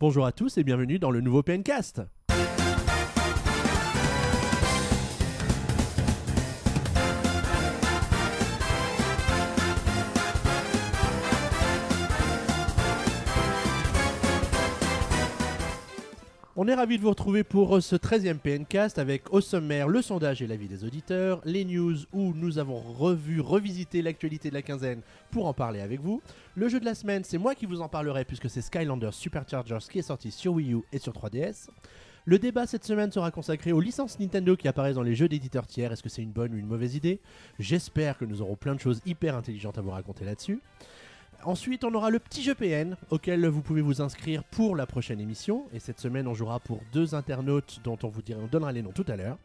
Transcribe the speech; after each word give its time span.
Bonjour 0.00 0.24
à 0.24 0.32
tous 0.32 0.56
et 0.56 0.64
bienvenue 0.64 0.98
dans 0.98 1.10
le 1.10 1.20
nouveau 1.20 1.42
PNcast. 1.42 2.00
On 16.62 16.68
est 16.68 16.74
ravis 16.74 16.98
de 16.98 17.02
vous 17.02 17.08
retrouver 17.08 17.42
pour 17.42 17.82
ce 17.82 17.96
13e 17.96 18.36
PNcast 18.36 18.98
avec 18.98 19.32
au 19.32 19.40
sommaire 19.40 19.88
le 19.88 20.02
sondage 20.02 20.42
et 20.42 20.46
l'avis 20.46 20.68
des 20.68 20.84
auditeurs, 20.84 21.40
les 21.46 21.64
news 21.64 21.96
où 22.12 22.34
nous 22.34 22.58
avons 22.58 22.78
revu, 22.78 23.40
revisité 23.40 24.02
l'actualité 24.02 24.50
de 24.50 24.54
la 24.54 24.60
quinzaine 24.60 25.00
pour 25.30 25.46
en 25.46 25.54
parler 25.54 25.80
avec 25.80 26.02
vous. 26.02 26.20
Le 26.56 26.68
jeu 26.68 26.78
de 26.78 26.84
la 26.84 26.94
semaine, 26.94 27.24
c'est 27.24 27.38
moi 27.38 27.54
qui 27.54 27.64
vous 27.64 27.80
en 27.80 27.88
parlerai 27.88 28.26
puisque 28.26 28.50
c'est 28.50 28.60
Skylanders 28.60 29.14
Superchargers 29.14 29.88
qui 29.90 30.00
est 30.00 30.02
sorti 30.02 30.30
sur 30.30 30.52
Wii 30.52 30.74
U 30.74 30.82
et 30.92 30.98
sur 30.98 31.14
3DS. 31.14 31.68
Le 32.26 32.38
débat 32.38 32.66
cette 32.66 32.84
semaine 32.84 33.10
sera 33.10 33.30
consacré 33.30 33.72
aux 33.72 33.80
licences 33.80 34.20
Nintendo 34.20 34.54
qui 34.54 34.68
apparaissent 34.68 34.96
dans 34.96 35.02
les 35.02 35.14
jeux 35.14 35.30
d'éditeurs 35.30 35.66
tiers. 35.66 35.92
Est-ce 35.92 36.02
que 36.02 36.10
c'est 36.10 36.20
une 36.20 36.32
bonne 36.32 36.52
ou 36.52 36.58
une 36.58 36.66
mauvaise 36.66 36.94
idée? 36.94 37.20
J'espère 37.58 38.18
que 38.18 38.26
nous 38.26 38.42
aurons 38.42 38.56
plein 38.56 38.74
de 38.74 38.80
choses 38.80 39.00
hyper 39.06 39.34
intelligentes 39.34 39.78
à 39.78 39.80
vous 39.80 39.92
raconter 39.92 40.26
là-dessus. 40.26 40.60
Ensuite, 41.44 41.84
on 41.84 41.94
aura 41.94 42.10
le 42.10 42.18
petit 42.18 42.42
jeu 42.42 42.54
PN 42.54 42.96
auquel 43.10 43.46
vous 43.46 43.62
pouvez 43.62 43.80
vous 43.80 44.02
inscrire 44.02 44.44
pour 44.44 44.76
la 44.76 44.86
prochaine 44.86 45.20
émission. 45.20 45.64
Et 45.72 45.78
cette 45.78 45.98
semaine, 46.00 46.26
on 46.28 46.34
jouera 46.34 46.60
pour 46.60 46.80
deux 46.92 47.14
internautes 47.14 47.80
dont 47.82 47.98
on 48.02 48.08
vous 48.08 48.22
dira- 48.22 48.40
on 48.42 48.46
donnera 48.46 48.72
les 48.72 48.82
noms 48.82 48.92
tout 48.92 49.06
à 49.08 49.16
l'heure. 49.16 49.38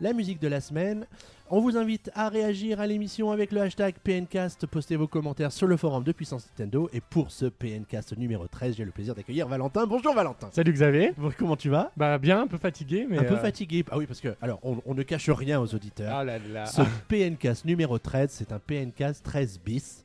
La 0.00 0.12
musique 0.12 0.40
de 0.42 0.48
la 0.48 0.60
semaine. 0.60 1.06
On 1.48 1.60
vous 1.60 1.76
invite 1.78 2.10
à 2.14 2.28
réagir 2.28 2.80
à 2.80 2.86
l'émission 2.86 3.30
avec 3.30 3.50
le 3.52 3.62
hashtag 3.62 3.94
PNcast. 4.04 4.66
Postez 4.66 4.96
vos 4.96 5.06
commentaires 5.06 5.52
sur 5.52 5.66
le 5.68 5.76
forum 5.78 6.04
de 6.04 6.12
Puissance 6.12 6.46
Nintendo. 6.50 6.90
Et 6.92 7.00
pour 7.00 7.30
ce 7.30 7.46
PNcast 7.46 8.14
numéro 8.18 8.46
13, 8.46 8.76
j'ai 8.76 8.84
le 8.84 8.90
plaisir 8.90 9.14
d'accueillir 9.14 9.48
Valentin. 9.48 9.86
Bonjour 9.86 10.12
Valentin. 10.14 10.50
Salut 10.52 10.72
Xavier. 10.72 11.12
Bon, 11.16 11.30
Comment 11.38 11.56
tu 11.56 11.70
vas? 11.70 11.92
Bah 11.96 12.18
bien, 12.18 12.42
un 12.42 12.46
peu 12.46 12.58
fatigué, 12.58 13.06
mais 13.08 13.18
Un 13.18 13.24
peu 13.24 13.34
euh, 13.34 13.38
fatigué. 13.38 13.84
Ah 13.90 13.96
oui, 13.96 14.06
parce 14.06 14.20
que, 14.20 14.34
alors, 14.42 14.58
on, 14.64 14.82
on 14.84 14.92
ne 14.94 15.02
cache 15.02 15.30
rien 15.30 15.60
aux 15.60 15.74
auditeurs. 15.74 16.14
Ah 16.14 16.24
là 16.24 16.38
là. 16.52 16.66
Ce 16.66 16.82
PNcast 17.08 17.64
numéro 17.64 17.98
13, 17.98 18.30
c'est 18.30 18.52
un 18.52 18.58
PNcast 18.58 19.24
13 19.24 19.60
bis. 19.64 20.02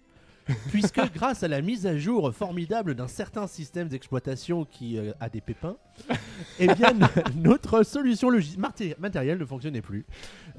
Puisque 0.69 1.01
grâce 1.13 1.43
à 1.43 1.47
la 1.47 1.61
mise 1.61 1.85
à 1.85 1.97
jour 1.97 2.33
formidable 2.33 2.95
d'un 2.95 3.07
certain 3.07 3.47
système 3.47 3.87
d'exploitation 3.87 4.65
qui 4.65 4.97
euh, 4.97 5.11
a 5.19 5.29
des 5.29 5.41
pépins, 5.41 5.75
eh 6.59 6.67
bien 6.67 6.93
notre 7.35 7.83
solution 7.83 8.29
logis- 8.31 8.57
maté- 8.57 8.95
matérielle 8.99 9.37
ne 9.37 9.45
fonctionnait 9.45 9.81
plus. 9.81 10.05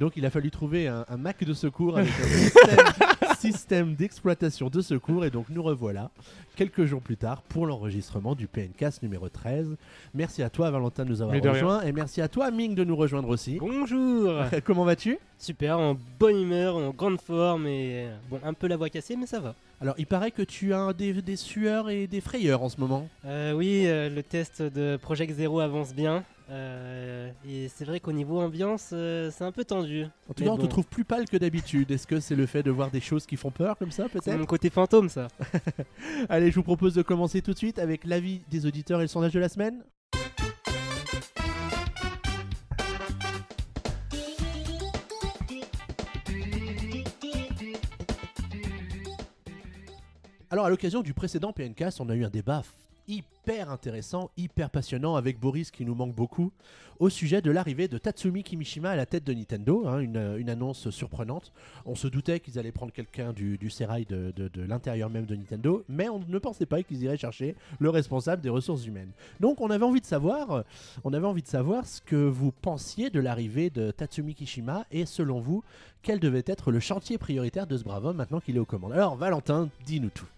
Donc 0.00 0.12
il 0.16 0.24
a 0.26 0.30
fallu 0.30 0.50
trouver 0.50 0.88
un, 0.88 1.04
un 1.08 1.16
Mac 1.16 1.42
de 1.44 1.52
secours 1.54 1.98
avec 1.98 2.10
un 2.10 2.28
système, 2.38 2.78
système 3.38 3.94
d'exploitation 3.94 4.68
de 4.68 4.80
secours 4.80 5.24
et 5.24 5.30
donc 5.30 5.46
nous 5.50 5.62
revoilà 5.62 6.10
quelques 6.56 6.84
jours 6.84 7.00
plus 7.00 7.16
tard 7.16 7.42
pour 7.42 7.66
l'enregistrement 7.66 8.34
du 8.34 8.46
PNcast 8.46 9.02
numéro 9.02 9.28
13. 9.28 9.76
Merci 10.14 10.42
à 10.42 10.50
toi 10.50 10.70
Valentin 10.70 11.04
de 11.04 11.10
nous 11.10 11.22
avoir 11.22 11.34
Mais 11.34 11.40
de 11.40 11.48
rien. 11.48 11.54
rejoints 11.62 11.82
et 11.82 11.92
merci 11.92 12.20
à 12.20 12.28
toi 12.28 12.50
Ming 12.50 12.74
de 12.74 12.84
nous 12.84 12.96
rejoindre 12.96 13.28
aussi. 13.28 13.58
Bonjour 13.58 14.34
Comment 14.64 14.84
vas-tu? 14.84 15.18
Super, 15.38 15.78
en 15.78 15.96
bonne 16.20 16.38
humeur, 16.40 16.76
en 16.76 16.90
grande 16.90 17.20
forme 17.20 17.66
et 17.66 18.04
euh, 18.06 18.14
bon, 18.30 18.38
un 18.44 18.54
peu 18.54 18.68
la 18.68 18.76
voix 18.76 18.88
cassée, 18.88 19.16
mais 19.16 19.26
ça 19.26 19.40
va. 19.40 19.56
Alors, 19.82 19.94
il 19.98 20.06
paraît 20.06 20.30
que 20.30 20.42
tu 20.42 20.72
as 20.74 20.92
des, 20.92 21.12
des 21.22 21.36
sueurs 21.36 21.90
et 21.90 22.06
des 22.06 22.20
frayeurs 22.20 22.62
en 22.62 22.68
ce 22.68 22.80
moment. 22.80 23.08
Euh, 23.24 23.52
oui, 23.52 23.82
euh, 23.86 24.08
le 24.08 24.22
test 24.22 24.62
de 24.62 24.96
Project 24.96 25.34
Zero 25.34 25.58
avance 25.60 25.92
bien. 25.92 26.24
euh, 26.50 27.30
et 27.48 27.68
c'est 27.68 27.84
vrai 27.84 27.98
qu'au 27.98 28.12
niveau 28.12 28.40
ambiance, 28.40 28.90
euh, 28.92 29.30
c'est 29.32 29.42
un 29.42 29.50
peu 29.50 29.64
tendu. 29.64 30.04
En 30.30 30.34
tout 30.34 30.44
cas, 30.44 30.50
on 30.50 30.56
te 30.56 30.66
trouve 30.66 30.86
plus 30.86 31.04
pâle 31.04 31.28
que 31.28 31.36
d'habitude. 31.36 31.90
Est-ce 31.90 32.06
que 32.06 32.20
c'est 32.20 32.36
le 32.36 32.46
fait 32.46 32.62
de 32.62 32.70
voir 32.70 32.90
des 32.92 33.00
choses 33.00 33.26
qui 33.26 33.36
font 33.36 33.50
peur 33.50 33.76
comme 33.76 33.90
ça, 33.90 34.04
C'est 34.04 34.20
peut-être 34.20 34.38
mon 34.38 34.46
côté 34.46 34.70
fantôme, 34.70 35.08
ça. 35.08 35.26
Allez, 36.28 36.50
je 36.50 36.54
vous 36.56 36.62
propose 36.62 36.94
de 36.94 37.02
commencer 37.02 37.42
tout 37.42 37.52
de 37.52 37.58
suite 37.58 37.78
avec 37.80 38.04
l'avis 38.04 38.42
des 38.50 38.66
auditeurs 38.66 39.00
et 39.00 39.04
le 39.04 39.08
sondage 39.08 39.32
de 39.32 39.40
la 39.40 39.48
semaine. 39.48 39.82
Alors, 50.52 50.66
à 50.66 50.68
l'occasion 50.68 51.00
du 51.00 51.14
précédent 51.14 51.54
PNcast, 51.54 51.98
on 52.02 52.10
a 52.10 52.14
eu 52.14 52.26
un 52.26 52.28
débat 52.28 52.62
hyper 53.08 53.70
intéressant, 53.70 54.30
hyper 54.36 54.68
passionnant 54.68 55.16
avec 55.16 55.40
Boris 55.40 55.70
qui 55.70 55.86
nous 55.86 55.94
manque 55.94 56.14
beaucoup 56.14 56.52
au 56.98 57.08
sujet 57.08 57.40
de 57.40 57.50
l'arrivée 57.50 57.88
de 57.88 57.96
Tatsumi 57.96 58.42
Kimishima 58.42 58.90
à 58.90 58.96
la 58.96 59.06
tête 59.06 59.24
de 59.24 59.32
Nintendo, 59.32 59.86
hein, 59.86 60.00
une, 60.00 60.50
annonce 60.50 60.90
surprenante. 60.90 61.52
On 61.86 61.94
se 61.94 62.06
doutait 62.06 62.38
qu'ils 62.38 62.58
allaient 62.58 62.70
prendre 62.70 62.92
quelqu'un 62.92 63.32
du, 63.32 63.56
du 63.56 63.68
de, 63.68 64.60
l'intérieur 64.68 65.08
même 65.08 65.24
de 65.24 65.34
Nintendo, 65.34 65.84
mais 65.88 66.10
on 66.10 66.18
ne 66.18 66.38
pensait 66.38 66.66
pas 66.66 66.82
qu'ils 66.82 67.02
iraient 67.02 67.16
chercher 67.16 67.56
le 67.78 67.88
responsable 67.88 68.42
des 68.42 68.50
ressources 68.50 68.84
humaines. 68.84 69.12
Donc 69.40 69.62
on 69.62 69.70
avait 69.70 69.86
envie 69.86 70.02
de 70.02 70.06
savoir, 70.06 70.64
on 71.02 71.14
avait 71.14 71.26
envie 71.26 71.42
de 71.42 71.48
savoir 71.48 71.86
ce 71.86 72.02
que 72.02 72.16
vous 72.16 72.52
pensiez 72.52 73.08
de 73.08 73.20
l'arrivée 73.20 73.70
de 73.70 73.90
Tatsumi 73.90 74.34
Kishima 74.34 74.84
et 74.90 75.06
selon 75.06 75.40
vous, 75.40 75.64
quel 76.02 76.20
devait 76.20 76.44
être 76.44 76.70
le 76.70 76.78
chantier 76.78 77.16
prioritaire 77.16 77.66
de 77.66 77.78
ce 77.78 77.84
brave 77.84 78.04
homme 78.04 78.18
maintenant 78.18 78.40
qu'il 78.40 78.56
est 78.56 78.60
aux 78.60 78.66
commandes. 78.66 78.92
Alors 78.92 79.16
Valentin, 79.16 79.70
dis-nous 79.86 80.10
tout. 80.10 80.28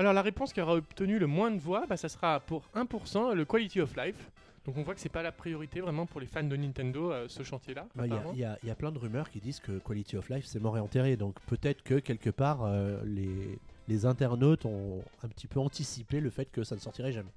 Alors 0.00 0.14
la 0.14 0.22
réponse 0.22 0.54
qui 0.54 0.62
aura 0.62 0.76
obtenu 0.76 1.18
le 1.18 1.26
moins 1.26 1.50
de 1.50 1.58
voix, 1.60 1.84
bah, 1.86 1.98
ça 1.98 2.08
sera 2.08 2.40
pour 2.40 2.62
1% 2.74 3.34
le 3.34 3.44
quality 3.44 3.82
of 3.82 3.94
life. 3.96 4.30
Donc 4.64 4.78
on 4.78 4.82
voit 4.82 4.94
que 4.94 5.00
c'est 5.00 5.10
pas 5.10 5.22
la 5.22 5.30
priorité 5.30 5.82
vraiment 5.82 6.06
pour 6.06 6.20
les 6.22 6.26
fans 6.26 6.42
de 6.42 6.56
Nintendo 6.56 7.12
euh, 7.12 7.26
ce 7.28 7.42
chantier-là. 7.42 7.86
Bah, 7.94 8.04
Il 8.06 8.12
y, 8.34 8.40
y 8.40 8.44
a- 8.44 8.58
il 8.62 8.68
y 8.68 8.70
a 8.70 8.74
plein 8.74 8.92
de 8.92 8.98
rumeurs 8.98 9.28
qui 9.28 9.40
disent 9.40 9.60
que 9.60 9.78
Quality 9.78 10.16
of 10.16 10.30
Life 10.30 10.46
c'est 10.46 10.58
mort 10.58 10.78
et 10.78 10.80
enterré, 10.80 11.16
donc 11.18 11.38
peut-être 11.46 11.82
que 11.82 11.96
quelque 11.98 12.30
part 12.30 12.62
euh, 12.64 13.02
les, 13.04 13.58
les 13.88 14.06
internautes 14.06 14.64
ont 14.64 15.02
un 15.22 15.28
petit 15.28 15.46
peu 15.46 15.60
anticipé 15.60 16.20
le 16.20 16.30
fait 16.30 16.46
que 16.46 16.62
ça 16.64 16.76
ne 16.76 16.80
sortirait 16.80 17.12
jamais. 17.12 17.30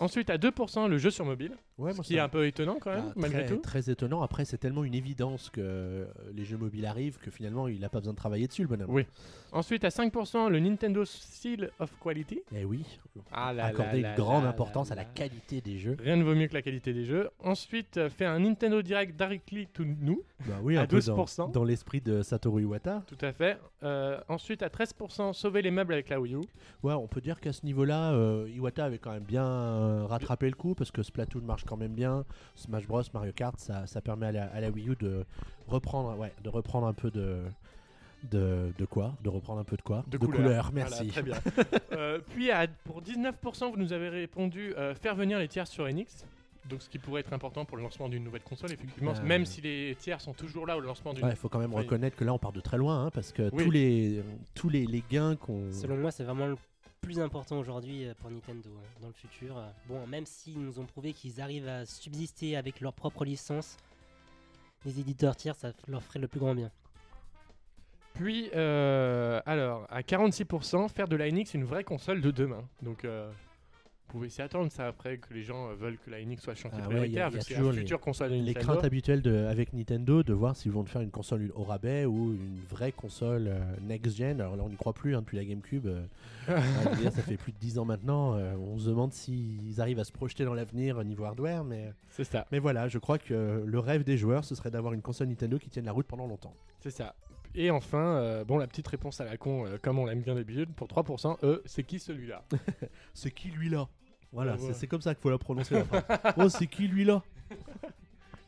Ensuite 0.00 0.30
à 0.30 0.36
2% 0.38 0.88
le 0.88 0.98
jeu 0.98 1.10
sur 1.10 1.24
mobile, 1.24 1.52
Ouais, 1.78 1.92
ce 1.94 2.00
qui 2.02 2.16
est 2.16 2.20
un 2.20 2.28
peu 2.28 2.46
étonnant 2.46 2.76
quand 2.80 2.90
même 2.90 3.04
Ah, 3.08 3.12
malgré 3.16 3.44
très, 3.46 3.54
tout. 3.54 3.60
très 3.62 3.90
étonnant. 3.90 4.20
Après, 4.22 4.44
c'est 4.44 4.58
tellement 4.58 4.84
une 4.84 4.94
évidence 4.94 5.48
que 5.48 6.06
les 6.34 6.44
jeux 6.44 6.58
mobiles 6.58 6.84
arrivent 6.84 7.18
que 7.18 7.30
finalement 7.30 7.68
il 7.68 7.80
n'a 7.80 7.88
pas 7.88 8.00
besoin 8.00 8.12
de 8.12 8.18
travailler 8.18 8.46
dessus 8.48 8.62
le 8.62 8.68
bonhomme. 8.68 8.90
Oui. 8.90 9.06
Ensuite 9.52 9.84
à 9.84 9.88
5% 9.88 10.48
le 10.50 10.60
Nintendo 10.60 11.04
Seal 11.06 11.70
of 11.78 11.90
Quality. 12.02 12.42
Eh 12.54 12.64
oui, 12.64 12.84
Ah 13.32 13.52
là 13.52 13.64
accorder 13.66 14.00
là 14.02 14.10
une 14.10 14.16
grande 14.16 14.44
là 14.44 14.50
importance 14.50 14.88
là 14.90 14.92
à 14.92 14.96
la 14.96 15.04
qualité 15.04 15.60
des 15.62 15.78
jeux. 15.78 15.96
Rien 15.98 16.16
ne 16.16 16.22
vaut 16.22 16.34
mieux 16.34 16.48
que 16.48 16.54
la 16.54 16.62
qualité 16.62 16.92
des 16.92 17.04
jeux. 17.04 17.28
Ensuite, 17.42 17.96
euh, 17.96 18.10
fait 18.10 18.26
un 18.26 18.38
Nintendo 18.40 18.82
Direct 18.82 19.16
directly 19.16 19.66
to 19.68 19.84
nous. 19.84 20.22
Bah 20.46 20.54
oui, 20.62 20.76
À 20.76 20.82
un 20.82 20.86
peu 20.86 21.00
dans, 21.00 21.24
12%. 21.24 21.50
dans 21.52 21.64
l'esprit 21.64 22.00
de 22.00 22.22
Satoru 22.22 22.62
Iwata. 22.62 23.02
Tout 23.06 23.18
à 23.24 23.32
fait. 23.32 23.58
Euh, 23.82 24.20
ensuite, 24.28 24.62
à 24.62 24.68
13%, 24.68 25.32
sauver 25.32 25.62
les 25.62 25.70
meubles 25.70 25.92
avec 25.94 26.08
la 26.10 26.20
Wii 26.20 26.34
U. 26.34 26.40
Ouais, 26.82 26.92
on 26.94 27.08
peut 27.08 27.20
dire 27.20 27.40
qu'à 27.40 27.52
ce 27.52 27.64
niveau-là, 27.66 28.12
euh, 28.12 28.48
Iwata 28.54 28.84
avait 28.84 28.98
quand 28.98 29.12
même 29.12 29.24
bien 29.24 29.44
euh, 29.90 30.06
rattrapé 30.06 30.46
le 30.48 30.54
coup 30.56 30.74
parce 30.74 30.90
que 30.90 31.02
Splatoon 31.02 31.42
marche 31.42 31.64
quand 31.64 31.76
même 31.76 31.92
bien. 31.94 32.24
Smash 32.54 32.86
Bros, 32.86 33.02
Mario 33.14 33.32
Kart, 33.32 33.58
ça, 33.58 33.86
ça 33.86 34.00
permet 34.00 34.26
à 34.26 34.32
la, 34.32 34.44
à 34.46 34.60
la 34.60 34.70
Wii 34.70 34.90
U 34.90 34.96
de 35.00 35.24
reprendre, 35.68 36.16
ouais, 36.18 36.32
de 36.42 36.48
reprendre 36.48 36.86
un 36.86 36.92
peu 36.94 37.10
de, 37.10 37.42
de, 38.30 38.72
de 38.78 38.84
quoi? 38.84 39.14
De 39.22 39.28
reprendre 39.28 39.60
un 39.60 39.64
peu 39.64 39.76
de 39.76 39.82
quoi? 39.82 40.04
De, 40.08 40.18
couleur. 40.18 40.42
Voilà, 40.42 40.70
merci. 40.72 41.08
très 41.08 41.22
bien. 41.22 41.36
Euh, 41.92 42.18
puis, 42.34 42.50
à- 42.50 42.66
pour 42.84 43.02
19%, 43.02 43.70
vous 43.72 43.76
nous 43.76 43.92
avez 43.92 44.08
répondu 44.08 44.74
euh, 44.76 44.94
faire 44.94 45.14
venir 45.14 45.38
les 45.38 45.48
tiers 45.48 45.66
sur 45.66 45.84
Enix. 45.84 46.24
Donc, 46.68 46.82
ce 46.82 46.88
qui 46.88 46.98
pourrait 46.98 47.20
être 47.20 47.32
important 47.32 47.64
pour 47.64 47.76
le 47.76 47.82
lancement 47.82 48.08
d'une 48.08 48.22
nouvelle 48.22 48.42
console, 48.42 48.72
effectivement. 48.72 49.12
Euh. 49.12 49.22
Même 49.26 49.44
si 49.44 49.60
les 49.60 49.96
tiers 49.98 50.20
sont 50.20 50.32
toujours 50.32 50.66
là 50.66 50.76
au 50.76 50.80
lancement 50.80 51.12
d'une. 51.12 51.24
Ouais, 51.24 51.30
il 51.32 51.36
faut 51.36 51.48
quand 51.48 51.58
même 51.58 51.74
reconnaître 51.74 52.16
que 52.16 52.24
là, 52.24 52.32
on 52.32 52.38
part 52.38 52.52
de 52.52 52.60
très 52.60 52.78
loin 52.78 53.06
hein, 53.06 53.10
parce 53.12 53.32
que 53.32 53.50
Oui. 53.52 53.64
tous 53.64 53.70
les 53.70 54.22
tous 54.54 54.68
les, 54.68 54.86
les 54.86 55.02
gains 55.10 55.36
qu'on 55.36 55.72
Selon 55.72 55.96
moi, 55.96 56.10
c'est 56.10 56.22
vraiment 56.24 56.46
le 56.46 56.56
plus 57.00 57.20
important 57.20 57.58
aujourd'hui 57.58 58.04
euh, 58.04 58.14
pour 58.18 58.30
Nintendo 58.30 58.70
hein, 58.70 58.98
dans 59.00 59.08
le 59.08 59.12
futur. 59.12 59.62
Bon, 59.88 60.06
même 60.06 60.26
s'ils 60.26 60.60
nous 60.60 60.78
ont 60.78 60.86
prouvé 60.86 61.12
qu'ils 61.12 61.40
arrivent 61.40 61.68
à 61.68 61.86
subsister 61.86 62.56
avec 62.56 62.80
leur 62.80 62.92
propre 62.92 63.24
licence, 63.24 63.76
les 64.84 65.00
éditeurs 65.00 65.36
tiers, 65.36 65.56
ça 65.56 65.72
leur 65.88 66.02
ferait 66.02 66.20
le 66.20 66.28
plus 66.28 66.40
grand 66.40 66.54
bien. 66.54 66.70
Puis, 68.14 68.50
euh, 68.54 69.40
alors, 69.46 69.86
à 69.88 70.02
46%, 70.02 70.88
faire 70.88 71.08
de 71.08 71.16
la 71.16 71.30
NX 71.30 71.54
une 71.54 71.64
vraie 71.64 71.84
console 71.84 72.20
de 72.20 72.30
demain. 72.30 72.64
Donc, 72.82 73.04
euh, 73.04 73.30
pouvez 74.10 74.28
s'y 74.28 74.42
attendre, 74.42 74.70
ça, 74.72 74.86
après, 74.86 75.18
que 75.18 75.32
les 75.34 75.42
gens 75.42 75.70
euh, 75.70 75.74
veulent 75.74 75.98
que 75.98 76.10
la 76.10 76.20
NX 76.20 76.38
soit 76.42 76.54
chantier 76.54 76.78
Ah 76.82 76.88
ouais, 76.90 77.08
y 77.08 77.18
a- 77.18 77.28
vu 77.28 77.38
que 77.38 77.44
toujours 77.44 77.70
la 77.70 77.72
les- 77.72 77.78
future 77.78 78.00
console 78.00 78.30
de 78.30 78.34
les 78.36 78.54
craintes 78.54 78.84
habituelles 78.84 79.22
de, 79.22 79.34
avec 79.46 79.72
Nintendo 79.72 80.22
de 80.22 80.32
voir 80.32 80.56
s'ils 80.56 80.72
vont 80.72 80.84
faire 80.84 81.00
une 81.00 81.10
console 81.10 81.50
au 81.54 81.62
rabais 81.64 82.04
ou 82.06 82.32
une 82.34 82.58
vraie 82.68 82.92
console 82.92 83.46
euh, 83.48 83.60
next-gen. 83.82 84.40
Alors 84.40 84.56
là, 84.56 84.62
on 84.64 84.68
n'y 84.68 84.76
croit 84.76 84.92
plus 84.92 85.14
hein, 85.16 85.20
depuis 85.20 85.36
la 85.36 85.44
GameCube. 85.44 85.86
euh, 85.86 86.04
euh, 86.48 86.94
dire, 86.96 87.12
ça 87.12 87.22
fait 87.22 87.36
plus 87.36 87.52
de 87.52 87.58
10 87.58 87.78
ans 87.78 87.84
maintenant. 87.84 88.34
euh, 88.36 88.54
on 88.56 88.78
se 88.78 88.88
demande 88.88 89.12
s'ils 89.12 89.80
arrivent 89.80 90.00
à 90.00 90.04
se 90.04 90.12
projeter 90.12 90.44
dans 90.44 90.54
l'avenir 90.54 90.98
au 90.98 91.04
niveau 91.04 91.24
hardware. 91.24 91.64
Mais, 91.64 91.92
C'est 92.10 92.24
ça, 92.24 92.46
mais 92.50 92.58
voilà, 92.58 92.88
je 92.88 92.98
crois 92.98 93.18
que 93.18 93.62
le 93.64 93.78
rêve 93.78 94.04
des 94.04 94.16
joueurs, 94.16 94.44
ce 94.44 94.54
serait 94.54 94.70
d'avoir 94.70 94.92
une 94.94 95.02
console 95.02 95.28
Nintendo 95.28 95.58
qui 95.58 95.70
tienne 95.70 95.84
la 95.84 95.92
route 95.92 96.06
pendant 96.06 96.26
longtemps. 96.26 96.54
c'est 96.80 96.90
ça. 96.90 97.14
Et 97.56 97.70
enfin, 97.72 97.98
euh, 98.18 98.44
bon, 98.44 98.58
la 98.58 98.68
petite 98.68 98.86
réponse 98.86 99.20
à 99.20 99.24
la 99.24 99.36
con, 99.36 99.66
euh, 99.66 99.76
comme 99.82 99.98
on 99.98 100.06
l'aime 100.06 100.20
bien 100.22 100.36
d'habitude, 100.36 100.68
pour 100.72 100.86
3%, 100.86 101.36
eux, 101.42 101.62
c'est 101.66 101.82
qui 101.82 101.98
celui-là? 101.98 102.44
C'est 103.12 103.32
qui 103.32 103.48
lui 103.48 103.68
là? 103.68 103.88
Voilà, 104.32 104.56
c'est- 104.58 104.86
comme 104.86 105.00
ça 105.02 105.14
qu'il 105.14 105.22
faut 105.22 105.30
la 105.30 105.38
prononcer. 105.38 105.74
la 105.74 105.84
phrase. 105.84 106.04
oh, 106.36 106.48
c'est 106.48 106.66
qui 106.66 106.86
lui 106.88 107.04
là? 107.04 107.22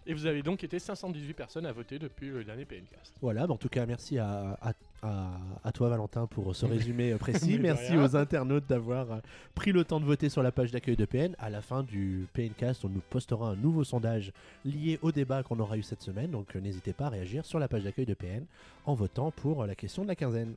Et 0.04 0.14
vous 0.14 0.26
avez 0.26 0.42
donc 0.42 0.64
été 0.64 0.80
518 0.80 1.32
personnes 1.32 1.64
à 1.64 1.70
voter 1.72 2.00
depuis 2.00 2.28
le 2.28 2.42
dernier 2.42 2.64
PNcast. 2.64 3.14
Voilà, 3.20 3.46
bah, 3.46 3.54
en 3.54 3.56
tout 3.56 3.68
cas, 3.68 3.86
merci 3.86 4.18
à, 4.18 4.58
à- 4.60 4.72
À, 5.04 5.30
à 5.64 5.72
toi 5.72 5.88
Valentin 5.88 6.26
pour 6.28 6.54
ce 6.54 6.64
résumé 6.94 7.12
euh, 7.12 7.18
précis. 7.18 7.58
Merci 7.58 7.96
aux 7.96 8.14
internautes 8.16 8.66
d'avoir 8.68 9.10
euh, 9.10 9.16
pris 9.56 9.72
le 9.72 9.82
temps 9.84 9.98
de 9.98 10.04
voter 10.04 10.28
sur 10.28 10.42
la 10.44 10.52
page 10.52 10.70
d'accueil 10.70 10.94
de 10.96 11.04
PN. 11.04 11.34
À 11.40 11.50
la 11.50 11.60
fin 11.60 11.82
du 11.82 12.26
PNcast, 12.34 12.84
on 12.84 12.88
nous 12.88 13.02
postera 13.10 13.50
un 13.50 13.56
nouveau 13.56 13.82
sondage 13.82 14.32
lié 14.64 15.00
au 15.02 15.10
débat 15.10 15.42
qu'on 15.42 15.58
aura 15.58 15.76
eu 15.76 15.82
cette 15.82 16.02
semaine. 16.02 16.30
Donc 16.30 16.54
euh, 16.54 16.60
n'hésitez 16.60 16.92
pas 16.92 17.06
à 17.06 17.08
réagir 17.10 17.44
sur 17.44 17.58
la 17.58 17.66
page 17.66 17.82
d'accueil 17.82 18.06
de 18.06 18.14
PN 18.14 18.44
en 18.86 18.94
votant 18.94 19.32
pour 19.32 19.66
la 19.66 19.74
question 19.74 20.04
de 20.04 20.08
la 20.08 20.14
quinzaine. 20.14 20.54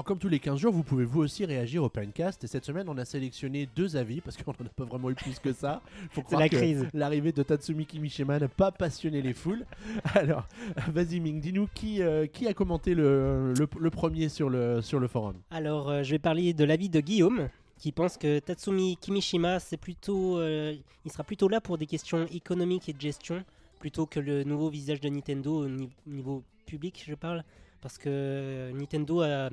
Alors 0.00 0.06
comme 0.06 0.18
tous 0.18 0.30
les 0.30 0.38
15 0.38 0.58
jours, 0.58 0.72
vous 0.72 0.82
pouvez 0.82 1.04
vous 1.04 1.20
aussi 1.20 1.44
réagir 1.44 1.84
au 1.84 1.90
PNcast. 1.90 2.42
Et 2.42 2.46
cette 2.46 2.64
semaine, 2.64 2.88
on 2.88 2.96
a 2.96 3.04
sélectionné 3.04 3.68
deux 3.76 3.98
avis 3.98 4.22
parce 4.22 4.34
qu'on 4.38 4.52
n'en 4.58 4.64
a 4.64 4.70
pas 4.70 4.84
vraiment 4.84 5.10
eu 5.10 5.14
plus 5.14 5.38
que 5.38 5.52
ça. 5.52 5.82
Faut 6.12 6.22
C'est 6.22 6.22
croire 6.22 6.40
la 6.40 6.48
que 6.48 6.56
crise. 6.56 6.88
L'arrivée 6.94 7.32
de 7.32 7.42
Tatsumi 7.42 7.84
Kimishima 7.84 8.38
n'a 8.38 8.48
pas 8.48 8.72
passionné 8.72 9.20
les 9.20 9.34
foules. 9.34 9.66
Alors, 10.14 10.48
vas-y 10.88 11.20
Ming, 11.20 11.38
dis-nous 11.42 11.68
qui, 11.74 12.00
euh, 12.00 12.24
qui 12.26 12.46
a 12.48 12.54
commenté 12.54 12.94
le, 12.94 13.52
le, 13.52 13.68
le 13.78 13.90
premier 13.90 14.30
sur 14.30 14.48
le, 14.48 14.80
sur 14.80 15.00
le 15.00 15.06
forum? 15.06 15.34
Alors, 15.50 15.90
euh, 15.90 16.02
je 16.02 16.12
vais 16.12 16.18
parler 16.18 16.54
de 16.54 16.64
l'avis 16.64 16.88
de 16.88 17.00
Guillaume, 17.00 17.50
qui 17.76 17.92
pense 17.92 18.16
que 18.16 18.38
Tatsumi 18.38 18.96
Kimishima, 19.02 19.60
c'est 19.60 19.76
plutôt, 19.76 20.38
euh, 20.38 20.74
il 21.04 21.12
sera 21.12 21.24
plutôt 21.24 21.50
là 21.50 21.60
pour 21.60 21.76
des 21.76 21.84
questions 21.84 22.24
économiques 22.32 22.88
et 22.88 22.94
de 22.94 23.00
gestion, 23.02 23.44
plutôt 23.78 24.06
que 24.06 24.18
le 24.18 24.44
nouveau 24.44 24.70
visage 24.70 25.02
de 25.02 25.10
Nintendo 25.10 25.64
au 25.66 25.68
ni- 25.68 25.90
niveau 26.06 26.42
public, 26.64 27.04
je 27.06 27.14
parle, 27.14 27.44
parce 27.82 27.98
que 27.98 28.70
Nintendo 28.72 29.20
a 29.20 29.50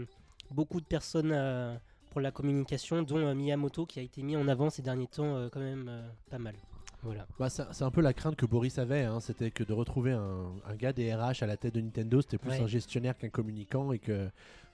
beaucoup 0.51 0.79
de 0.81 0.85
personnes 0.85 1.31
euh, 1.33 1.75
pour 2.11 2.21
la 2.21 2.31
communication, 2.31 3.01
dont 3.03 3.17
euh, 3.17 3.33
Miyamoto, 3.33 3.85
qui 3.85 3.99
a 3.99 4.01
été 4.01 4.21
mis 4.23 4.35
en 4.35 4.47
avant 4.47 4.69
ces 4.69 4.81
derniers 4.81 5.07
temps, 5.07 5.35
euh, 5.35 5.49
quand 5.51 5.59
même 5.59 5.91
pas 6.29 6.37
mal. 6.39 6.55
Voilà. 7.03 7.27
bah, 7.39 7.49
C'est 7.49 7.83
un 7.83 7.91
peu 7.91 8.01
la 8.01 8.13
crainte 8.13 8.35
que 8.35 8.45
Boris 8.45 8.79
avait, 8.79 9.03
hein, 9.03 9.19
c'était 9.19 9.51
que 9.51 9.63
de 9.63 9.71
retrouver 9.71 10.11
un, 10.13 10.47
un 10.67 10.75
gars 10.75 10.93
des 10.93 11.13
RH 11.13 11.41
à 11.43 11.45
la 11.45 11.55
tête 11.55 11.75
de 11.75 11.81
Nintendo, 11.81 12.21
c'était 12.21 12.39
plus 12.39 12.49
Ouais. 12.49 12.61
un 12.61 12.67
gestionnaire 12.67 13.17
qu'un 13.17 13.29
communicant 13.29 13.91
et 13.91 13.99
que 13.99 14.27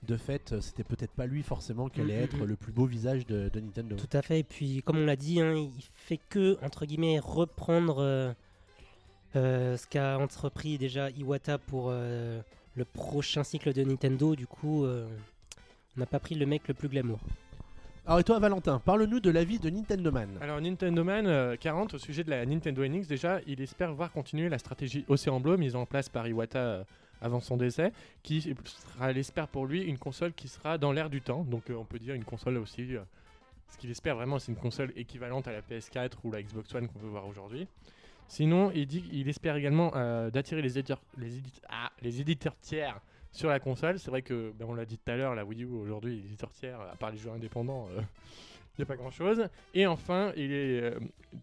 de 0.04 0.18
fait, 0.18 0.60
c'était 0.62 0.84
peut-être 0.84 1.12
pas 1.12 1.25
lui 1.28 1.44
forcément 1.44 1.90
qui 1.90 2.02
allait 2.02 2.16
Mm, 2.18 2.22
mm, 2.22 2.24
être 2.24 2.38
mm. 2.38 2.46
le 2.46 2.56
plus 2.56 2.72
beau 2.72 2.86
visage 2.86 3.25
de, 3.25 3.50
de 3.50 3.60
Nintendo. 3.60 3.96
Tout 3.98 4.18
à 4.18 4.22
fait. 4.22 4.40
Et 4.40 4.44
puis, 4.44 4.81
comme 4.84 4.98
on 4.98 5.06
l'a 5.06 5.16
dit, 5.18 5.42
hein, 5.42 5.54
il 5.54 5.72
fait 5.96 6.20
que, 6.30 6.58
entre 6.64 6.86
guillemets, 6.86 7.20
reprendre 7.20 8.00
euh, 8.00 8.31
euh, 9.36 9.78
ce 9.78 9.86
qu'a 9.88 10.18
entrepris 10.18 10.78
déjà 10.78 11.10
Iwata 11.12 11.58
pour 11.58 11.88
euh, 11.90 12.42
le 12.75 12.86
prochain 12.86 13.44
cycle 13.44 13.74
de 13.74 13.84
Nintendo. 13.84 14.36
Du 14.36 14.48
coup, 14.48 14.86
on 15.95 16.00
n'a 16.00 16.06
pas 16.06 16.19
pris 16.19 16.36
le 16.36 16.45
mec 16.45 16.68
le 16.68 16.74
plus 16.74 16.90
glamour. 16.90 17.19
Alors 18.06 18.19
et 18.19 18.24
toi 18.24 18.38
Valentin, 18.40 18.80
parle-nous 18.80 19.19
de 19.22 19.30
l'avis 19.30 19.60
de 19.60 19.69
Nintendo 19.69 20.12
Man. 20.12 20.30
Alors 20.42 20.60
Nintendo 20.60 21.04
Man 21.04 21.25
euh, 21.28 21.56
40 21.56 21.94
au 21.94 21.98
sujet 21.98 22.24
de 22.24 22.30
la 22.30 22.45
Nintendo 22.45 22.86
NX 22.86 23.07
déjà, 23.07 23.40
il 23.48 23.62
espère 23.62 23.94
voir 23.94 24.12
continuer 24.12 24.50
la 24.50 24.57
stratégie 24.60 25.06
Océan 25.07 25.40
Bleu 25.40 25.56
mise 25.56 25.75
en 25.75 25.86
place 25.86 26.10
par 26.10 26.28
Iwata 26.28 26.60
euh, 26.60 26.84
avant 27.22 27.40
son 27.40 27.56
décès, 27.56 27.94
qui 28.22 28.42
sera, 28.66 29.12
il 29.12 29.18
espère 29.18 29.48
pour 29.48 29.66
lui 29.66 29.84
une 29.84 29.98
console 29.98 30.34
qui 30.34 30.50
sera 30.50 30.78
dans 30.78 30.92
l'air 30.92 31.10
du 31.10 31.22
temps. 31.22 31.44
Donc 31.45 31.69
euh, 31.69 31.75
on 31.75 31.86
peut 31.86 31.98
dire 32.00 32.16
une 32.16 32.25
console 32.25 32.57
aussi. 32.57 32.96
euh, 32.96 33.00
ce 33.69 33.78
qu'il 33.78 33.89
espère 33.89 34.16
vraiment, 34.18 34.38
c'est 34.38 34.51
une 34.51 34.57
console 34.57 34.92
équivalente 34.98 35.48
à 35.48 35.54
la 35.54 35.62
PS4 35.62 36.12
ou 36.25 36.31
la 36.31 36.44
Xbox 36.44 36.75
One 36.75 36.88
qu'on 36.89 37.00
peut 37.00 37.07
voir 37.07 37.25
aujourd'hui. 37.25 37.68
Sinon, 38.28 38.72
il 38.75 38.86
dit 38.86 39.01
qu'il 39.01 39.28
espère 39.30 39.56
également 39.56 39.92
euh, 39.96 40.30
d'attirer 40.30 40.62
les 40.62 40.78
éditeurs, 40.78 41.01
les, 41.18 41.38
édite- 41.38 41.62
ah, 41.69 41.92
les 42.01 42.19
éditeurs 42.22 42.56
tiers 42.62 43.00
sur 43.34 43.50
la 43.50 43.60
console. 43.60 44.00
C'est 44.00 44.10
vrai 44.10 44.22
que, 44.22 44.54
ben, 44.58 44.66
on 44.70 44.74
l'a 44.76 44.86
dit 44.86 44.98
tout 44.98 45.12
à 45.12 45.18
l'heure, 45.18 45.36
la 45.36 45.44
Wii 45.44 45.64
U 45.64 45.68
aujourd'hui, 45.74 46.16
les 46.16 46.26
éditeurs 46.28 46.52
tiers, 46.52 46.80
à 46.80 46.96
part 46.96 47.12
les 47.12 47.18
jeux 47.18 47.30
indépendants, 47.32 47.88
il 47.98 48.80
n'y 48.80 48.84
a 48.84 48.86
pas 48.86 48.96
grand 48.96 49.12
chose. 49.12 49.48
Et 49.74 49.86
enfin, 49.86 50.32
il 50.38 50.52
est, 50.52 50.82
euh, 50.82 51.00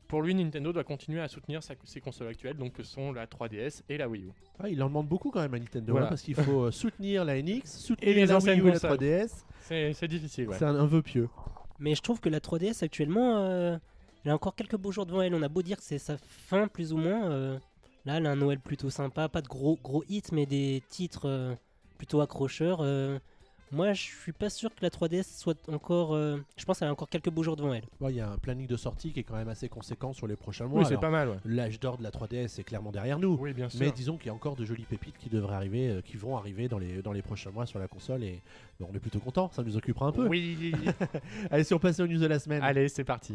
pour 0.08 0.22
lui, 0.22 0.34
Nintendo 0.34 0.72
doit 0.72 0.82
continuer 0.84 1.20
à 1.20 1.28
soutenir 1.28 1.62
sa- 1.62 1.74
ses 1.84 2.00
consoles 2.00 2.28
actuelles, 2.28 2.56
donc 2.56 2.72
que 2.72 2.82
sont 2.82 3.12
la 3.12 3.26
3DS 3.26 3.82
et 3.88 3.98
la 3.98 4.08
Wii 4.08 4.24
U. 4.24 4.30
Ah, 4.58 4.68
il 4.68 4.82
en 4.82 4.86
demande 4.88 5.06
beaucoup 5.08 5.30
quand 5.30 5.40
même 5.40 5.54
à 5.54 5.58
Nintendo, 5.58 5.92
Voilà. 5.92 6.06
hein, 6.06 6.08
parce 6.10 6.22
qu'il 6.22 6.34
faut 6.34 6.62
euh, 6.64 6.70
soutenir 6.70 7.24
la 7.24 7.40
NX, 7.40 7.60
soutenir 7.64 8.08
Et 8.10 8.14
les 8.14 8.26
la 8.26 8.38
Wii 8.38 8.48
U 8.60 8.62
et 8.62 8.64
la 8.66 8.72
consoles. 8.72 8.90
3DS. 8.98 9.44
C'est 9.62 9.92
c'est 9.92 10.08
difficile, 10.08 10.48
ouais. 10.48 10.56
C'est 10.58 10.64
un, 10.64 10.74
un 10.74 10.86
vœu 10.86 11.02
pieux. 11.02 11.28
Mais 11.78 11.94
je 11.94 12.02
trouve 12.02 12.20
que 12.20 12.28
la 12.28 12.40
3DS 12.40 12.84
actuellement, 12.84 13.38
euh, 13.38 13.78
elle 14.24 14.32
a 14.32 14.34
encore 14.34 14.54
quelques 14.54 14.76
beaux 14.76 14.92
jours 14.92 15.06
devant 15.06 15.22
elle. 15.22 15.34
On 15.34 15.42
a 15.42 15.48
beau 15.48 15.62
dire 15.62 15.78
que 15.78 15.82
c'est 15.84 15.98
sa 15.98 16.16
fin, 16.18 16.68
plus 16.68 16.92
ou 16.92 16.98
moins. 16.98 17.30
euh, 17.30 17.58
là, 18.04 18.16
elle 18.18 18.26
a 18.26 18.30
un 18.32 18.36
Noël 18.36 18.58
plutôt 18.60 18.90
sympa. 18.90 19.28
Pas 19.30 19.40
de 19.40 19.48
gros, 19.48 19.78
gros 19.82 20.04
hits, 20.08 20.24
mais 20.32 20.44
des 20.46 20.82
titres 20.90 21.26
euh, 21.28 21.54
plutôt 22.00 22.22
accrocheurs. 22.22 22.78
euh. 22.80 23.18
moi, 23.72 23.92
je 23.92 24.00
suis 24.00 24.32
pas 24.32 24.48
sûr 24.48 24.70
que 24.74 24.80
la 24.80 24.88
3DS 24.88 25.38
soit 25.38 25.68
encore. 25.68 26.14
euh, 26.14 26.38
je 26.56 26.64
pense 26.64 26.78
qu'elle 26.78 26.88
a 26.88 26.92
encore 26.92 27.10
quelques 27.10 27.28
beaux 27.28 27.42
jours 27.42 27.56
devant 27.56 27.74
elle. 27.74 27.84
Ouais, 28.00 28.10
Il 28.10 28.16
y 28.16 28.20
a 28.20 28.30
un 28.30 28.38
planning 28.38 28.66
de 28.66 28.76
sortie 28.78 29.12
qui 29.12 29.20
est 29.20 29.22
quand 29.22 29.36
même 29.36 29.50
assez 29.50 29.68
conséquent 29.68 30.14
sur 30.14 30.26
les 30.26 30.34
prochains 30.34 30.64
mois. 30.66 30.80
Oui, 30.80 30.86
c'est 30.88 30.96
pas 30.98 31.10
mal, 31.10 31.28
ouais. 31.28 31.36
L'âge 31.44 31.78
d'or 31.78 31.98
de 31.98 32.02
la 32.02 32.10
3DS 32.10 32.58
est 32.58 32.64
clairement 32.64 32.90
derrière 32.90 33.18
nous. 33.18 33.36
Oui, 33.38 33.52
bien 33.52 33.68
sûr. 33.68 33.80
Mais 33.80 33.92
disons 33.92 34.16
qu'il 34.16 34.28
y 34.28 34.30
a 34.30 34.34
encore 34.34 34.56
de 34.56 34.64
jolies 34.64 34.86
pépites 34.88 35.18
qui 35.18 35.28
devraient 35.28 35.54
arriver, 35.56 35.88
euh, 35.90 36.00
qui 36.00 36.16
vont 36.16 36.38
arriver 36.38 36.68
dans 36.68 36.78
les, 36.78 37.02
dans 37.02 37.12
les 37.12 37.20
prochains 37.22 37.50
mois 37.50 37.66
sur 37.66 37.78
la 37.78 37.86
console 37.86 38.24
et 38.24 38.40
bon, 38.80 38.88
on 38.90 38.96
est 38.96 38.98
plutôt 38.98 39.20
content, 39.20 39.50
ça 39.52 39.62
nous 39.62 39.76
occupera 39.76 40.06
un 40.06 40.12
peu. 40.12 40.26
Oui. 40.26 40.72
Allez, 41.50 41.64
si 41.64 41.74
on 41.74 41.78
passe 41.78 42.00
aux 42.00 42.06
news 42.06 42.18
de 42.18 42.26
la 42.26 42.38
semaine. 42.38 42.62
Allez, 42.62 42.88
c'est 42.88 43.04
parti. 43.04 43.34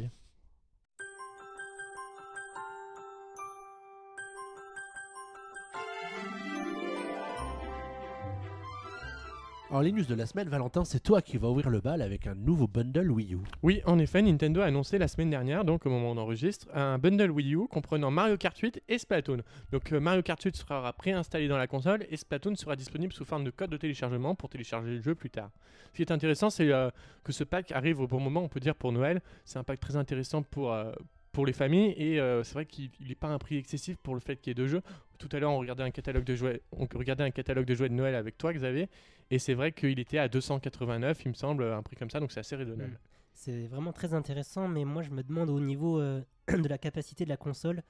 Alors 9.75 9.83
les 9.83 9.91
news 9.91 10.05
de 10.05 10.15
la 10.15 10.25
semaine, 10.25 10.47
Valentin, 10.47 10.85
c'est 10.85 11.01
toi 11.01 11.21
qui 11.21 11.37
vas 11.37 11.49
ouvrir 11.49 11.69
le 11.69 11.81
bal 11.81 12.01
avec 12.01 12.27
un 12.27 12.33
nouveau 12.33 12.65
bundle 12.65 13.11
Wii 13.11 13.33
U. 13.33 13.39
Oui, 13.61 13.81
en 13.83 13.99
effet, 13.99 14.21
Nintendo 14.21 14.61
a 14.61 14.67
annoncé 14.67 14.97
la 14.97 15.09
semaine 15.09 15.29
dernière, 15.29 15.65
donc 15.65 15.85
au 15.85 15.89
moment 15.89 16.11
où 16.11 16.13
on 16.13 16.17
enregistre, 16.17 16.65
un 16.73 16.97
bundle 16.97 17.29
Wii 17.29 17.55
U 17.55 17.67
comprenant 17.67 18.09
Mario 18.09 18.37
Kart 18.37 18.57
8 18.57 18.83
et 18.87 18.97
Splatoon. 18.97 19.39
Donc 19.73 19.91
euh, 19.91 19.99
Mario 19.99 20.21
Kart 20.21 20.41
8 20.41 20.55
sera 20.55 20.93
préinstallé 20.93 21.49
dans 21.49 21.57
la 21.57 21.67
console 21.67 22.05
et 22.09 22.15
Splatoon 22.15 22.55
sera 22.55 22.77
disponible 22.77 23.11
sous 23.11 23.25
forme 23.25 23.43
de 23.43 23.49
code 23.49 23.69
de 23.69 23.75
téléchargement 23.75 24.33
pour 24.33 24.47
télécharger 24.47 24.91
le 24.91 25.01
jeu 25.01 25.13
plus 25.13 25.29
tard. 25.29 25.49
Ce 25.91 25.97
qui 25.97 26.03
est 26.03 26.11
intéressant, 26.11 26.49
c'est 26.49 26.71
euh, 26.71 26.89
que 27.25 27.33
ce 27.33 27.43
pack 27.43 27.73
arrive 27.73 27.99
au 27.99 28.07
bon 28.07 28.21
moment, 28.21 28.43
on 28.43 28.47
peut 28.47 28.61
dire 28.61 28.75
pour 28.75 28.93
Noël. 28.93 29.21
C'est 29.43 29.59
un 29.59 29.65
pack 29.65 29.81
très 29.81 29.97
intéressant 29.97 30.41
pour, 30.41 30.71
euh, 30.71 30.93
pour 31.33 31.45
les 31.45 31.51
familles 31.51 31.91
et 31.97 32.17
c'est 32.45 32.53
vrai 32.53 32.65
qu'il 32.65 32.91
n'est 33.05 33.13
pas 33.13 33.27
un 33.27 33.39
prix 33.39 33.57
excessif 33.57 33.97
pour 33.97 34.13
le 34.13 34.21
fait 34.21 34.37
qu'il 34.37 34.51
y 34.51 34.53
ait 34.53 34.55
deux 34.55 34.67
jeux. 34.67 34.81
Tout 35.17 35.29
à 35.31 35.39
l'heure, 35.39 35.51
on 35.51 35.59
regardait 35.59 35.83
un 35.83 35.91
catalogue 35.91 36.23
de 36.23 36.35
jouets, 36.35 36.61
on 36.71 36.87
regardait 36.93 37.23
un 37.23 37.31
catalogue 37.31 37.65
de 37.65 37.75
jouets 37.75 37.89
de 37.89 37.93
Noël 37.93 38.15
avec 38.15 38.37
toi, 38.37 38.53
Xavier, 38.53 38.89
et 39.31 39.39
c'est 39.39 39.53
vrai 39.53 39.71
qu'il 39.71 39.99
était 39.99 40.17
à 40.17 40.27
289, 40.27 41.23
il 41.25 41.29
me 41.29 41.33
semble, 41.33 41.63
un 41.63 41.81
prix 41.83 41.95
comme 41.95 42.09
ça, 42.09 42.19
donc 42.19 42.31
c'est 42.31 42.39
assez 42.41 42.55
raisonnable. 42.55 42.99
C'est 43.33 43.67
vraiment 43.67 43.91
très 43.91 44.13
intéressant, 44.13 44.67
mais 44.67 44.85
moi 44.85 45.01
je 45.01 45.09
me 45.09 45.21
demande 45.23 45.49
au 45.49 45.59
niveau 45.59 45.99
euh, 45.99 46.21
de 46.47 46.67
la 46.67 46.77
capacité 46.77 47.25
de 47.25 47.29
la 47.29 47.37
console, 47.37 47.83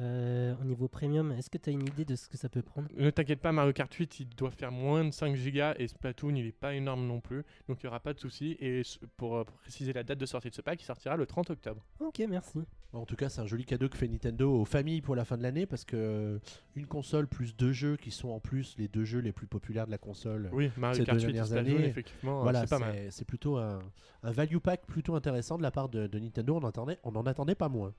euh, 0.00 0.54
au 0.60 0.64
niveau 0.64 0.88
premium, 0.88 1.30
est-ce 1.32 1.48
que 1.50 1.58
tu 1.58 1.70
as 1.70 1.72
une 1.72 1.86
idée 1.86 2.04
de 2.04 2.16
ce 2.16 2.28
que 2.28 2.36
ça 2.36 2.48
peut 2.48 2.62
prendre? 2.62 2.88
Ne 2.96 3.10
t'inquiète 3.10 3.40
pas, 3.40 3.52
Mario 3.52 3.72
Kart 3.72 3.92
8 3.92 4.20
il 4.20 4.28
doit 4.28 4.50
faire 4.50 4.72
moins 4.72 5.04
de 5.04 5.10
5 5.12 5.34
Go 5.36 5.72
et 5.78 5.86
Splatoon 5.88 6.34
il 6.34 6.46
est 6.46 6.52
pas 6.52 6.74
énorme 6.74 7.06
non 7.06 7.20
plus, 7.20 7.44
donc 7.68 7.78
il 7.82 7.86
n'y 7.86 7.88
aura 7.88 8.00
pas 8.00 8.12
de 8.12 8.18
souci. 8.18 8.56
Et 8.60 8.80
s- 8.80 8.98
pour 9.16 9.36
euh, 9.36 9.44
préciser 9.44 9.92
la 9.92 10.02
date 10.02 10.18
de 10.18 10.26
sortie 10.26 10.50
de 10.50 10.54
ce 10.54 10.62
pack, 10.62 10.80
il 10.82 10.84
sortira 10.84 11.16
le 11.16 11.26
30 11.26 11.50
octobre. 11.50 11.84
Ok, 12.00 12.20
merci. 12.28 12.60
En 12.94 13.04
tout 13.06 13.16
cas, 13.16 13.28
c'est 13.28 13.40
un 13.40 13.46
joli 13.46 13.64
cadeau 13.64 13.88
que 13.88 13.96
fait 13.96 14.06
Nintendo 14.08 14.50
aux 14.60 14.64
familles 14.64 15.00
pour 15.00 15.16
la 15.16 15.24
fin 15.24 15.36
de 15.36 15.42
l'année 15.42 15.66
parce 15.66 15.84
que 15.84 15.96
euh, 15.96 16.38
une 16.76 16.86
console 16.86 17.26
plus 17.26 17.56
deux 17.56 17.72
jeux 17.72 17.96
qui 17.96 18.10
sont 18.10 18.28
en 18.28 18.40
plus 18.40 18.76
les 18.78 18.86
deux 18.88 19.04
jeux 19.04 19.18
les 19.20 19.32
plus 19.32 19.46
populaires 19.46 19.86
de 19.86 19.90
la 19.90 19.98
console. 19.98 20.48
Oui, 20.52 20.70
Mario 20.76 20.98
Ces 21.00 21.04
Kart 21.04 21.18
deux 21.18 21.24
8 21.26 21.30
et 21.30 21.32
dernières 21.34 21.56
années, 21.58 21.84
effectivement, 21.86 22.38
euh, 22.38 22.42
Voilà, 22.42 22.60
c'est 22.60 22.70
pas 22.70 22.78
mal. 22.78 22.94
c'est 22.94 23.10
c'est 23.10 23.24
plutôt 23.24 23.56
un, 23.58 23.80
un 24.22 24.30
value 24.30 24.58
pack 24.58 24.86
plutôt 24.86 25.14
intéressant 25.16 25.58
de 25.58 25.62
la 25.62 25.70
part 25.72 25.88
de, 25.88 26.06
de 26.06 26.18
Nintendo. 26.18 26.56
On, 26.62 26.66
attendait, 26.66 26.98
on 27.04 27.14
en 27.16 27.26
attendait 27.26 27.54
pas 27.56 27.68
moins. 27.68 27.92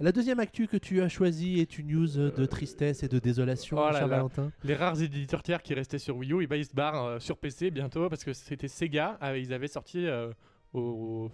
La 0.00 0.10
deuxième 0.10 0.40
actu 0.40 0.66
que 0.66 0.76
tu 0.76 1.02
as 1.02 1.08
choisie 1.08 1.60
est 1.60 1.78
une 1.78 1.86
news 1.86 2.18
euh, 2.18 2.32
de 2.32 2.46
tristesse 2.46 3.04
et 3.04 3.08
de 3.08 3.18
désolation, 3.20 3.76
Oh 3.78 3.92
cher. 3.92 4.08
Valentin. 4.08 4.50
Les 4.64 4.74
rares 4.74 5.00
éditeurs 5.00 5.42
tiers 5.42 5.62
qui 5.62 5.72
restaient 5.74 5.98
sur 6.00 6.16
Wii 6.16 6.32
U, 6.32 6.46
ben, 6.48 6.56
ils 6.56 6.64
se 6.64 6.74
barrent 6.74 7.04
euh, 7.04 7.18
sur 7.20 7.36
PC 7.36 7.70
bientôt 7.70 8.08
parce 8.08 8.24
que 8.24 8.32
c'était 8.32 8.66
Sega. 8.68 9.18
euh, 9.22 9.38
ils 9.38 9.52
avaient 9.52 9.68
sorti 9.68 10.06
euh, 10.06 10.32
au, 10.72 11.30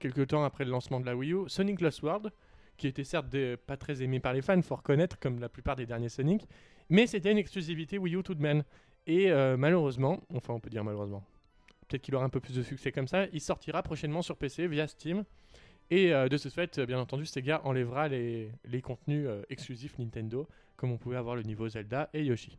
quelques 0.00 0.28
temps 0.28 0.44
après 0.44 0.64
le 0.64 0.70
lancement 0.70 1.00
de 1.00 1.06
la 1.06 1.16
Wii 1.16 1.32
U 1.32 1.48
Sonic 1.48 1.80
Lost 1.80 2.02
World, 2.02 2.32
qui 2.76 2.86
était 2.86 3.04
certes 3.04 3.34
pas 3.66 3.76
très 3.76 4.02
aimé 4.02 4.20
par 4.20 4.32
les 4.32 4.42
fans, 4.42 4.60
faut 4.62 4.76
reconnaître, 4.76 5.18
comme 5.18 5.38
la 5.40 5.48
plupart 5.48 5.76
des 5.76 5.86
derniers 5.86 6.08
Sonic, 6.08 6.46
mais 6.88 7.06
c'était 7.06 7.32
une 7.32 7.38
exclusivité 7.38 7.98
Wii 7.98 8.16
U 8.16 8.22
tout 8.22 8.34
de 8.34 8.42
même. 8.42 8.62
Et 9.06 9.30
euh, 9.30 9.56
malheureusement, 9.56 10.20
enfin 10.34 10.52
on 10.52 10.60
peut 10.60 10.70
dire 10.70 10.84
malheureusement, 10.84 11.24
peut-être 11.88 12.02
qu'il 12.02 12.14
aura 12.14 12.24
un 12.24 12.28
peu 12.28 12.40
plus 12.40 12.54
de 12.54 12.62
succès 12.62 12.92
comme 12.92 13.08
ça, 13.08 13.26
il 13.32 13.40
sortira 13.40 13.82
prochainement 13.82 14.22
sur 14.22 14.36
PC 14.36 14.66
via 14.66 14.86
Steam. 14.88 15.24
Et 15.90 16.12
euh, 16.12 16.28
de 16.28 16.36
ce 16.36 16.48
fait, 16.48 16.80
bien 16.80 16.98
entendu, 16.98 17.26
Sega 17.26 17.60
enlèvera 17.64 18.08
les, 18.08 18.50
les 18.64 18.82
contenus 18.82 19.26
euh, 19.28 19.42
exclusifs 19.50 19.96
Nintendo, 19.98 20.48
comme 20.76 20.90
on 20.90 20.98
pouvait 20.98 21.16
avoir 21.16 21.36
le 21.36 21.42
niveau 21.42 21.68
Zelda 21.68 22.10
et 22.12 22.24
Yoshi. 22.24 22.58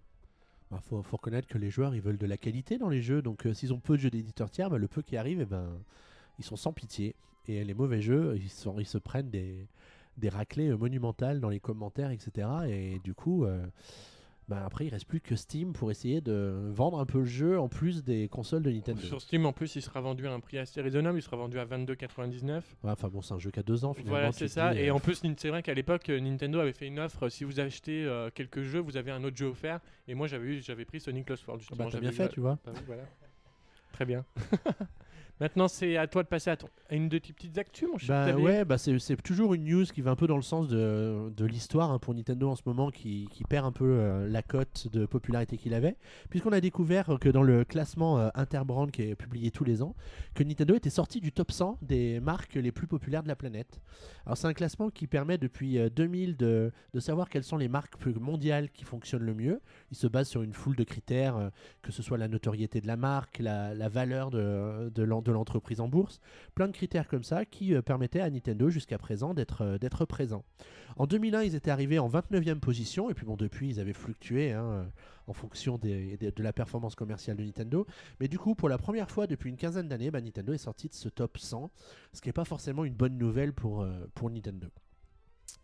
Il 0.72 0.76
Bah, 0.76 0.82
faut, 0.82 1.02
reconnaître 1.02 1.48
que 1.48 1.58
les 1.58 1.70
joueurs 1.70 1.94
ils 1.94 2.02
veulent 2.02 2.18
de 2.18 2.26
la 2.26 2.38
qualité 2.38 2.78
dans 2.78 2.90
les 2.90 3.02
jeux, 3.02 3.22
donc 3.22 3.46
s'ils 3.54 3.74
ont 3.74 3.80
peu 3.80 3.98
de 3.98 4.02
jeux 4.02 4.10
d'éditeurs 4.10 4.50
tiers, 4.50 4.70
bah, 4.70 4.78
le 4.78 4.88
peu 4.88 5.02
qui 5.02 5.18
arrive, 5.18 5.42
eh 5.42 5.46
ben, 5.46 5.68
ils 6.40 6.46
sont 6.46 6.56
sans 6.56 6.74
pitié. 6.74 7.16
Et 7.48 7.64
les 7.64 7.74
mauvais 7.74 8.02
jeux, 8.02 8.36
ils, 8.38 8.50
sont, 8.50 8.80
ils 8.80 8.86
se 8.86 8.98
prennent 8.98 9.30
des, 9.30 9.68
des 10.18 10.30
raclées 10.30 10.68
euh, 10.70 10.78
monumentales 10.78 11.40
dans 11.40 11.50
les 11.50 11.60
commentaires, 11.60 12.12
etc. 12.12 12.48
Et 12.68 13.00
du 13.04 13.14
coup, 13.14 13.46
euh, 13.46 13.66
bah 14.50 14.64
après 14.66 14.86
il 14.86 14.90
reste 14.90 15.06
plus 15.08 15.20
que 15.20 15.36
Steam 15.36 15.74
pour 15.74 15.92
essayer 15.92 16.22
de 16.22 16.70
vendre 16.72 17.00
un 17.00 17.06
peu 17.06 17.20
le 17.20 17.26
jeu 17.26 17.60
en 17.60 17.68
plus 17.68 18.04
des 18.04 18.30
consoles 18.30 18.64
de 18.64 18.72
Nintendo. 18.72 19.02
Sur 19.02 19.22
Steam, 19.22 19.46
en 19.46 19.52
plus, 19.52 19.76
il 19.76 19.82
sera 19.82 20.00
vendu 20.00 20.26
à 20.26 20.32
un 20.32 20.40
prix 20.40 20.58
assez 20.58 20.82
raisonnable. 20.82 21.20
Il 21.20 21.22
sera 21.22 21.36
vendu 21.36 21.60
à 21.60 21.66
22,99. 21.66 22.48
Ouais, 22.48 22.62
Enfin 22.92 23.10
bon, 23.10 23.22
c'est 23.22 23.34
un 23.34 23.40
jeu 23.40 23.52
qui 23.52 23.60
a 23.60 23.64
deux 23.64 23.84
ans 23.84 23.94
finalement. 23.94 24.12
Voilà, 24.18 24.32
c'est 24.32 24.48
ça. 24.48 24.74
dis, 24.74 24.80
Et 24.80 24.90
euh, 24.90 24.94
en 24.94 25.00
plus, 25.02 25.22
c'est 25.38 25.50
vrai 25.50 25.64
qu'à 25.64 25.74
l'époque, 25.74 26.10
euh, 26.10 26.20
Nintendo 26.20 26.60
avait 26.60 26.72
fait 26.72 26.88
une 26.88 27.00
offre. 27.00 27.28
Si 27.28 27.44
vous 27.44 27.60
achetez 27.60 28.06
euh, 28.06 28.30
quelques 28.34 28.62
jeux, 28.62 28.80
vous 28.80 28.96
avez 28.96 29.12
un 29.12 29.24
autre 29.26 29.36
jeu 29.36 29.48
offert. 29.48 29.82
Et 30.08 30.16
moi, 30.16 30.28
j'avais 30.28 30.48
eu, 30.48 30.62
j'avais 30.62 30.86
pris 30.86 31.02
Sonic 31.02 31.30
Lost 31.30 31.46
World. 31.46 31.62
bah, 31.62 31.68
Justement, 31.70 31.90
t'as 31.90 31.92
J'avais 31.92 32.10
bien 32.10 32.12
fait, 32.12 32.30
tu 32.30 32.40
vois. 32.40 32.58
Bah 32.66 32.72
oui, 32.74 32.82
voilà. 32.86 33.04
Très 33.92 34.06
bien. 34.06 34.24
Maintenant, 35.40 35.68
c'est 35.68 35.98
à 35.98 36.08
toi 36.08 36.24
de 36.24 36.28
passer 36.28 36.50
à, 36.50 36.58
ton- 36.58 36.68
à 36.90 36.96
une 36.96 37.10
de 37.10 37.18
tes 37.20 37.32
petites 37.32 37.58
actus, 37.60 37.88
mon 37.92 37.98
cher 38.00 38.26
Bah 38.26 38.40
ouais, 38.44 38.66
bah 38.66 38.78
c'est 38.78 38.98
toujours 39.22 39.54
une 39.54 39.66
news 39.66 39.84
qui 39.86 40.02
va 40.02 40.10
un 40.12 40.16
peu 40.16 40.26
dans 40.26 40.36
le 40.36 40.42
sens 40.42 40.68
de, 40.68 41.32
de 41.36 41.46
l'histoire 41.46 41.92
hein, 41.92 42.00
pour 42.00 42.16
Nintendo 42.16 42.50
en 42.50 42.56
ce 42.56 42.64
moment 42.66 42.90
qui, 42.90 43.28
qui 43.32 43.44
perd 43.44 43.66
un 43.66 43.72
peu 43.72 43.86
euh, 43.86 44.28
la 44.28 44.42
cote 44.42 44.88
de 44.92 45.06
popularité 45.06 45.58
qu'il 45.58 45.74
avait, 45.76 45.96
puisqu'on 46.32 46.54
a 46.54 46.60
découvert 46.62 47.18
que 47.22 47.30
dans 47.30 47.44
le 47.44 47.66
classement 47.66 48.18
euh, 48.20 48.30
Interbrand 48.34 48.88
qui 48.88 49.04
est 49.04 49.16
publié 49.16 49.52
tous 49.52 49.64
les 49.64 49.84
ans, 49.84 49.96
que 50.34 50.44
Nintendo 50.44 50.74
était 50.76 50.90
sorti 50.90 51.20
du 51.22 51.32
top 51.32 51.52
100 51.52 51.78
des 51.84 52.20
marques 52.20 52.56
les 52.56 52.72
plus 52.72 52.88
populaires 52.88 53.22
de 53.22 53.28
la 53.28 53.36
planète. 53.36 53.80
Alors 54.26 54.38
c'est 54.38 54.48
un 54.48 54.54
classement 54.54 54.90
qui 54.90 55.06
permet 55.08 55.38
depuis 55.38 55.78
euh, 55.78 55.90
2000 55.90 56.36
de, 56.36 56.72
de 56.96 57.00
savoir 57.00 57.30
quelles 57.30 57.44
sont 57.44 57.58
les 57.58 57.68
marques 57.68 57.94
mondiales 58.20 58.70
qui 58.72 58.84
fonctionnent 58.86 59.24
le 59.24 59.36
mieux. 59.36 59.62
Il 59.92 59.98
se 59.98 60.08
base 60.08 60.28
sur 60.28 60.42
une 60.42 60.54
foule 60.54 60.76
de 60.76 60.84
critères, 60.84 61.38
euh, 61.38 61.50
que 61.84 61.92
ce 61.92 62.02
soit 62.02 62.18
la 62.18 62.28
notoriété 62.28 62.82
de 62.82 62.88
la 62.88 62.98
marque, 62.98 63.38
la, 63.40 63.74
la 63.76 63.88
valeur 63.90 64.32
de, 64.32 64.90
de 64.90 65.04
l'en- 65.04 65.22
l'entreprise 65.32 65.82
en 65.82 65.88
bourse, 65.88 66.20
plein 66.56 66.68
de 66.68 66.72
critères 66.72 67.08
comme 67.08 67.24
ça 67.24 67.46
qui 67.46 67.74
euh, 67.74 67.82
permettaient 67.82 68.20
à 68.20 68.30
Nintendo 68.30 68.70
jusqu'à 68.70 68.98
présent 68.98 69.34
d'être 69.34 69.62
euh, 69.62 70.06
présent. 70.08 70.44
En 70.96 71.06
2001, 71.06 71.44
ils 71.44 71.56
étaient 71.56 71.72
arrivés 71.72 72.00
en 72.00 72.10
29e 72.10 72.60
position, 72.60 73.10
et 73.10 73.14
puis 73.14 73.26
bon, 73.26 73.36
depuis, 73.36 73.70
ils 73.70 73.80
avaient 73.80 73.94
fluctué 73.94 74.54
hein, 74.54 74.64
euh, 74.64 74.86
en 75.28 75.34
fonction 75.34 75.78
de 75.78 76.44
la 76.44 76.54
performance 76.54 76.96
commerciale 76.96 77.38
de 77.38 77.44
Nintendo. 77.44 77.86
Mais 78.20 78.28
du 78.28 78.40
coup, 78.40 78.56
pour 78.56 78.70
la 78.70 78.78
première 78.78 79.12
fois 79.12 79.28
depuis 79.28 79.50
une 79.50 79.58
quinzaine 79.58 79.88
d'années, 79.88 80.12
bah, 80.12 80.22
Nintendo 80.22 80.54
est 80.54 80.58
sorti 80.58 80.88
de 80.88 80.94
ce 80.94 81.10
top 81.10 81.38
100, 81.38 81.70
ce 82.14 82.22
qui 82.22 82.30
n'est 82.30 82.34
pas 82.34 82.46
forcément 82.46 82.86
une 82.86 82.96
bonne 82.96 83.18
nouvelle 83.18 83.54
pour 83.54 83.86
Nintendo. 84.30 84.68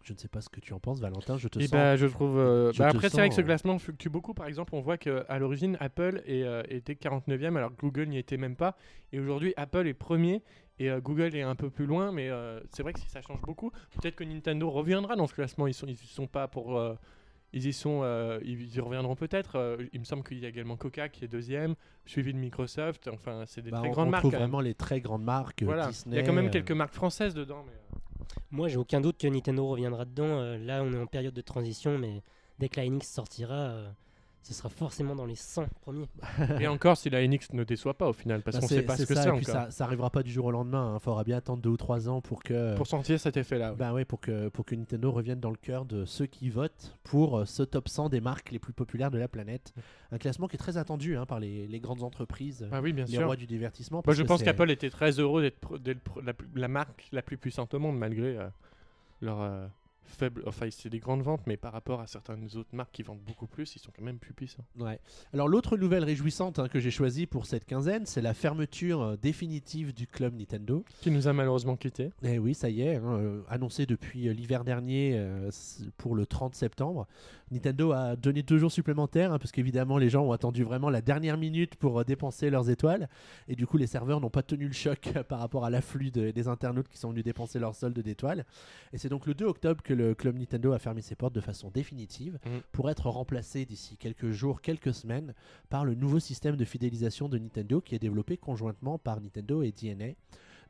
Je 0.04 0.12
ne 0.12 0.18
sais 0.18 0.28
pas 0.28 0.42
ce 0.42 0.50
que 0.50 0.60
tu 0.60 0.74
en 0.74 0.80
penses, 0.80 1.00
Valentin, 1.00 1.38
je 1.38 1.48
te 1.48 1.58
Et 1.60 1.64
sens... 1.64 1.72
bah, 1.72 1.96
je 1.96 2.06
trouve. 2.08 2.38
euh, 2.38 2.74
je 2.74 2.80
bah, 2.80 2.90
après, 2.90 3.10
c'est 3.10 3.18
vrai 3.18 3.30
que 3.30 3.36
ce 3.36 3.40
euh, 3.42 3.46
classement 3.46 3.80
fluctue 3.80 4.10
beaucoup. 4.10 4.34
Par 4.34 4.48
exemple, 4.48 4.76
on 4.76 4.82
voit 4.82 4.98
qu'à 4.98 5.40
l'origine, 5.40 5.78
Apple 5.80 6.22
est, 6.26 6.44
euh, 6.44 6.62
était 6.70 6.94
49e, 6.96 7.56
alors 7.56 7.72
que 7.74 7.80
Google 7.80 8.08
n'y 8.08 8.18
était 8.18 8.36
même 8.36 8.58
pas. 8.58 8.76
Et 9.14 9.20
aujourd'hui, 9.20 9.54
Apple 9.56 9.88
est 9.88 9.94
premier 9.94 10.44
et 10.78 10.90
euh, 10.92 11.00
Google 11.00 11.34
est 11.36 11.42
un 11.42 11.56
peu 11.56 11.70
plus 11.70 11.86
loin. 11.86 12.12
Mais 12.12 12.30
c'est 12.72 12.84
vrai 12.84 12.92
que 12.92 13.00
si 13.00 13.08
ça 13.10 13.22
change 13.22 13.42
beaucoup, 13.42 13.72
peut-être 14.02 14.16
que 14.16 14.26
Nintendo 14.26 14.70
reviendra 14.70 15.16
dans 15.16 15.28
ce 15.28 15.34
classement. 15.34 15.68
Ils 15.68 15.74
sont, 15.74 15.88
ils 15.88 15.94
y 15.94 16.08
sont 16.08 16.28
pas 16.28 16.50
pour. 16.50 16.82
ils 17.54 17.66
y 17.66 17.72
sont, 17.72 18.04
ils 18.44 18.76
y 18.76 18.80
reviendront 18.82 19.16
peut-être. 19.16 19.78
Il 19.94 20.00
me 20.02 20.06
semble 20.06 20.24
qu'il 20.24 20.40
y 20.40 20.46
a 20.46 20.50
également 20.50 20.76
Coca 20.76 21.08
qui 21.08 21.24
est 21.24 21.30
deuxième, 21.30 21.76
suivi 22.06 22.34
de 22.34 22.40
Microsoft. 22.40 23.08
Enfin, 23.08 23.44
c'est 23.46 23.62
des 23.62 23.72
bah, 23.72 23.78
très 23.80 23.88
on, 23.88 23.92
grandes 23.92 24.08
on 24.08 24.12
marques. 24.12 24.22
trouve 24.24 24.32
quand 24.32 24.40
même. 24.40 24.50
vraiment 24.50 24.62
les 24.62 24.74
très 24.74 25.00
grandes 25.00 25.24
marques, 25.24 25.64
Voilà. 25.64 25.88
Disney... 25.88 26.18
Il 26.18 26.20
y 26.20 26.22
a 26.22 26.26
quand 26.26 26.34
même 26.34 26.50
quelques 26.52 26.72
marques 26.72 26.94
françaises 26.96 27.34
dedans. 27.34 27.64
Mais, 27.66 27.74
Moi, 28.52 28.68
j'ai 28.68 28.78
aucun 28.78 29.02
doute 29.02 29.18
que 29.18 29.28
Nintendo 29.28 29.68
reviendra 29.68 30.06
dedans. 30.06 30.40
Euh, 30.40 30.58
là, 30.58 30.84
on 30.84 30.94
est 30.94 30.98
en 30.98 31.08
période 31.08 31.34
de 31.34 31.42
transition, 31.42 31.98
mais 31.98 32.22
dès 32.60 32.70
que 32.70 32.80
la 32.80 32.88
NX 32.88 33.08
sortira, 33.08 33.54
euh, 33.54 33.90
ce 34.44 34.54
sera 34.54 34.70
forcément 34.70 35.16
dans 35.16 35.26
les 35.26 35.36
100 35.36 35.66
premiers. 35.82 36.08
Et 36.60 36.68
encore, 36.68 36.98
si 36.98 37.10
la 37.10 37.26
NX 37.26 37.54
ne 37.54 37.64
déçoit 37.64 37.94
pas 37.94 38.10
au 38.10 38.14
final, 38.14 38.42
parce 38.42 38.58
Bah, 38.58 38.62
qu'on 38.62 38.68
c'est- 38.68 38.76
sait 38.76 38.82
pas 38.84 38.98
ce 38.98 39.04
que 39.06 39.16
ça, 39.16 39.24
c'est 39.24 39.30
encore. 39.30 39.44
ça, 39.46 39.72
ça 39.72 39.86
arrivera 39.86 40.10
pas 40.10 40.22
du 40.22 40.32
jour 40.32 40.46
au 40.46 40.52
lendemain. 40.52 40.98
Il 41.00 41.04
faudra 41.04 41.24
bien 41.24 41.38
attendre 41.38 41.62
deux 41.62 41.70
ou 41.70 41.78
trois 41.78 42.10
ans 42.10 42.20
pour 42.22 42.44
que, 42.44 42.76
Pour 42.76 42.86
sentir 42.88 43.20
cet 43.20 43.38
effet-là. 43.38 43.72
ouais. 43.72 43.78
bah 43.78 43.94
ouais, 43.94 44.04
pour 44.06 44.20
que, 44.20 44.50
pour 44.50 44.66
que 44.66 44.76
Nintendo 44.76 45.12
revienne 45.12 45.40
dans 45.40 45.50
le 45.50 45.56
cœur 45.58 45.86
de 45.86 46.04
ceux 46.06 46.26
qui 46.26 46.50
votent 46.50 46.98
pour 47.04 47.40
euh, 47.40 47.46
ce 47.46 47.64
top 47.64 47.88
100 47.88 48.10
des 48.10 48.20
marques 48.22 48.52
les 48.52 48.60
plus 48.60 48.74
populaires 48.74 49.12
de 49.12 49.18
la 49.18 49.28
planète. 49.28 49.74
Un 50.12 50.18
classement 50.18 50.48
qui 50.48 50.56
est 50.56 50.60
très 50.60 50.78
attendu 50.78 51.16
hein, 51.18 51.26
par 51.26 51.40
les, 51.40 51.66
les 51.68 51.80
grandes 51.80 52.04
entreprises, 52.04 52.68
Ah 52.72 52.82
oui, 52.82 52.92
bien 52.94 53.06
les 53.06 53.14
sûr. 53.14 53.26
rois 53.26 53.36
du 53.38 53.48
divertissement. 53.48 54.04
Moi, 54.06 54.14
je 54.14 54.24
pense 54.24 54.44
qu'Apple 54.44 54.70
était 54.70 54.90
très 54.90 55.20
heureux 55.20 55.42
d'être 55.80 56.22
la 56.56 56.68
marque 56.68 57.08
la 57.12 57.22
plus 57.22 57.38
puissante 57.38 57.74
au 57.74 57.80
monde, 57.80 57.98
malgré 57.98 58.38
euh, 58.38 58.48
leur 59.22 59.42
euh, 59.42 59.66
faible. 60.06 60.44
Enfin, 60.46 60.68
c'est 60.72 60.90
des 60.90 61.00
grandes 61.00 61.22
ventes, 61.22 61.42
mais 61.48 61.58
par 61.58 61.74
rapport 61.74 62.02
à 62.02 62.08
certaines 62.08 62.46
autres 62.56 62.74
marques 62.74 62.92
qui 62.92 63.04
vendent 63.04 63.22
beaucoup 63.26 63.48
plus, 63.48 63.76
ils 63.76 63.80
sont 63.80 63.92
quand 63.96 64.04
même 64.04 64.18
plus 64.20 64.34
puissants. 64.34 64.66
Ouais. 64.80 65.00
Alors 65.34 65.48
l'autre 65.48 65.78
nouvelle 65.78 66.04
réjouissante 66.04 66.60
hein, 66.60 66.68
que 66.68 66.80
j'ai 66.80 66.92
choisie 66.92 67.26
pour 67.26 67.46
cette 67.46 67.66
quinzaine, 67.66 68.06
c'est 68.06 68.22
la 68.22 68.34
fermeture 68.34 69.02
euh, 69.02 69.16
définitive 69.18 69.94
du 69.94 70.08
club 70.08 70.36
Nintendo. 70.36 70.84
Qui 71.02 71.12
nous 71.12 71.28
a 71.28 71.34
malheureusement 71.34 71.76
quittés. 71.76 72.10
Eh 72.24 72.40
oui, 72.40 72.54
ça 72.54 72.70
y 72.70 72.82
est, 72.82 72.96
hein, 72.96 73.18
euh, 73.20 73.42
annoncé 73.50 73.86
depuis 73.86 74.28
euh, 74.28 74.34
l'hiver 74.34 74.64
dernier 74.64 75.20
pour 75.98 76.16
le 76.16 76.26
30 76.26 76.56
septembre. 76.56 77.08
Nintendo 77.52 77.92
a 77.92 78.16
donné 78.16 78.42
deux 78.42 78.58
jours 78.58 78.72
supplémentaires, 78.72 79.32
hein, 79.32 79.38
parce 79.40 79.52
qu'évidemment 79.52 79.98
les 79.98 80.10
gens 80.10 80.24
ont 80.24 80.32
attendu 80.32 80.64
vraiment 80.64 80.90
la 80.90 81.02
dernière 81.02 81.38
minute 81.38 81.76
pour 81.76 82.04
dépenser 82.04 82.50
leurs 82.50 82.70
étoiles. 82.70 83.10
Et 83.48 83.56
du 83.56 83.68
coup, 83.68 83.78
les 83.78 83.88
serveurs 83.88 84.20
n'ont 84.20 84.30
pas 84.30 84.42
tenu 84.44 84.66
le 84.68 84.74
choc 84.74 85.14
par 85.28 85.40
rapport 85.40 85.66
à 85.66 85.70
l'afflux 85.70 86.12
de- 86.12 86.32
des 86.32 86.48
internautes 86.48 86.88
qui 86.88 86.98
sont 86.98 87.10
venus 87.10 87.24
dépenser 87.24 87.60
leur 87.60 87.76
solde 87.76 88.00
d'étoiles. 88.00 88.46
Et 88.92 88.98
c'est 88.98 89.10
donc 89.10 89.26
le 89.28 89.34
2 89.34 89.46
octobre 89.46 89.82
que 89.84 89.93
le 89.94 90.16
club 90.16 90.38
Nintendo 90.38 90.72
a 90.74 90.80
fermé 90.80 91.02
ses 91.02 91.16
portes 91.16 91.34
de 91.34 91.42
façon 91.42 91.70
définitive 91.72 92.40
Mhm. 92.46 92.62
pour 92.72 92.90
être 92.90 93.10
remplacé 93.10 93.66
d'ici 93.66 93.98
quelques 93.98 94.32
jours, 94.32 94.62
quelques 94.62 94.94
semaines 94.94 95.34
par 95.70 95.86
le 95.86 95.96
nouveau 95.96 96.20
système 96.20 96.56
de 96.56 96.66
fidélisation 96.66 97.30
de 97.30 97.38
Nintendo 97.38 97.82
qui 97.82 97.96
est 97.96 98.00
développé 98.00 98.38
conjointement 98.38 98.98
par 98.98 99.22
Nintendo 99.22 99.62
et 99.64 99.72
DNA 99.72 100.14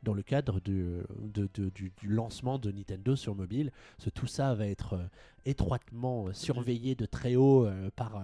dans 0.02 0.12
le 0.12 0.22
cadre 0.22 0.60
du, 0.60 0.84
de- 1.18 1.48
de- 1.54 1.70
du, 1.70 1.90
du 1.96 2.08
lancement 2.08 2.58
de 2.58 2.70
Nintendo 2.70 3.16
sur 3.16 3.34
mobile. 3.34 3.72
Tout 4.14 4.26
ça 4.26 4.54
va 4.54 4.66
être 4.66 4.92
euh, 4.92 5.06
étroitement 5.46 6.28
euh, 6.28 6.32
surveillé 6.34 6.94
de 6.94 7.06
très 7.06 7.36
haut 7.36 7.64
euh, 7.64 7.88
par 7.96 8.22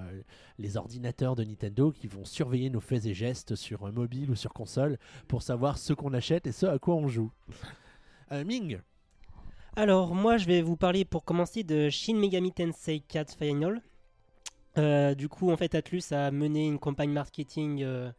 les 0.59 0.77
ordinateurs 0.77 1.37
de 1.37 1.45
Nintendo 1.45 1.91
qui 1.91 2.07
vont 2.07 2.27
surveiller 2.27 2.69
nos 2.69 2.81
faits 2.81 3.07
et 3.07 3.15
gestes 3.15 3.55
sur 3.57 3.91
mobile 3.93 4.31
ou 4.31 4.35
sur 4.35 4.53
console 4.53 4.99
pour 5.27 5.41
savoir 5.43 5.79
ce 5.79 5.95
qu'on 5.95 6.13
achète 6.13 6.47
et 6.47 6.53
ce 6.53 6.67
à 6.67 6.79
quoi 6.79 6.97
on 6.97 7.09
joue. 7.09 7.31
Ming, 8.45 8.79
Alors, 9.77 10.15
moi, 10.17 10.37
je 10.37 10.47
vais 10.47 10.63
vous 10.63 10.77
parler 10.77 11.05
pour 11.05 11.25
commencer 11.25 11.63
de 11.63 11.91
Shin 11.91 12.17
Megami 12.17 12.53
Tensei 12.53 13.01
4 13.07 13.37
Final. 13.37 13.81
Euh, 14.79 15.15
du 15.15 15.29
coup, 15.29 15.53
en 15.53 15.57
fait, 15.57 15.77
Atlus 15.77 16.03
a 16.11 16.33
mené 16.33 16.67
une 16.67 16.81
campagne 16.81 17.13
marketing, 17.13 17.85
euh, 17.85 18.11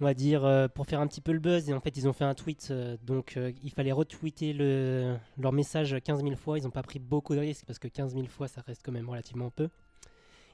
on 0.00 0.04
va 0.04 0.14
dire, 0.14 0.44
euh, 0.44 0.68
pour 0.68 0.86
faire 0.86 1.00
un 1.00 1.08
petit 1.08 1.20
peu 1.20 1.32
le 1.32 1.40
buzz. 1.40 1.68
Et 1.68 1.74
en 1.74 1.80
fait, 1.80 1.96
ils 1.96 2.06
ont 2.06 2.12
fait 2.12 2.24
un 2.24 2.34
tweet. 2.34 2.72
donc, 3.02 3.36
il 3.64 3.70
fallait 3.72 3.90
retweeter 3.90 4.52
le, 4.52 5.16
leur 5.38 5.52
message 5.52 5.96
15 6.04 6.22
000 6.22 6.36
fois. 6.36 6.56
Ils 6.56 6.64
n'ont 6.64 6.70
pas 6.70 6.84
pris 6.84 7.00
beaucoup 7.00 7.34
de 7.34 7.40
risques 7.40 7.64
parce 7.66 7.80
que 7.80 7.88
15 7.88 8.14
000 8.14 8.26
fois, 8.28 8.46
ça 8.46 8.62
reste 8.64 8.82
quand 8.84 8.92
même 8.92 9.10
relativement 9.10 9.50
peu. 9.50 9.68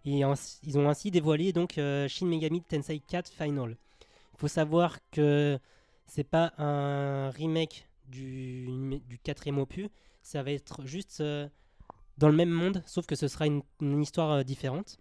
Et 0.07 0.21
ils 0.63 0.79
ont 0.79 0.89
ainsi 0.89 1.11
dévoilé 1.11 1.53
donc 1.53 1.75
Shin 1.75 2.27
Megami 2.27 2.63
Tensei 2.63 3.01
4 3.01 3.31
Final. 3.31 3.77
Il 4.33 4.39
faut 4.39 4.49
savoir 4.49 4.99
que 5.11 5.59
c'est 6.07 6.25
pas 6.25 6.53
un 6.59 7.31
remake 7.31 7.87
du, 8.07 9.19
quatrième 9.23 9.59
opus, 9.59 9.89
ça 10.23 10.43
va 10.43 10.53
être 10.53 10.85
juste 10.87 11.21
euh, 11.21 11.49
dans 12.19 12.29
le 12.29 12.37
même 12.37 12.51
monde, 12.51 12.83
sauf 12.87 13.07
que 13.07 13.17
ce 13.17 13.29
sera 13.29 13.47
une, 13.47 13.63
histoire 14.01 14.31
euh, 14.31 14.43
différente. 14.43 14.99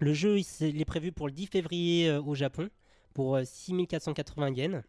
Le 0.00 0.12
jeu, 0.12 0.38
il, 0.60 0.80
est 0.80 0.84
prévu 0.84 1.12
pour 1.12 1.28
le 1.28 1.32
10 1.32 1.46
février 1.46 2.08
euh, 2.08 2.20
au 2.20 2.34
Japon, 2.34 2.68
pour 3.12 3.36
euh, 3.36 3.44
6480 3.44 4.50
yens. 4.50 4.82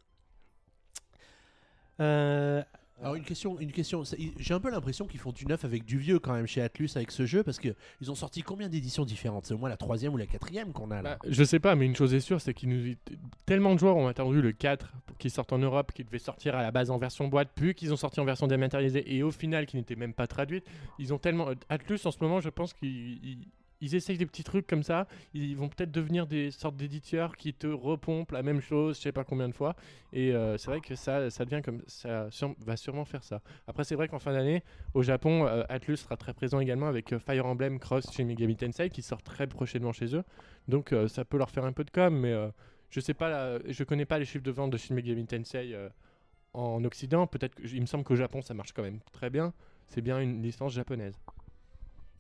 Alors 3.02 3.16
une 3.16 3.24
question, 3.24 3.60
une 3.60 3.74
question. 3.74 4.04
J'ai 4.38 4.54
un 4.54 4.60
peu 4.60 4.72
l'impression 4.72 5.06
qu'ils 5.06 5.20
font 5.20 5.34
du 5.34 5.46
neuf 5.46 5.66
avec 5.66 5.84
du 5.84 5.98
vieux 5.98 6.18
quand 6.18 6.34
même 6.34 6.48
chez 6.48 6.62
Atlus 6.62 6.90
avec 6.96 7.12
ce 7.12 7.25
jeu 7.25 7.44
parce 7.44 7.60
que 7.60 7.75
ils 8.00 8.10
ont 8.10 8.16
sorti 8.16 8.42
combien 8.42 8.70
d'éditions 8.70 9.04
différentes? 9.04 9.46
C'est 9.46 9.54
au 9.54 9.58
moins 9.58 9.70
la 9.70 9.78
troisième 9.78 10.14
ou 10.14 10.18
la 10.18 10.25
quatrième 10.25 10.72
qu'on 10.72 10.92
a 10.92 11.02
là. 11.02 11.18
Bah, 11.22 11.30
je 11.30 11.44
sais 11.44 11.60
pas, 11.60 11.75
mais 11.75 11.86
une 11.86 11.96
chose 11.96 12.14
est 12.14 12.22
sûre, 12.22 12.40
c'est 12.40 12.54
qu'il 12.54 12.70
nous 12.70 12.96
tellement 13.46 13.74
de 13.74 13.80
joueurs 13.80 13.98
ont 13.98 14.08
attendu 14.08 14.42
le 14.42 14.54
4 14.54 14.94
pour 15.06 15.18
qu'il 15.18 15.30
sorte 15.30 15.52
en 15.52 15.58
Europe, 15.58 15.92
qu'il 15.92 16.06
devait 16.06 16.20
sortir 16.20 16.56
à 16.56 16.62
la 16.62 16.72
base 16.72 16.90
en 16.90 16.98
version 16.98 17.28
boîte, 17.28 17.50
puis 17.54 17.75
qu'ils 17.75 17.92
ont 17.92 17.98
sorti 17.98 18.22
en 18.22 18.25
version 18.25 18.48
dématérialisée 18.48 19.14
et 19.14 19.24
au 19.24 19.32
final 19.32 19.66
qui 19.66 19.75
n'était 19.75 19.96
même 19.96 20.14
pas 20.14 20.28
traduite. 20.28 20.66
Ils 20.98 21.14
ont 21.14 21.20
tellement 21.20 21.50
euh, 21.50 21.56
Atlus 21.68 22.00
en 22.06 22.12
ce 22.12 22.18
moment, 22.22 22.40
je 22.40 22.50
pense 22.50 22.74
qu'ils 22.74 23.40
ils- 23.82 23.96
essayent 23.96 24.17
des 24.17 24.25
petits 24.25 24.44
trucs 24.44 24.67
comme 24.67 24.84
ça. 24.84 25.08
Ils 25.34 25.55
vont 25.55 25.70
peut-être 25.70 25.91
devenir 25.91 26.27
des 26.27 26.51
sortes 26.51 26.75
d'éditeurs 26.75 27.36
qui 27.38 27.53
te 27.53 27.67
repompent 27.67 28.32
la 28.32 28.44
même 28.44 28.62
chose, 28.62 28.98
je 28.98 29.01
sais 29.01 29.12
pas 29.12 29.24
combien 29.24 29.48
de 29.50 29.53
fois. 29.53 29.75
Et 30.13 30.32
euh, 30.34 30.58
c'est 30.58 30.67
vrai 30.67 30.82
que 30.82 30.96
ça, 30.96 31.29
ça 31.29 31.46
devient 31.46 31.62
comme 31.63 31.82
ça 31.88 32.27
va 32.60 32.77
sûrement 32.77 33.05
faire 33.05 33.24
ça. 33.24 33.41
Après, 33.67 33.84
c'est 33.84 33.96
vrai 33.96 34.08
qu'en 34.08 34.20
fin 34.20 34.34
d'année, 34.34 34.63
au 34.94 35.03
Japon, 35.03 35.46
euh, 35.48 35.63
Atlus 35.70 35.98
sera 35.98 36.17
très 36.17 36.34
présent 36.34 36.60
également 36.60 36.88
avec 36.88 37.13
euh, 37.13 37.20
Fire 37.20 37.46
Emblem 37.46 37.79
Cross 37.79 38.12
chez 38.12 38.24
Megami 38.24 38.55
Tensei 38.55 38.89
qui 38.89 39.01
sort 39.01 39.22
très 39.24 39.48
prochainement 39.48 39.94
chez 39.94 40.15
eux. 40.15 40.24
Donc 40.67 40.94
euh, 40.94 41.08
ça 41.08 41.25
peut 41.25 41.38
leur 41.38 41.50
faire 41.50 41.65
un 41.65 41.74
peu 41.74 41.84
de 41.84 41.91
com, 41.91 42.17
mais 42.17 42.34
je 42.89 43.00
sais 43.00 43.13
pas, 43.13 43.29
la- 43.29 43.60
je 43.72 43.84
connais 43.84 44.05
pas 44.05 44.20
les 44.20 44.25
chiffres 44.25 44.44
de 44.44 44.51
vente 44.51 44.72
de 44.72 44.77
Shin 44.77 44.94
Megami 44.96 45.25
Tensei 45.25 45.75
en 46.53 46.84
Occident. 46.86 47.27
Peut-être, 47.27 47.55
il 47.63 47.82
me 47.82 47.86
semble 47.86 48.03
qu'au 48.03 48.15
Japon 48.15 48.41
ça 48.41 48.53
marche 48.53 48.72
quand 48.74 48.84
même 48.84 49.00
très 49.12 49.29
bien. 49.29 49.53
C'est 49.88 50.01
bien 50.01 50.20
une 50.20 50.41
licence 50.41 50.74
japonaise. 50.74 51.13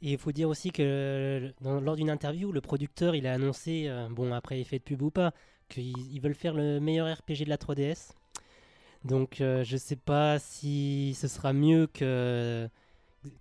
Et 0.05 0.11
il 0.11 0.17
faut 0.19 0.31
dire 0.31 0.47
aussi 0.47 0.69
que 0.71 1.51
lors 1.61 1.95
d'une 1.95 2.11
interview, 2.11 2.51
le 2.51 2.61
producteur 2.61 3.15
a 3.15 3.31
annoncé, 3.31 3.87
euh, 3.87 4.07
bon 4.09 4.31
après 4.33 4.59
effet 4.59 4.77
de 4.77 4.83
pub 4.83 5.01
ou 5.01 5.09
pas, 5.09 5.33
qu'ils 5.67 5.97
ils 6.13 6.21
veulent 6.21 6.35
faire 6.35 6.53
le 6.53 6.79
meilleur 6.79 7.11
RPG 7.11 7.45
de 7.45 7.49
la 7.49 7.57
3DS. 7.57 8.11
Donc 9.03 9.41
euh, 9.41 9.63
je 9.63 9.75
sais 9.77 9.95
pas 9.95 10.37
si 10.37 11.15
ce 11.19 11.27
sera 11.27 11.53
mieux 11.53 11.87
que 11.87 12.69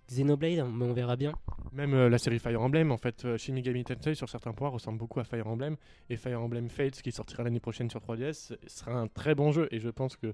Xenoblade, 0.09 0.65
mais 0.73 0.85
on 0.85 0.93
verra 0.93 1.15
bien. 1.15 1.33
Même 1.71 1.93
euh, 1.93 2.09
la 2.09 2.17
série 2.17 2.39
Fire 2.39 2.59
Emblem, 2.59 2.91
en 2.91 2.97
fait, 2.97 3.25
euh, 3.25 3.37
Shin 3.37 3.53
Megami 3.53 3.83
Tensei 3.83 4.15
sur 4.15 4.27
certains 4.27 4.53
points 4.53 4.69
ressemble 4.69 4.97
beaucoup 4.97 5.19
à 5.19 5.23
Fire 5.23 5.47
Emblem 5.47 5.75
et 6.09 6.17
Fire 6.17 6.41
Emblem 6.41 6.69
Fates 6.69 7.01
qui 7.03 7.11
sortira 7.11 7.43
l'année 7.43 7.59
prochaine 7.59 7.91
sur 7.91 7.99
3DS 7.99 8.57
sera 8.65 8.93
un 8.93 9.07
très 9.07 9.35
bon 9.35 9.51
jeu 9.51 9.67
et 9.69 9.79
je 9.79 9.89
pense 9.89 10.15
que 10.15 10.33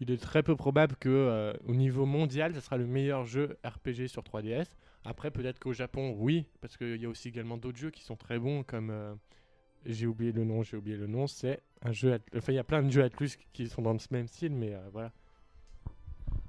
il 0.00 0.10
est 0.10 0.22
très 0.22 0.42
peu 0.42 0.54
probable 0.54 0.94
que 0.96 1.08
euh, 1.08 1.52
au 1.66 1.74
niveau 1.74 2.06
mondial, 2.06 2.54
ce 2.54 2.60
sera 2.60 2.76
le 2.76 2.86
meilleur 2.86 3.24
jeu 3.24 3.58
RPG 3.64 4.06
sur 4.06 4.22
3DS. 4.22 4.66
Après, 5.08 5.30
peut-être 5.30 5.58
qu'au 5.58 5.72
Japon, 5.72 6.14
oui, 6.18 6.44
parce 6.60 6.76
qu'il 6.76 7.00
y 7.00 7.06
a 7.06 7.08
aussi 7.08 7.28
également 7.28 7.56
d'autres 7.56 7.78
jeux 7.78 7.90
qui 7.90 8.02
sont 8.04 8.14
très 8.16 8.38
bons 8.38 8.62
comme 8.62 8.90
euh, 8.90 9.14
j'ai 9.86 10.06
oublié 10.06 10.32
le 10.32 10.44
nom, 10.44 10.62
j'ai 10.62 10.76
oublié 10.76 10.96
le 10.98 11.06
nom, 11.06 11.26
c'est 11.26 11.60
un 11.82 11.92
jeu. 11.92 12.12
At- 12.12 12.18
Enfin, 12.36 12.52
il 12.52 12.56
y 12.56 12.58
a 12.58 12.64
plein 12.64 12.82
de 12.82 12.90
jeux 12.90 13.02
Atlus 13.02 13.30
qui 13.54 13.68
sont 13.68 13.80
dans 13.80 13.98
ce 13.98 14.08
même 14.10 14.28
style, 14.28 14.52
mais 14.54 14.74
euh, 14.74 14.80
voilà. 14.92 15.10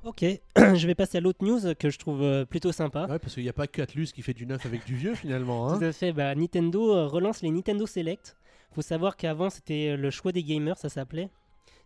Ok, 0.04 0.24
je 0.58 0.88
vais 0.88 0.96
passer 0.96 1.18
à 1.18 1.22
l'autre 1.22 1.44
news 1.46 1.74
que 1.78 1.90
je 1.90 1.98
trouve 2.00 2.22
euh, 2.22 2.46
plutôt 2.46 2.72
sympa. 2.72 3.06
Ouais, 3.10 3.20
parce 3.20 3.34
qu'il 3.34 3.44
n'y 3.44 3.50
a 3.50 3.54
pas 3.54 3.68
que 3.68 3.82
Atlus 3.82 4.08
qui 4.14 4.22
fait 4.22 4.34
du 4.34 4.46
neuf 4.46 4.66
avec 4.66 4.86
du 4.86 4.96
vieux 4.96 5.16
finalement. 5.16 5.70
hein. 5.70 5.78
Tout 5.80 5.84
à 5.86 5.92
fait, 5.92 6.12
bah, 6.14 6.34
Nintendo 6.36 7.08
relance 7.08 7.42
les 7.42 7.52
Nintendo 7.52 7.86
Select. 7.86 8.36
Faut 8.72 8.82
savoir 8.82 9.18
qu'avant 9.18 9.50
c'était 9.50 9.98
le 9.98 10.10
choix 10.12 10.32
des 10.32 10.44
gamers, 10.44 10.78
ça 10.78 10.90
s'appelait. 10.90 11.30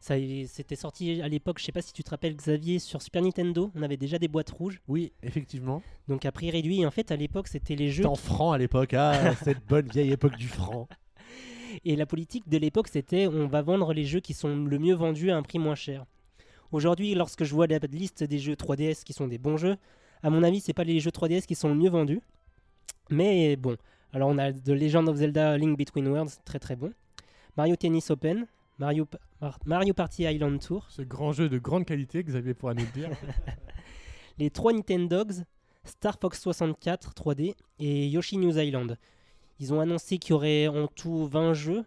Ça, 0.03 0.15
c'était 0.47 0.75
sorti 0.75 1.21
à 1.21 1.29
l'époque, 1.29 1.59
je 1.59 1.63
sais 1.63 1.71
pas 1.71 1.81
si 1.81 1.93
tu 1.93 2.03
te 2.03 2.09
rappelles 2.09 2.35
Xavier, 2.35 2.77
sur 2.79 3.01
Super 3.01 3.21
Nintendo, 3.21 3.71
on 3.73 3.83
avait 3.83 3.95
déjà 3.95 4.19
des 4.19 4.27
boîtes 4.27 4.49
rouges, 4.49 4.81
Oui, 4.89 5.13
effectivement. 5.23 5.81
donc 6.09 6.25
à 6.25 6.33
prix 6.33 6.51
réduit. 6.51 6.85
En 6.85 6.91
fait, 6.91 7.09
à 7.09 7.15
l'époque, 7.15 7.47
c'était 7.47 7.77
les 7.77 7.87
jeux. 7.87 8.03
C'était 8.03 8.07
en 8.07 8.15
franc 8.15 8.51
à 8.51 8.57
l'époque. 8.57 8.93
Ah, 8.95 9.33
cette 9.45 9.65
bonne 9.65 9.87
vieille 9.87 10.11
époque 10.11 10.35
du 10.35 10.49
franc. 10.49 10.89
Et 11.85 11.95
la 11.95 12.05
politique 12.05 12.49
de 12.49 12.57
l'époque, 12.57 12.89
c'était 12.89 13.27
on 13.27 13.47
va 13.47 13.61
vendre 13.61 13.93
les 13.93 14.03
jeux 14.03 14.19
qui 14.19 14.33
sont 14.33 14.65
le 14.65 14.77
mieux 14.77 14.93
vendus 14.93 15.31
à 15.31 15.37
un 15.37 15.41
prix 15.41 15.57
moins 15.57 15.73
cher. 15.73 16.05
Aujourd'hui, 16.73 17.15
lorsque 17.15 17.45
je 17.45 17.55
vois 17.55 17.67
la 17.67 17.77
liste 17.89 18.25
des 18.25 18.39
jeux 18.39 18.55
3DS 18.55 19.05
qui 19.05 19.13
sont 19.13 19.27
des 19.27 19.37
bons 19.37 19.55
jeux, 19.55 19.77
à 20.21 20.29
mon 20.29 20.43
avis, 20.43 20.59
c'est 20.59 20.73
pas 20.73 20.83
les 20.83 20.99
jeux 20.99 21.11
3DS 21.11 21.45
qui 21.45 21.55
sont 21.55 21.69
le 21.69 21.75
mieux 21.75 21.89
vendus. 21.89 22.19
Mais 23.09 23.55
bon, 23.55 23.77
alors 24.11 24.27
on 24.27 24.37
a 24.37 24.51
The 24.51 24.67
Legend 24.67 25.07
of 25.07 25.15
Zelda 25.15 25.57
Link 25.57 25.77
Between 25.77 26.09
Worlds, 26.09 26.41
très 26.43 26.59
très 26.59 26.75
bon. 26.75 26.91
Mario 27.55 27.77
Tennis 27.77 28.11
Open, 28.11 28.47
Mario, 28.83 29.05
Pa- 29.05 29.19
Mar- 29.41 29.59
Mario 29.65 29.93
Party 29.93 30.23
Island 30.23 30.59
Tour, 30.59 30.85
Ce 30.89 31.01
grand 31.01 31.31
jeu 31.31 31.47
de 31.47 31.57
grande 31.57 31.85
qualité, 31.85 32.21
Xavier 32.21 32.53
pourra 32.53 32.73
nous 32.73 32.83
le 32.83 32.91
dire. 32.91 33.09
les 34.37 34.49
3 34.49 34.73
Nintendogs, 34.73 35.43
Star 35.85 36.17
Fox 36.19 36.41
64 36.41 37.13
3D 37.13 37.55
et 37.79 38.07
Yoshi 38.09 38.37
News 38.37 38.57
Island. 38.59 38.97
Ils 39.59 39.73
ont 39.73 39.79
annoncé 39.79 40.17
qu'il 40.17 40.31
y 40.31 40.33
aurait 40.33 40.67
en 40.67 40.87
tout 40.87 41.27
20 41.27 41.53
jeux 41.53 41.85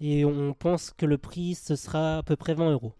et 0.00 0.24
on 0.24 0.54
pense 0.54 0.92
que 0.92 1.06
le 1.06 1.18
prix 1.18 1.56
ce 1.56 1.74
sera 1.74 2.18
à 2.18 2.22
peu 2.22 2.36
près 2.36 2.54
20 2.54 2.70
euros. 2.70 2.92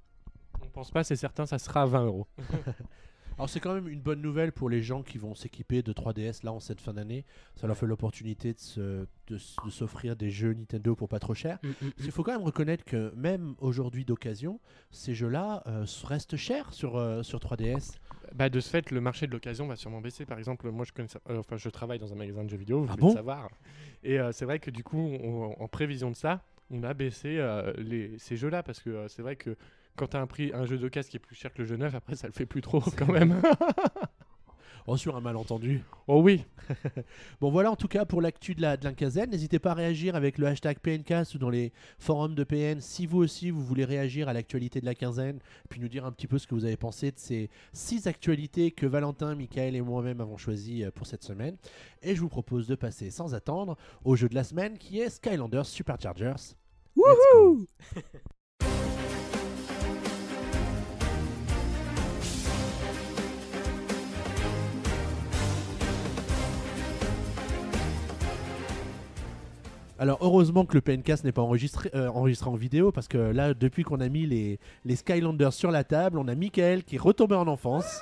On 0.60 0.68
pense 0.68 0.90
pas, 0.90 1.04
c'est 1.04 1.14
certain, 1.16 1.46
ça 1.46 1.58
sera 1.58 1.82
à 1.82 1.86
20 1.86 2.06
euros. 2.06 2.26
Alors 3.38 3.48
c'est 3.48 3.60
quand 3.60 3.72
même 3.74 3.86
une 3.88 4.00
bonne 4.00 4.20
nouvelle 4.20 4.50
pour 4.50 4.68
les 4.68 4.82
gens 4.82 5.02
qui 5.04 5.16
vont 5.16 5.34
s'équiper 5.36 5.80
de 5.82 5.92
3DS 5.92 6.42
là 6.44 6.52
en 6.52 6.58
cette 6.58 6.80
fin 6.80 6.92
d'année. 6.92 7.24
Ça 7.54 7.68
leur 7.68 7.76
fait 7.76 7.86
l'opportunité 7.86 8.52
de 8.52 8.58
se- 8.58 9.06
de 9.28 9.36
s- 9.36 9.54
de 9.64 9.70
s'offrir 9.70 10.16
des 10.16 10.28
jeux 10.30 10.52
Nintendo 10.54 10.96
pour 10.96 11.08
pas 11.08 11.20
trop 11.20 11.34
cher. 11.34 11.58
Parce 11.60 11.94
qu'il 12.02 12.10
faut 12.10 12.24
quand 12.24 12.32
même 12.32 12.42
reconnaître 12.42 12.84
que 12.84 13.12
même 13.14 13.54
aujourd'hui 13.60 14.04
d'occasion, 14.04 14.58
ces 14.90 15.14
jeux-là 15.14 15.62
euh, 15.68 15.84
restent 16.04 16.36
chers 16.36 16.72
sur, 16.72 16.96
euh, 16.96 17.22
sur 17.22 17.38
3DS. 17.38 17.96
Bah, 18.34 18.48
de 18.50 18.58
ce 18.58 18.68
fait, 18.70 18.90
le 18.90 19.00
marché 19.00 19.28
de 19.28 19.32
l'occasion 19.32 19.68
va 19.68 19.76
sûrement 19.76 20.00
baisser. 20.00 20.26
Par 20.26 20.38
exemple, 20.38 20.68
moi, 20.70 20.84
je, 20.84 20.92
connais, 20.92 21.08
euh, 21.30 21.38
enfin, 21.38 21.56
je 21.56 21.68
travaille 21.68 22.00
dans 22.00 22.12
un 22.12 22.16
magasin 22.16 22.42
de 22.42 22.50
jeux 22.50 22.56
vidéo, 22.56 22.82
vous 22.82 22.88
Ah 22.92 22.96
bon? 22.96 23.08
le 23.08 23.14
savoir. 23.14 23.48
Et 24.02 24.18
c'est 24.32 24.44
vrai 24.46 24.58
que 24.58 24.70
du 24.72 24.82
coup, 24.82 24.98
on- 24.98 25.54
en 25.62 25.68
prévision 25.68 26.10
de 26.10 26.16
ça, 26.16 26.42
on 26.70 26.82
a 26.82 26.92
baissé 26.92 27.36
euh, 27.38 27.72
les, 27.78 28.18
ces 28.18 28.36
jeux-là 28.36 28.62
parce 28.62 28.80
que 28.80 28.90
euh, 28.90 29.08
c'est 29.08 29.22
vrai 29.22 29.36
que 29.36 29.56
quand 29.98 30.08
tu 30.08 30.16
as 30.16 30.20
un, 30.20 30.26
prix, 30.26 30.52
un 30.54 30.64
jeu 30.64 30.78
d'occasion 30.78 31.10
qui 31.10 31.16
est 31.16 31.20
plus 31.20 31.34
cher 31.34 31.52
que 31.52 31.58
le 31.58 31.68
jeu 31.68 31.76
neuf, 31.76 31.94
après, 31.94 32.14
ça 32.14 32.26
le 32.26 32.32
fait 32.32 32.46
plus 32.46 32.62
trop 32.62 32.80
quand 32.96 33.12
même. 33.12 33.42
Oh, 34.90 34.96
sur 34.96 35.16
un 35.16 35.20
malentendu. 35.20 35.82
oh 36.06 36.22
oui, 36.22 36.46
Bon 37.42 37.50
voilà 37.50 37.70
en 37.70 37.76
tout 37.76 37.88
cas 37.88 38.06
pour 38.06 38.22
l'actu 38.22 38.54
de 38.54 38.62
la, 38.62 38.78
de 38.78 38.84
la 38.84 38.94
quinzaine. 38.94 39.28
N'hésitez 39.28 39.58
pas 39.58 39.72
à 39.72 39.74
réagir 39.74 40.16
avec 40.16 40.38
le 40.38 40.46
hashtag 40.46 40.78
PNcast 40.78 41.34
ou 41.34 41.38
dans 41.38 41.50
les 41.50 41.74
forums 41.98 42.34
de 42.34 42.42
PN 42.42 42.80
si 42.80 43.04
vous 43.04 43.18
aussi 43.18 43.50
vous 43.50 43.62
voulez 43.62 43.84
réagir 43.84 44.30
à 44.30 44.32
l'actualité 44.32 44.80
de 44.80 44.86
la 44.86 44.94
quinzaine, 44.94 45.40
puis 45.68 45.78
nous 45.78 45.88
dire 45.88 46.06
un 46.06 46.10
petit 46.10 46.26
peu 46.26 46.38
ce 46.38 46.46
que 46.46 46.54
vous 46.54 46.64
avez 46.64 46.78
pensé 46.78 47.10
de 47.10 47.18
ces 47.18 47.50
six 47.74 48.06
actualités 48.06 48.70
que 48.70 48.86
Valentin, 48.86 49.34
Michael 49.34 49.76
et 49.76 49.82
moi-même 49.82 50.22
avons 50.22 50.38
choisies 50.38 50.84
euh, 50.84 50.90
pour 50.90 51.06
cette 51.06 51.22
semaine. 51.22 51.58
Et 52.00 52.14
je 52.14 52.22
vous 52.22 52.30
propose 52.30 52.66
de 52.66 52.74
passer 52.74 53.10
sans 53.10 53.34
attendre 53.34 53.76
au 54.06 54.16
jeu 54.16 54.30
de 54.30 54.34
la 54.34 54.44
semaine 54.44 54.78
qui 54.78 55.00
est 55.00 55.10
Skylanders 55.10 55.66
Superchargers. 55.66 56.54
Let's 56.96 57.66
Alors 69.98 70.18
heureusement 70.20 70.64
que 70.64 70.74
le 70.74 70.80
PNcast 70.80 71.24
n'est 71.24 71.32
pas 71.32 71.42
enregistré, 71.42 71.90
euh, 71.94 72.08
enregistré 72.08 72.48
en 72.50 72.54
vidéo 72.54 72.92
parce 72.92 73.08
que 73.08 73.18
là 73.18 73.54
depuis 73.54 73.82
qu'on 73.82 74.00
a 74.00 74.08
mis 74.08 74.26
les, 74.26 74.58
les 74.84 74.96
Skylanders 74.96 75.52
sur 75.52 75.70
la 75.70 75.84
table, 75.84 76.18
on 76.18 76.28
a 76.28 76.34
Michael 76.34 76.84
qui 76.84 76.96
est 76.96 77.00
retombé 77.00 77.34
en 77.34 77.48
enfance. 77.48 78.00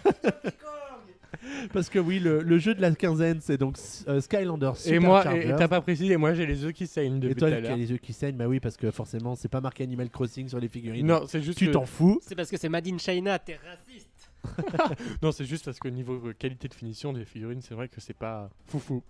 parce 1.72 1.88
que 1.88 1.98
oui, 1.98 2.18
le, 2.18 2.42
le 2.42 2.58
jeu 2.58 2.74
de 2.74 2.80
la 2.80 2.90
quinzaine 2.94 3.40
c'est 3.40 3.56
donc 3.58 3.76
euh, 4.08 4.20
Skylanders 4.20 4.74
et 4.86 4.98
moi, 4.98 5.24
et 5.36 5.54
t'as 5.56 5.68
pas 5.68 5.80
précisé, 5.80 6.16
moi 6.16 6.34
j'ai 6.34 6.46
les 6.46 6.64
œufs 6.64 6.72
qui 6.72 6.86
saignent 6.86 7.16
Et 7.16 7.20
depuis 7.20 7.36
toi 7.36 7.48
tout 7.50 7.54
à 7.54 7.60
qui 7.60 7.66
as 7.66 7.68
l'heure. 7.70 7.78
les 7.78 7.90
yeux 7.90 7.96
qui 7.98 8.12
saignent, 8.12 8.36
bah 8.36 8.46
oui 8.48 8.60
parce 8.60 8.76
que 8.76 8.90
forcément 8.90 9.34
c'est 9.34 9.48
pas 9.48 9.60
marqué 9.60 9.84
Animal 9.84 10.10
Crossing 10.10 10.48
sur 10.48 10.58
les 10.60 10.68
figurines. 10.68 11.06
Non, 11.06 11.22
c'est 11.26 11.40
juste, 11.42 11.58
tu 11.58 11.66
que- 11.66 11.72
t'en 11.72 11.86
fous. 11.86 12.18
C'est 12.22 12.34
parce 12.34 12.50
que 12.50 12.56
c'est 12.56 12.68
Made 12.68 12.86
in 12.88 12.98
China, 12.98 13.38
t'es 13.38 13.56
raciste. 13.56 14.10
non, 15.22 15.32
c'est 15.32 15.44
juste 15.44 15.64
parce 15.64 15.78
que 15.78 15.88
niveau 15.88 16.14
euh, 16.26 16.32
qualité 16.32 16.68
de 16.68 16.74
finition 16.74 17.12
des 17.12 17.24
figurines, 17.24 17.60
c'est 17.60 17.74
vrai 17.74 17.88
que 17.88 18.00
c'est 18.00 18.16
pas 18.16 18.50
foufou. 18.66 19.02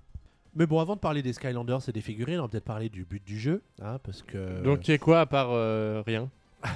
Mais 0.58 0.66
bon, 0.66 0.80
avant 0.80 0.96
de 0.96 1.00
parler 1.00 1.22
des 1.22 1.32
Skylanders 1.32 1.88
et 1.88 1.92
des 1.92 2.00
figurines, 2.00 2.40
on 2.40 2.42
va 2.42 2.48
peut-être 2.48 2.64
parler 2.64 2.88
du 2.88 3.04
but 3.04 3.24
du 3.24 3.38
jeu, 3.38 3.62
hein, 3.80 4.00
parce 4.02 4.22
que. 4.22 4.60
Donc, 4.62 4.80
qui 4.80 4.90
est 4.90 4.98
quoi 4.98 5.20
à 5.20 5.26
part 5.26 5.50
euh, 5.52 6.02
rien? 6.04 6.28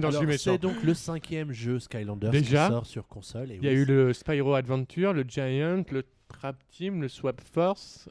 Non, 0.00 0.08
Alors, 0.08 0.24
c'est 0.36 0.58
donc 0.58 0.82
le 0.82 0.92
cinquième 0.92 1.52
jeu 1.52 1.78
Skylanders 1.78 2.32
Déjà? 2.32 2.66
qui 2.66 2.72
sort 2.72 2.86
sur 2.86 3.06
console. 3.06 3.50
Il 3.50 3.64
y 3.64 3.68
a 3.68 3.70
oui, 3.70 3.76
eu 3.78 3.84
le 3.84 4.12
Spyro 4.12 4.54
Adventure, 4.54 5.12
le 5.12 5.22
Giant, 5.22 5.84
le 5.92 6.02
Trap 6.26 6.56
Team, 6.68 7.00
le 7.00 7.06
Swap 7.06 7.40
Force. 7.40 8.08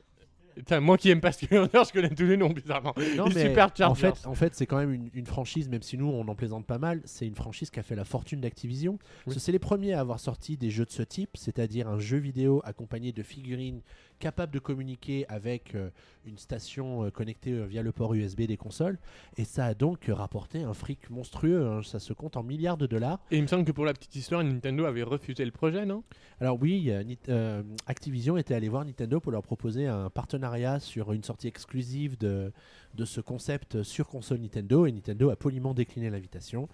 Putain, 0.55 0.79
moi 0.79 0.97
qui 0.97 1.09
aime 1.11 1.21
pas 1.21 1.31
Skylander, 1.33 1.81
je 1.85 1.91
connais 1.91 2.09
tous 2.09 2.23
les 2.23 2.37
noms 2.37 2.49
bizarrement. 2.49 2.95
Non, 3.15 3.25
mais 3.27 3.47
Superchargers. 3.49 3.83
en 3.83 3.95
fait, 3.95 4.25
en 4.25 4.33
fait 4.33 4.55
c'est 4.55 4.65
quand 4.65 4.77
même 4.77 4.91
une, 4.91 5.09
une 5.13 5.25
franchise, 5.25 5.69
même 5.69 5.83
si 5.83 5.97
nous 5.97 6.07
on 6.07 6.27
en 6.27 6.35
plaisante 6.35 6.65
pas 6.65 6.79
mal, 6.79 7.01
c'est 7.05 7.27
une 7.27 7.35
franchise 7.35 7.69
qui 7.69 7.79
a 7.79 7.83
fait 7.83 7.95
la 7.95 8.05
fortune 8.05 8.41
d'Activision. 8.41 8.97
C'est 9.27 9.51
les 9.51 9.59
premiers 9.59 9.93
à 9.93 9.99
avoir 9.99 10.19
sorti 10.19 10.57
des 10.57 10.71
jeux 10.71 10.85
de 10.85 10.91
ce 10.91 11.03
type, 11.03 11.31
c'est-à-dire 11.35 11.87
un 11.87 11.99
jeu 11.99 12.17
vidéo 12.17 12.61
accompagné 12.63 13.11
de 13.11 13.21
figurines 13.21 13.81
capables 14.19 14.53
de 14.53 14.59
communiquer 14.59 15.25
avec 15.29 15.75
euh, 15.75 15.89
une 16.25 16.37
station 16.37 17.05
euh, 17.05 17.09
connectée 17.09 17.51
euh, 17.51 17.65
via 17.65 17.81
le 17.81 17.91
port 17.91 18.13
USB 18.13 18.41
des 18.41 18.57
consoles. 18.57 18.97
Et 19.37 19.45
ça 19.45 19.65
a 19.65 19.73
donc 19.73 20.05
rapporté 20.09 20.63
un 20.63 20.73
fric 20.73 21.09
monstrueux, 21.09 21.67
hein, 21.67 21.81
ça 21.83 21.99
se 21.99 22.13
compte 22.13 22.37
en 22.37 22.43
milliards 22.43 22.77
de 22.77 22.87
dollars. 22.87 23.19
Et 23.31 23.37
il 23.37 23.41
me 23.43 23.47
semble 23.47 23.65
que 23.65 23.71
pour 23.71 23.85
la 23.85 23.93
petite 23.93 24.15
histoire, 24.15 24.43
Nintendo 24.43 24.85
avait 24.85 25.03
refusé 25.03 25.45
le 25.45 25.51
projet, 25.51 25.85
non? 25.85 26.03
Alors 26.39 26.57
oui, 26.61 26.91
euh, 27.29 27.63
Activision 27.87 28.37
était 28.37 28.53
allé 28.53 28.69
voir 28.69 28.85
Nintendo 28.85 29.19
pour 29.19 29.31
leur 29.31 29.43
proposer 29.43 29.87
un 29.87 30.09
partenariat 30.09 30.79
sur 30.79 31.13
une 31.13 31.23
sortie 31.23 31.47
exclusive 31.47 32.17
de, 32.17 32.51
de 32.95 33.05
ce 33.05 33.21
concept 33.21 33.83
sur 33.83 34.07
console 34.07 34.39
Nintendo 34.39 34.85
et 34.85 34.91
Nintendo 34.91 35.29
a 35.29 35.35
poliment 35.35 35.73
décliné 35.73 36.09
l'invitation. 36.09 36.67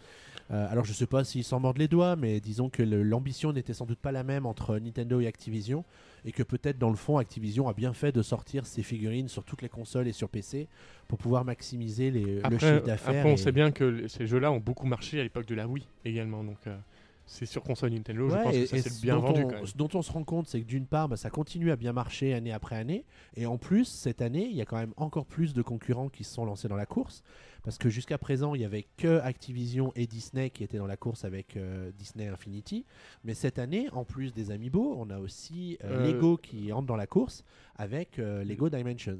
Euh, 0.51 0.67
alors 0.69 0.85
je 0.85 0.93
sais 0.93 1.07
pas 1.07 1.23
s'ils 1.23 1.43
s'en 1.43 1.59
mordent 1.59 1.77
les 1.77 1.87
doigts, 1.87 2.15
mais 2.15 2.39
disons 2.39 2.69
que 2.69 2.83
l'ambition 2.83 3.53
n'était 3.53 3.73
sans 3.73 3.85
doute 3.85 3.99
pas 3.99 4.11
la 4.11 4.23
même 4.23 4.45
entre 4.45 4.77
Nintendo 4.77 5.19
et 5.19 5.27
Activision 5.27 5.85
et 6.25 6.31
que 6.31 6.43
peut-être 6.43 6.77
dans 6.77 6.89
le 6.89 6.95
fond 6.95 7.17
Activision 7.17 7.67
a 7.67 7.73
bien 7.73 7.93
fait 7.93 8.11
de 8.11 8.21
sortir 8.21 8.65
ses 8.65 8.83
figurines 8.83 9.27
sur 9.27 9.43
toutes 9.43 9.61
les 9.61 9.69
consoles 9.69 10.07
et 10.07 10.13
sur 10.13 10.29
PC 10.29 10.67
pour 11.07 11.17
pouvoir 11.17 11.43
maximiser 11.45 12.11
les, 12.11 12.35
le 12.35 12.45
après, 12.45 12.59
chiffre 12.59 12.85
d'affaires. 12.85 13.09
après, 13.19 13.29
on 13.29 13.33
et- 13.33 13.37
sait 13.37 13.51
bien 13.51 13.71
que 13.71 13.83
le- 13.83 14.07
ces 14.07 14.25
jeux-là 14.27 14.51
ont 14.51 14.59
beaucoup 14.59 14.87
marché 14.87 15.19
à 15.19 15.23
l'époque 15.23 15.45
de 15.45 15.55
la 15.55 15.67
Wii 15.67 15.85
également. 16.05 16.43
Donc, 16.43 16.57
euh, 16.67 16.77
c'est 17.25 17.45
sur 17.45 17.63
console 17.63 17.91
Nintendo, 17.91 18.29
je 18.29 18.35
pense 18.35 18.53
et- 18.55 18.61
que 18.61 18.67
ça 18.67 18.89
s'est 18.89 19.01
bien 19.01 19.17
vendu 19.17 19.41
on- 19.43 19.47
quand 19.47 19.55
même. 19.55 19.65
Ce 19.65 19.77
dont 19.77 19.89
on 19.93 20.01
se 20.01 20.11
rend 20.11 20.23
compte, 20.23 20.47
c'est 20.47 20.59
que 20.61 20.65
d'une 20.65 20.85
part, 20.85 21.07
bah, 21.09 21.15
ça 21.17 21.29
continue 21.29 21.71
à 21.71 21.75
bien 21.75 21.93
marcher 21.93 22.33
année 22.33 22.51
après 22.51 22.75
année. 22.75 23.05
Et 23.35 23.45
en 23.45 23.57
plus, 23.57 23.85
cette 23.85 24.21
année, 24.21 24.45
il 24.49 24.55
y 24.55 24.61
a 24.61 24.65
quand 24.65 24.77
même 24.77 24.93
encore 24.97 25.25
plus 25.25 25.53
de 25.53 25.61
concurrents 25.61 26.09
qui 26.09 26.23
se 26.23 26.33
sont 26.33 26.45
lancés 26.45 26.67
dans 26.67 26.75
la 26.75 26.85
course. 26.85 27.23
Parce 27.63 27.77
que 27.77 27.89
jusqu'à 27.89 28.17
présent, 28.17 28.55
il 28.55 28.59
n'y 28.59 28.65
avait 28.65 28.85
que 28.97 29.19
Activision 29.21 29.93
et 29.95 30.05
Disney 30.05 30.49
qui 30.49 30.65
étaient 30.65 30.77
dans 30.77 30.85
la 30.87 30.97
course 30.97 31.23
avec 31.23 31.55
euh, 31.55 31.91
Disney 31.97 32.27
Infinity. 32.27 32.85
Mais 33.23 33.33
cette 33.33 33.57
année, 33.57 33.87
en 33.93 34.03
plus 34.03 34.33
des 34.33 34.51
Amiibo, 34.51 34.95
on 34.97 35.09
a 35.09 35.19
aussi 35.19 35.77
euh, 35.85 36.01
Euh, 36.05 36.11
Lego 36.11 36.35
qui 36.35 36.73
entre 36.73 36.87
dans 36.87 36.97
la 36.97 37.07
course 37.07 37.45
avec 37.77 38.17
Lego 38.17 38.69
Dimensions. 38.69 39.17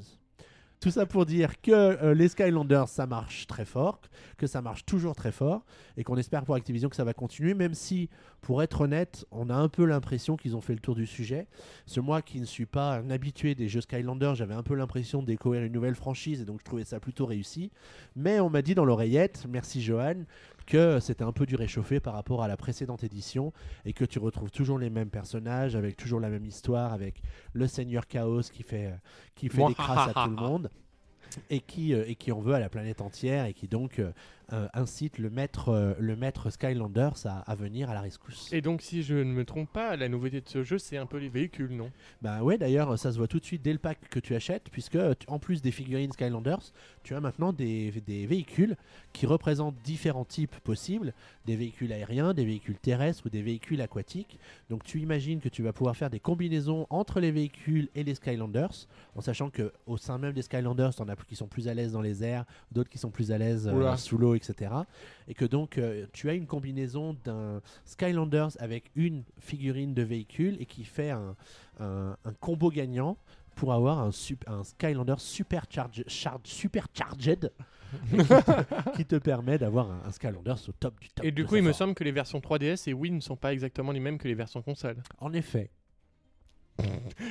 Tout 0.83 0.91
ça 0.91 1.05
pour 1.05 1.25
dire 1.25 1.61
que 1.61 1.71
euh, 1.71 2.13
les 2.13 2.27
Skylanders, 2.27 2.89
ça 2.89 3.07
marche 3.07 3.47
très 3.47 3.63
fort, 3.63 4.01
que 4.37 4.47
ça 4.47 4.61
marche 4.61 4.85
toujours 4.85 5.15
très 5.15 5.31
fort, 5.31 5.63
et 5.95 6.03
qu'on 6.03 6.17
espère 6.17 6.43
pour 6.43 6.55
Activision 6.55 6.89
que 6.89 6.97
ça 6.97 7.05
va 7.05 7.13
continuer, 7.13 7.53
même 7.53 7.73
si, 7.73 8.09
pour 8.41 8.61
être 8.61 8.81
honnête, 8.81 9.25
on 9.31 9.49
a 9.49 9.55
un 9.55 9.69
peu 9.69 9.85
l'impression 9.85 10.35
qu'ils 10.35 10.57
ont 10.57 10.59
fait 10.59 10.73
le 10.73 10.81
tour 10.81 10.95
du 10.95 11.07
sujet. 11.07 11.47
Ce 11.85 12.01
moi 12.01 12.21
qui 12.21 12.41
ne 12.41 12.45
suis 12.45 12.65
pas 12.65 12.97
un 12.97 13.11
habitué 13.11 13.55
des 13.55 13.69
jeux 13.69 13.79
Skylanders, 13.79 14.35
j'avais 14.35 14.55
un 14.55 14.61
peu 14.61 14.75
l'impression 14.75 15.21
de 15.21 15.27
découvrir 15.27 15.63
une 15.63 15.71
nouvelle 15.71 15.95
franchise, 15.95 16.41
et 16.41 16.43
donc 16.43 16.59
je 16.59 16.65
trouvais 16.65 16.83
ça 16.83 16.99
plutôt 16.99 17.25
réussi. 17.25 17.71
Mais 18.17 18.41
on 18.41 18.49
m'a 18.49 18.61
dit 18.61 18.75
dans 18.75 18.83
l'oreillette, 18.83 19.45
merci 19.47 19.81
Johan, 19.81 20.25
que 20.65 20.99
c'était 20.99 21.23
un 21.23 21.31
peu 21.31 21.45
du 21.45 21.55
réchauffé 21.55 21.99
par 21.99 22.13
rapport 22.13 22.43
à 22.43 22.47
la 22.47 22.57
précédente 22.57 23.03
édition 23.03 23.53
et 23.85 23.93
que 23.93 24.05
tu 24.05 24.19
retrouves 24.19 24.51
toujours 24.51 24.79
les 24.79 24.89
mêmes 24.89 25.09
personnages 25.09 25.75
avec 25.75 25.97
toujours 25.97 26.19
la 26.19 26.29
même 26.29 26.45
histoire 26.45 26.93
avec 26.93 27.21
le 27.53 27.67
Seigneur 27.67 28.07
Chaos 28.07 28.41
qui 28.41 28.63
fait, 28.63 28.93
qui 29.35 29.49
fait 29.49 29.65
des 29.65 29.75
crasses 29.75 30.09
à 30.15 30.23
tout 30.25 30.29
le 30.29 30.35
monde 30.41 30.69
et 31.49 31.59
qui, 31.59 31.93
euh, 31.93 32.05
et 32.07 32.15
qui 32.15 32.31
en 32.31 32.39
veut 32.39 32.53
à 32.53 32.59
la 32.59 32.69
planète 32.69 33.01
entière 33.01 33.45
et 33.45 33.53
qui 33.53 33.67
donc 33.67 33.99
euh, 33.99 34.11
euh, 34.51 34.67
incite 34.73 35.17
le 35.17 35.29
maître, 35.29 35.69
euh, 35.69 35.93
le 35.99 36.15
maître 36.15 36.49
Skylanders 36.49 37.25
à, 37.25 37.39
à 37.49 37.55
venir 37.55 37.89
à 37.89 37.93
la 37.93 38.01
rescousse. 38.01 38.51
Et 38.51 38.61
donc, 38.61 38.81
si 38.81 39.03
je 39.03 39.15
ne 39.15 39.23
me 39.31 39.45
trompe 39.45 39.71
pas, 39.71 39.95
la 39.95 40.09
nouveauté 40.09 40.41
de 40.41 40.49
ce 40.49 40.63
jeu, 40.63 40.77
c'est 40.77 40.97
un 40.97 41.05
peu 41.05 41.17
les 41.17 41.29
véhicules, 41.29 41.75
non? 41.75 41.89
Bah 42.21 42.43
ouais, 42.43 42.57
d'ailleurs, 42.57 42.97
ça 42.99 43.11
se 43.11 43.17
voit 43.17 43.27
tout 43.27 43.39
de 43.39 43.45
suite 43.45 43.61
dès 43.61 43.73
le 43.73 43.79
pack 43.79 43.99
que 44.09 44.19
tu 44.19 44.35
achètes, 44.35 44.69
puisque 44.71 44.97
tu- 45.19 45.27
en 45.29 45.39
plus 45.39 45.61
des 45.61 45.71
figurines 45.71 46.11
Skylanders, 46.11 46.73
tu 47.03 47.15
as 47.15 47.19
maintenant 47.21 47.53
des, 47.53 47.91
des 48.05 48.25
véhicules 48.25 48.75
qui 49.13 49.25
représentent 49.25 49.75
différents 49.83 50.25
types 50.25 50.55
possibles, 50.63 51.13
des 51.45 51.55
véhicules 51.55 51.91
aériens, 51.93 52.33
des 52.33 52.45
véhicules 52.45 52.77
terrestres 52.77 53.23
ou 53.25 53.29
des 53.29 53.41
véhicules 53.41 53.81
aquatiques. 53.81 54.39
Donc 54.69 54.83
tu 54.83 54.99
imagines 54.99 55.39
que 55.39 55.49
tu 55.49 55.61
vas 55.63 55.73
pouvoir 55.73 55.95
faire 55.95 56.09
des 56.09 56.19
combinaisons 56.19 56.87
entre 56.89 57.19
les 57.19 57.31
véhicules 57.31 57.89
et 57.95 58.03
les 58.03 58.15
Skylanders, 58.15 58.87
en 59.15 59.21
sachant 59.21 59.49
que 59.49 59.71
au 59.85 59.97
sein 59.97 60.17
même 60.17 60.33
des 60.33 60.41
Skylanders, 60.41 60.95
t'en 60.95 61.07
as 61.07 61.15
qui 61.15 61.35
sont 61.35 61.47
plus 61.47 61.67
à 61.67 61.73
l'aise 61.73 61.91
dans 61.93 62.01
les 62.01 62.23
airs, 62.23 62.43
d'autres 62.71 62.89
qui 62.89 62.97
sont 62.97 63.11
plus 63.11 63.31
à 63.31 63.37
l'aise 63.37 63.67
euh, 63.67 63.71
sous 63.97 64.17
l'eau, 64.17 64.32
etc. 64.35 64.71
Et 65.27 65.33
que 65.33 65.45
donc 65.45 65.77
euh, 65.77 66.05
tu 66.13 66.29
as 66.29 66.33
une 66.33 66.47
combinaison 66.47 67.15
d'un 67.23 67.61
Skylanders 67.85 68.51
avec 68.59 68.91
une 68.95 69.23
figurine 69.39 69.93
de 69.93 70.01
véhicule 70.03 70.57
et 70.59 70.65
qui 70.65 70.83
fait 70.83 71.11
un, 71.11 71.35
un- 71.79 72.17
un 72.25 72.33
combo 72.33 72.69
gagnant 72.69 73.17
pour 73.55 73.71
avoir 73.73 73.99
un, 73.99 74.09
un 74.47 74.63
Skylander 74.63 75.15
supercharged, 75.17 76.03
charge, 76.09 76.41
supercharged 76.45 77.51
qui, 78.09 78.17
te, 78.17 78.91
qui 78.95 79.05
te 79.05 79.15
permet 79.17 79.57
d'avoir 79.59 79.91
un, 79.91 80.01
un 80.05 80.11
Skylanders 80.11 80.57
au 80.67 80.71
top 80.71 80.99
du 80.99 81.09
top. 81.09 81.23
Et 81.25 81.31
du 81.31 81.45
coup, 81.45 81.55
il 81.57 81.61
me 81.63 81.73
semble 81.73 81.93
que 81.93 82.03
les 82.03 82.11
versions 82.11 82.39
3DS 82.39 82.89
et 82.89 82.93
Wii 82.93 83.11
ne 83.11 83.19
sont 83.19 83.35
pas 83.35 83.53
exactement 83.53 83.91
les 83.91 83.99
mêmes 83.99 84.17
que 84.17 84.27
les 84.27 84.33
versions 84.33 84.61
console. 84.63 84.97
En 85.19 85.31
effet. 85.33 85.69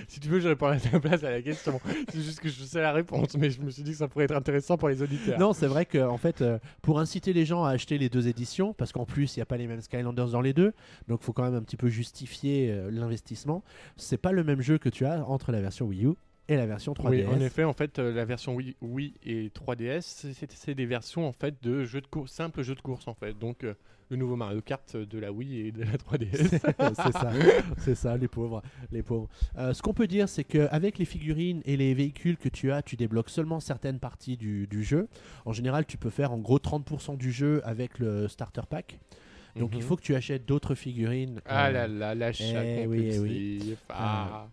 Si 0.09 0.21
tu 0.21 0.29
veux, 0.29 0.41
je 0.41 0.49
réponds 0.49 0.67
à 0.67 0.79
ta 0.79 1.01
place 1.01 1.25
à 1.25 1.31
la 1.31 1.43
question. 1.43 1.81
c'est 2.11 2.21
juste 2.21 2.41
que 2.41 2.49
je 2.49 2.63
sais 2.63 2.81
la 2.81 2.93
réponse, 2.93 3.37
mais 3.37 3.51
je 3.51 3.61
me 3.61 3.71
suis 3.71 3.83
dit 3.83 3.91
que 3.93 3.97
ça 3.97 4.09
pourrait 4.09 4.25
être 4.27 4.37
intéressant 4.37 4.77
pour 4.77 4.89
les 4.89 5.03
auditeurs. 5.03 5.39
Non, 5.39 5.53
c'est 5.53 5.67
vrai 5.67 5.85
que 5.87 5.99
en 5.99 6.17
fait, 6.19 6.43
euh, 6.43 6.59
pour 6.81 7.01
inciter 7.01 7.33
les 7.33 7.45
gens 7.45 7.65
à 7.65 7.71
acheter 7.71 7.99
les 7.99 8.09
deux 8.09 8.29
éditions, 8.29 8.73
parce 8.75 8.93
qu'en 8.93 9.05
plus 9.05 9.37
il 9.37 9.41
n'y 9.41 9.43
a 9.43 9.47
pas 9.47 9.57
les 9.57 9.67
mêmes 9.67 9.81
Skylanders 9.81 10.29
dans 10.29 10.41
les 10.41 10.53
deux, 10.53 10.73
donc 11.09 11.21
il 11.23 11.25
faut 11.25 11.33
quand 11.33 11.45
même 11.45 11.55
un 11.55 11.63
petit 11.63 11.77
peu 11.77 11.89
justifier 11.89 12.71
euh, 12.71 12.91
l'investissement. 12.91 13.63
C'est 13.97 14.17
pas 14.19 14.33
le 14.33 14.45
même 14.45 14.61
jeu 14.61 14.79
que 14.79 14.89
tu 14.89 15.05
as 15.07 15.25
entre 15.27 15.53
la 15.53 15.61
version 15.61 15.87
Wii 15.87 16.07
U 16.07 16.13
et 16.49 16.57
la 16.57 16.67
version 16.67 16.93
3DS. 16.93 17.09
Oui, 17.11 17.27
en 17.27 17.41
effet, 17.41 17.65
en 17.65 17.73
fait, 17.73 17.99
euh, 17.99 18.13
la 18.13 18.25
version 18.25 18.55
Wii, 18.55 18.77
Wii 18.81 19.15
et 19.25 19.51
3DS, 19.51 20.03
c'est- 20.03 20.33
c'est 20.35 20.51
c'est 20.53 20.75
des 20.75 20.87
versions 20.87 21.27
en 21.27 21.33
fait 21.33 21.55
de 21.63 21.85
jeux 21.85 22.01
de 22.01 22.07
course, 22.07 22.33
simples 22.33 22.63
jeux 22.63 22.75
de 22.75 22.81
course 22.81 23.09
en 23.09 23.15
fait. 23.15 23.37
Donc 23.39 23.65
euh, 23.65 23.75
le 24.13 24.19
nouveau 24.19 24.37
Mario 24.37 24.61
Kart 24.61 24.97
de 24.97 25.19
la 25.19 25.33
Wii 25.33 25.67
et 25.69 25.73
de 25.73 25.81
la 25.81 25.93
3DS. 25.97 26.49
c'est 26.49 27.13
ça, 27.13 27.33
c'est 27.79 27.95
ça, 27.95 28.17
les 28.17 28.29
pauvres, 28.29 28.63
les 28.93 29.03
pauvres. 29.03 29.29
Euh, 29.59 29.73
ce 29.75 29.83
qu'on 29.83 29.95
peut 29.95 30.07
dire, 30.07 30.29
c'est 30.29 30.45
qu'avec 30.45 30.99
les 30.99 31.05
figurines 31.05 31.63
et 31.65 31.77
les 31.77 31.95
véhicules 31.95 32.37
que 32.37 32.49
tu 32.49 32.71
as, 32.71 32.83
tu 32.83 32.97
débloques 32.97 33.31
seulement 33.31 33.59
certaines 33.61 33.99
parties 33.99 34.37
du, 34.37 34.67
du 34.67 34.85
jeu. 34.85 35.09
En 35.47 35.53
général, 35.53 35.87
tu 35.87 35.97
peux 35.97 36.11
faire 36.11 36.33
en 36.33 36.39
gros 36.39 36.59
30% 36.59 37.17
du 37.17 37.33
jeu 37.33 37.61
avec 37.65 37.99
le 37.99 38.29
starter 38.29 38.63
pack. 38.69 38.99
Donc 39.57 39.71
il 39.73 39.79
Mhm. 39.79 39.83
faut 39.83 39.97
que 39.97 40.03
tu 40.03 40.15
achètes 40.15 40.47
d'autres 40.47 40.75
figurines. 40.75 41.41
Ah 41.47 41.67
euh, 41.67 41.73
là 41.73 41.89
là, 41.89 42.15
l'achat 42.15 42.65
eh 42.65 42.87
oui, 42.87 43.11
eh 43.13 43.17
compulsif. 43.19 43.79
Ah. 43.91 44.47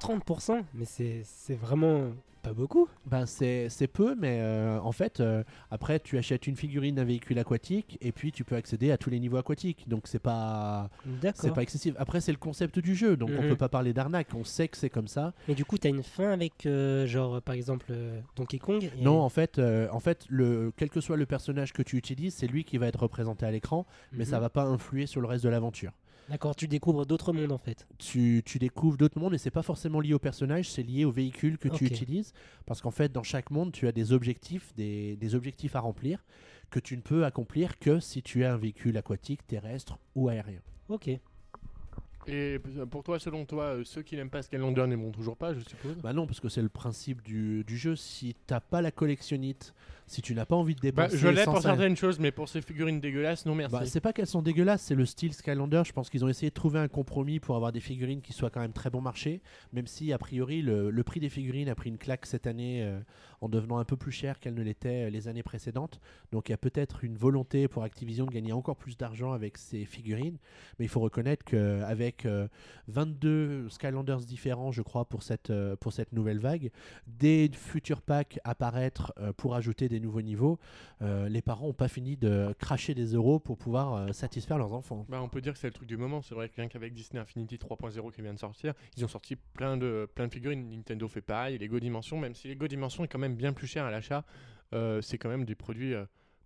30%, 0.00 0.62
mais 0.74 0.84
c'est 0.84 1.22
c'est 1.24 1.54
vraiment 1.58 2.10
pas 2.44 2.52
beaucoup. 2.52 2.88
Ben 3.06 3.24
c'est 3.26 3.68
peu, 3.92 4.14
mais 4.14 4.38
euh, 4.40 4.78
en 4.80 4.92
fait, 4.92 5.20
euh, 5.20 5.42
après, 5.70 5.98
tu 5.98 6.18
achètes 6.18 6.46
une 6.46 6.56
figurine 6.56 6.94
d'un 6.96 7.04
véhicule 7.04 7.38
aquatique 7.38 7.96
et 8.00 8.12
puis 8.12 8.32
tu 8.32 8.44
peux 8.44 8.54
accéder 8.54 8.90
à 8.90 8.98
tous 8.98 9.08
les 9.10 9.18
niveaux 9.18 9.38
aquatiques. 9.38 9.88
Donc 9.88 10.02
c'est 10.06 10.18
pas 10.18 10.90
c'est 11.34 11.52
pas 11.54 11.62
excessif. 11.62 11.94
Après, 11.98 12.20
c'est 12.20 12.32
le 12.32 12.38
concept 12.38 12.78
du 12.78 12.94
jeu, 12.94 13.16
donc 13.16 13.30
on 13.36 13.42
Mhm. 13.42 13.48
peut 13.48 13.56
pas 13.56 13.68
parler 13.68 13.92
d'arnaque. 13.92 14.28
On 14.34 14.44
sait 14.44 14.68
que 14.68 14.76
c'est 14.76 14.90
comme 14.90 15.08
ça. 15.08 15.32
Mais 15.48 15.54
du 15.54 15.64
coup, 15.64 15.78
t'as 15.78 15.88
une 15.88 16.02
fin 16.02 16.30
avec, 16.30 16.66
euh, 16.66 17.06
genre, 17.06 17.40
par 17.42 17.54
exemple, 17.54 17.92
Donkey 18.36 18.58
Kong 18.58 18.84
et- 18.96 19.02
Non, 19.02 19.20
en 19.20 19.28
fait, 19.30 19.58
en 19.90 20.00
fait, 20.00 20.24
le 20.28 20.72
quel 20.76 20.90
que 20.90 21.00
soit 21.00 21.16
le 21.16 21.26
personnage 21.26 21.72
que 21.72 21.82
tu 21.82 21.96
utilises, 21.96 22.34
c'est 22.34 22.46
lui 22.46 22.64
qui 22.64 22.76
va 22.78 22.86
être 22.88 23.00
représenté 23.02 23.46
à 23.46 23.50
l'écran, 23.50 23.86
mais 24.12 24.24
Mhm. 24.24 24.30
ça 24.30 24.38
va 24.40 24.50
pas 24.50 24.64
influer 24.64 25.06
sur 25.06 25.20
le 25.20 25.26
reste 25.28 25.44
de 25.44 25.48
l'aventure. 25.48 25.92
D'accord, 26.28 26.56
tu 26.56 26.68
découvres 26.68 27.04
d'autres 27.04 27.32
mondes 27.32 27.52
en 27.52 27.58
fait. 27.58 27.86
Tu, 27.98 28.42
tu 28.44 28.58
découvres 28.58 28.96
d'autres 28.96 29.18
mondes 29.18 29.34
et 29.34 29.38
c'est 29.38 29.50
pas 29.50 29.62
forcément 29.62 30.00
lié 30.00 30.14
au 30.14 30.18
personnage, 30.18 30.70
c'est 30.70 30.82
lié 30.82 31.04
au 31.04 31.10
véhicule 31.10 31.58
que 31.58 31.68
tu 31.68 31.84
utilises. 31.84 32.32
Parce 32.66 32.80
qu'en 32.80 32.90
fait, 32.90 33.12
dans 33.12 33.22
chaque 33.22 33.50
monde, 33.50 33.72
tu 33.72 33.86
as 33.86 33.92
des 33.92 34.12
objectifs, 34.12 34.74
des, 34.74 35.16
des 35.16 35.34
objectifs 35.34 35.76
à 35.76 35.80
remplir 35.80 36.24
que 36.70 36.80
tu 36.80 36.96
ne 36.96 37.02
peux 37.02 37.24
accomplir 37.24 37.78
que 37.78 38.00
si 38.00 38.22
tu 38.22 38.44
as 38.44 38.54
un 38.54 38.56
véhicule 38.56 38.96
aquatique, 38.96 39.46
terrestre 39.46 39.98
ou 40.14 40.28
aérien. 40.28 40.60
Ok. 40.88 41.10
Et 42.26 42.58
pour 42.90 43.02
toi, 43.02 43.18
selon 43.18 43.44
toi, 43.44 43.64
euh, 43.64 43.84
ceux 43.84 44.02
qui 44.02 44.16
n'aiment 44.16 44.30
pas 44.30 44.42
Skylander 44.42 44.86
n'aimeront 44.86 45.12
toujours 45.12 45.36
pas, 45.36 45.52
je 45.52 45.60
suppose? 45.60 45.96
Bah 45.96 46.14
non, 46.14 46.26
parce 46.26 46.40
que 46.40 46.48
c'est 46.48 46.62
le 46.62 46.70
principe 46.70 47.22
du, 47.22 47.64
du 47.64 47.76
jeu. 47.76 47.96
Si 47.96 48.34
t'as 48.46 48.60
pas 48.60 48.80
la 48.80 48.90
collectionnite, 48.90 49.74
si 50.06 50.22
tu 50.22 50.34
n'as 50.34 50.46
pas 50.46 50.56
envie 50.56 50.74
de 50.74 50.80
Bah, 50.90 51.06
dépenser, 51.06 51.18
Je 51.18 51.28
l'ai 51.28 51.44
pour 51.44 51.60
certaines 51.60 51.96
choses, 51.96 52.18
mais 52.18 52.30
pour 52.30 52.48
ces 52.48 52.60
figurines 52.60 53.00
dégueulasses, 53.00 53.46
non 53.46 53.54
merci. 53.54 53.74
Bah, 53.74 53.84
c'est 53.86 54.00
pas 54.00 54.12
qu'elles 54.12 54.26
sont 54.26 54.42
dégueulasses, 54.42 54.82
c'est 54.82 54.94
le 54.94 55.06
style 55.06 55.32
Skylander. 55.32 55.82
Je 55.86 55.92
pense 55.92 56.10
qu'ils 56.10 56.24
ont 56.24 56.28
essayé 56.28 56.50
de 56.50 56.54
trouver 56.54 56.78
un 56.78 56.88
compromis 56.88 57.40
pour 57.40 57.56
avoir 57.56 57.72
des 57.72 57.80
figurines 57.80 58.20
qui 58.20 58.32
soient 58.32 58.50
quand 58.50 58.60
même 58.60 58.72
très 58.72 58.90
bon 58.90 59.00
marché, 59.00 59.42
même 59.72 59.86
si 59.86 60.12
a 60.12 60.18
priori 60.18 60.62
le, 60.62 60.90
le 60.90 61.04
prix 61.04 61.20
des 61.20 61.28
figurines 61.28 61.68
a 61.68 61.74
pris 61.74 61.90
une 61.90 61.98
claque 61.98 62.26
cette 62.26 62.46
année 62.46 62.82
euh, 62.82 63.00
en 63.40 63.48
devenant 63.48 63.78
un 63.78 63.84
peu 63.84 63.96
plus 63.96 64.12
cher 64.12 64.40
qu'elle 64.40 64.54
ne 64.54 64.62
l'était 64.62 65.06
euh, 65.06 65.10
les 65.10 65.28
années 65.28 65.42
précédentes. 65.42 66.00
Donc 66.32 66.48
il 66.48 66.52
y 66.52 66.54
a 66.54 66.58
peut-être 66.58 67.04
une 67.04 67.16
volonté 67.16 67.68
pour 67.68 67.82
Activision 67.82 68.26
de 68.26 68.30
gagner 68.30 68.52
encore 68.52 68.76
plus 68.76 68.96
d'argent 68.96 69.32
avec 69.32 69.58
ces 69.58 69.84
figurines, 69.84 70.38
mais 70.78 70.84
il 70.84 70.88
faut 70.88 71.00
reconnaître 71.00 71.44
qu'avec 71.44 72.26
22 72.88 73.68
Skylanders 73.68 74.20
différents, 74.20 74.72
je 74.72 74.82
crois, 74.82 75.04
pour 75.04 75.22
cette, 75.22 75.50
euh, 75.50 75.76
pour 75.76 75.92
cette 75.92 76.12
nouvelle 76.12 76.38
vague, 76.38 76.70
des 77.06 77.50
futurs 77.52 78.02
packs 78.02 78.38
apparaître 78.44 79.12
euh, 79.18 79.32
pour 79.32 79.54
ajouter 79.54 79.88
des 79.88 79.93
nouveaux 80.00 80.22
niveaux, 80.22 80.58
euh, 81.02 81.28
les 81.28 81.42
parents 81.42 81.66
n'ont 81.66 81.72
pas 81.72 81.88
fini 81.88 82.16
de 82.16 82.54
cracher 82.58 82.94
des 82.94 83.14
euros 83.14 83.38
pour 83.38 83.56
pouvoir 83.56 83.94
euh, 83.94 84.12
satisfaire 84.12 84.58
leurs 84.58 84.72
enfants. 84.72 85.06
Bah, 85.08 85.20
on 85.22 85.28
peut 85.28 85.40
dire 85.40 85.52
que 85.52 85.58
c'est 85.58 85.66
le 85.66 85.72
truc 85.72 85.88
du 85.88 85.96
moment. 85.96 86.22
C'est 86.22 86.34
vrai 86.34 86.48
que 86.48 86.56
rien 86.56 86.68
qu'avec 86.68 86.92
Disney 86.92 87.20
Infinity 87.20 87.56
3.0 87.56 88.12
qui 88.12 88.22
vient 88.22 88.34
de 88.34 88.38
sortir, 88.38 88.74
ils 88.96 89.04
ont 89.04 89.08
sorti 89.08 89.36
plein 89.36 89.76
de, 89.76 90.08
plein 90.14 90.26
de 90.26 90.32
figurines. 90.32 90.70
Nintendo 90.70 91.08
fait 91.08 91.20
pareil, 91.20 91.58
Lego 91.58 91.80
Dimension, 91.80 92.18
même 92.18 92.34
si 92.34 92.48
Lego 92.48 92.68
Dimension 92.68 93.04
est 93.04 93.08
quand 93.08 93.18
même 93.18 93.36
bien 93.36 93.52
plus 93.52 93.66
cher 93.66 93.84
à 93.84 93.90
l'achat, 93.90 94.24
euh, 94.72 95.00
c'est 95.00 95.18
quand 95.18 95.28
même 95.28 95.44
des 95.44 95.54
produits 95.54 95.94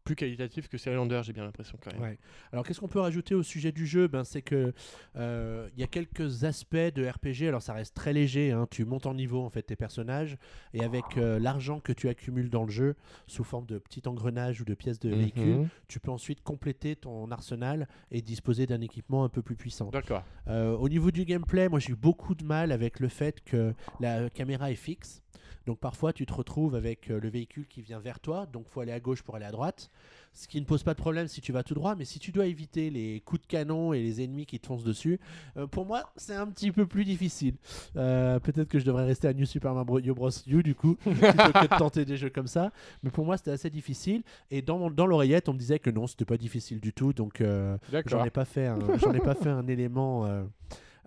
plus 0.09 0.17
qualitatifs 0.17 0.69
que 0.69 0.79
Skylander, 0.79 1.21
j'ai 1.23 1.35
bien 1.35 1.45
l'impression 1.45 1.79
quand 1.85 1.93
même. 1.93 2.01
Ouais. 2.01 2.19
Alors 2.51 2.65
qu'est-ce 2.65 2.81
qu'on 2.81 2.89
peut 2.89 2.99
rajouter 3.01 3.35
au 3.35 3.43
sujet 3.43 3.73
du 3.73 3.87
jeu? 3.87 4.09
Ben, 4.09 4.25
C'est 4.25 4.41
que 4.41 4.73
euh, 5.17 5.69
il 5.75 5.81
y 5.81 5.85
a 5.85 5.87
quelques 5.87 6.45
aspects 6.45 6.77
de 6.77 7.07
RPG, 7.07 7.47
alors 7.47 7.61
ça 7.61 7.75
reste 7.75 7.95
très 7.95 8.15
léger, 8.15 8.53
hein. 8.53 8.67
tu 8.71 8.87
montes 8.87 9.05
en 9.05 9.13
niveau 9.13 9.43
en 9.45 9.51
fait 9.51 9.63
tes 9.63 9.77
personnages, 9.77 10.39
et 10.73 10.83
avec 10.83 11.05
euh, 11.19 11.39
l'argent 11.39 11.79
que 11.81 11.93
tu 11.93 12.09
accumules 12.09 12.49
dans 12.49 12.65
le 12.65 12.71
jeu, 12.71 12.95
sous 13.27 13.45
forme 13.45 13.67
de 13.67 13.79
petits 13.79 14.03
engrenages 14.09 14.63
ou 14.63 14.65
de 14.65 14.75
pièces 14.75 14.99
de 14.99 15.11
véhicules, 15.11 15.59
Mhm. 15.59 15.69
tu 15.89 16.01
peux 16.01 16.11
ensuite 16.11 16.43
compléter 16.43 16.97
ton 16.97 17.31
arsenal 17.31 17.87
et 18.11 18.23
disposer 18.23 18.65
d'un 18.67 18.81
équipement 18.81 19.25
un 19.25 19.29
peu 19.29 19.43
plus 19.43 19.57
puissant. 19.57 19.91
D'accord. 19.91 20.25
Euh, 20.47 20.73
au 20.75 20.89
niveau 20.89 21.11
du 21.11 21.27
gameplay, 21.27 21.69
moi 21.69 21.81
j'ai 21.81 21.93
eu 21.93 21.97
beaucoup 21.97 22.35
de 22.35 22.45
mal 22.45 22.73
avec 22.73 22.99
le 23.01 23.09
fait 23.09 23.43
que 23.45 23.75
la 24.01 24.31
caméra 24.31 24.71
est 24.71 24.75
fixe. 24.77 25.23
Donc 25.67 25.81
parfois 25.81 26.15
tu 26.15 26.25
te 26.25 26.33
retrouves 26.33 26.75
avec 26.75 27.11
euh, 27.11 27.21
le 27.21 27.29
véhicule 27.29 27.67
qui 27.69 27.83
vient 27.83 27.99
vers 27.99 28.21
toi, 28.21 28.47
donc 28.47 28.69
faut 28.69 28.81
aller 28.81 28.93
à 28.93 29.01
gauche 29.01 29.23
pour 29.23 29.37
aller 29.37 29.45
à 29.45 29.51
droite. 29.51 29.91
Ce 30.35 30.47
qui 30.47 30.61
ne 30.61 30.67
pose 30.67 30.83
pas 30.83 30.95
de 30.95 30.99
problème 30.99 31.27
si 31.27 31.41
tu 31.41 31.53
vas 31.53 31.63
tout 31.63 31.75
droit, 31.75 31.97
mais 31.97 32.05
si 32.05 32.19
tu 32.19 32.31
dois 32.31 32.47
éviter 32.47 32.91
les 32.91 33.21
coups 33.21 33.43
de 33.43 33.47
canon 33.47 33.93
et 33.93 34.01
les 34.01 34.23
ennemis 34.23 34.47
qui 34.47 34.61
te 34.61 34.67
foncent 34.67 34.85
dessus, 34.85 35.19
euh, 35.57 35.67
pour 35.67 35.85
moi 35.85 36.13
c'est 36.17 36.35
un 36.35 36.47
petit 36.47 36.71
peu 36.71 36.87
plus 36.87 37.05
difficile. 37.05 37.57
Euh, 37.97 38.39
Peut-être 38.39 38.69
que 38.69 38.79
je 38.79 38.85
devrais 38.85 39.05
rester 39.05 39.27
à 39.27 39.33
New 39.33 39.47
Super 39.47 39.75
Mario 39.75 40.15
Bros. 40.15 40.31
U 40.47 40.63
du 40.63 40.75
coup, 40.75 40.95
plutôt 41.03 41.21
que 41.21 41.63
de 41.63 41.79
tenter 41.79 42.05
des 42.05 42.17
jeux 42.17 42.31
comme 42.31 42.47
ça. 42.47 42.71
Mais 43.03 43.11
pour 43.11 43.25
moi 43.25 43.37
c'était 43.37 43.51
assez 43.51 43.71
difficile. 43.71 44.23
Et 44.51 44.63
dans, 44.63 44.89
l'oreillette 44.89 45.49
on 45.49 45.55
me 45.55 45.59
disait 45.59 45.79
que 45.79 45.91
non, 45.91 46.07
c'était 46.07 46.25
pas 46.25 46.37
difficile 46.37 46.81
du 46.81 46.93
tout. 46.93 47.13
Donc 47.13 47.41
euh. 47.41 47.77
J'en 48.07 48.25
ai 48.25 48.31
pas 48.31 48.45
fait 48.45 48.67
un, 48.67 48.79
j'en 48.99 49.13
ai 49.13 49.21
pas 49.21 49.35
fait 49.35 49.51
un 49.51 49.67
élément 49.67 50.27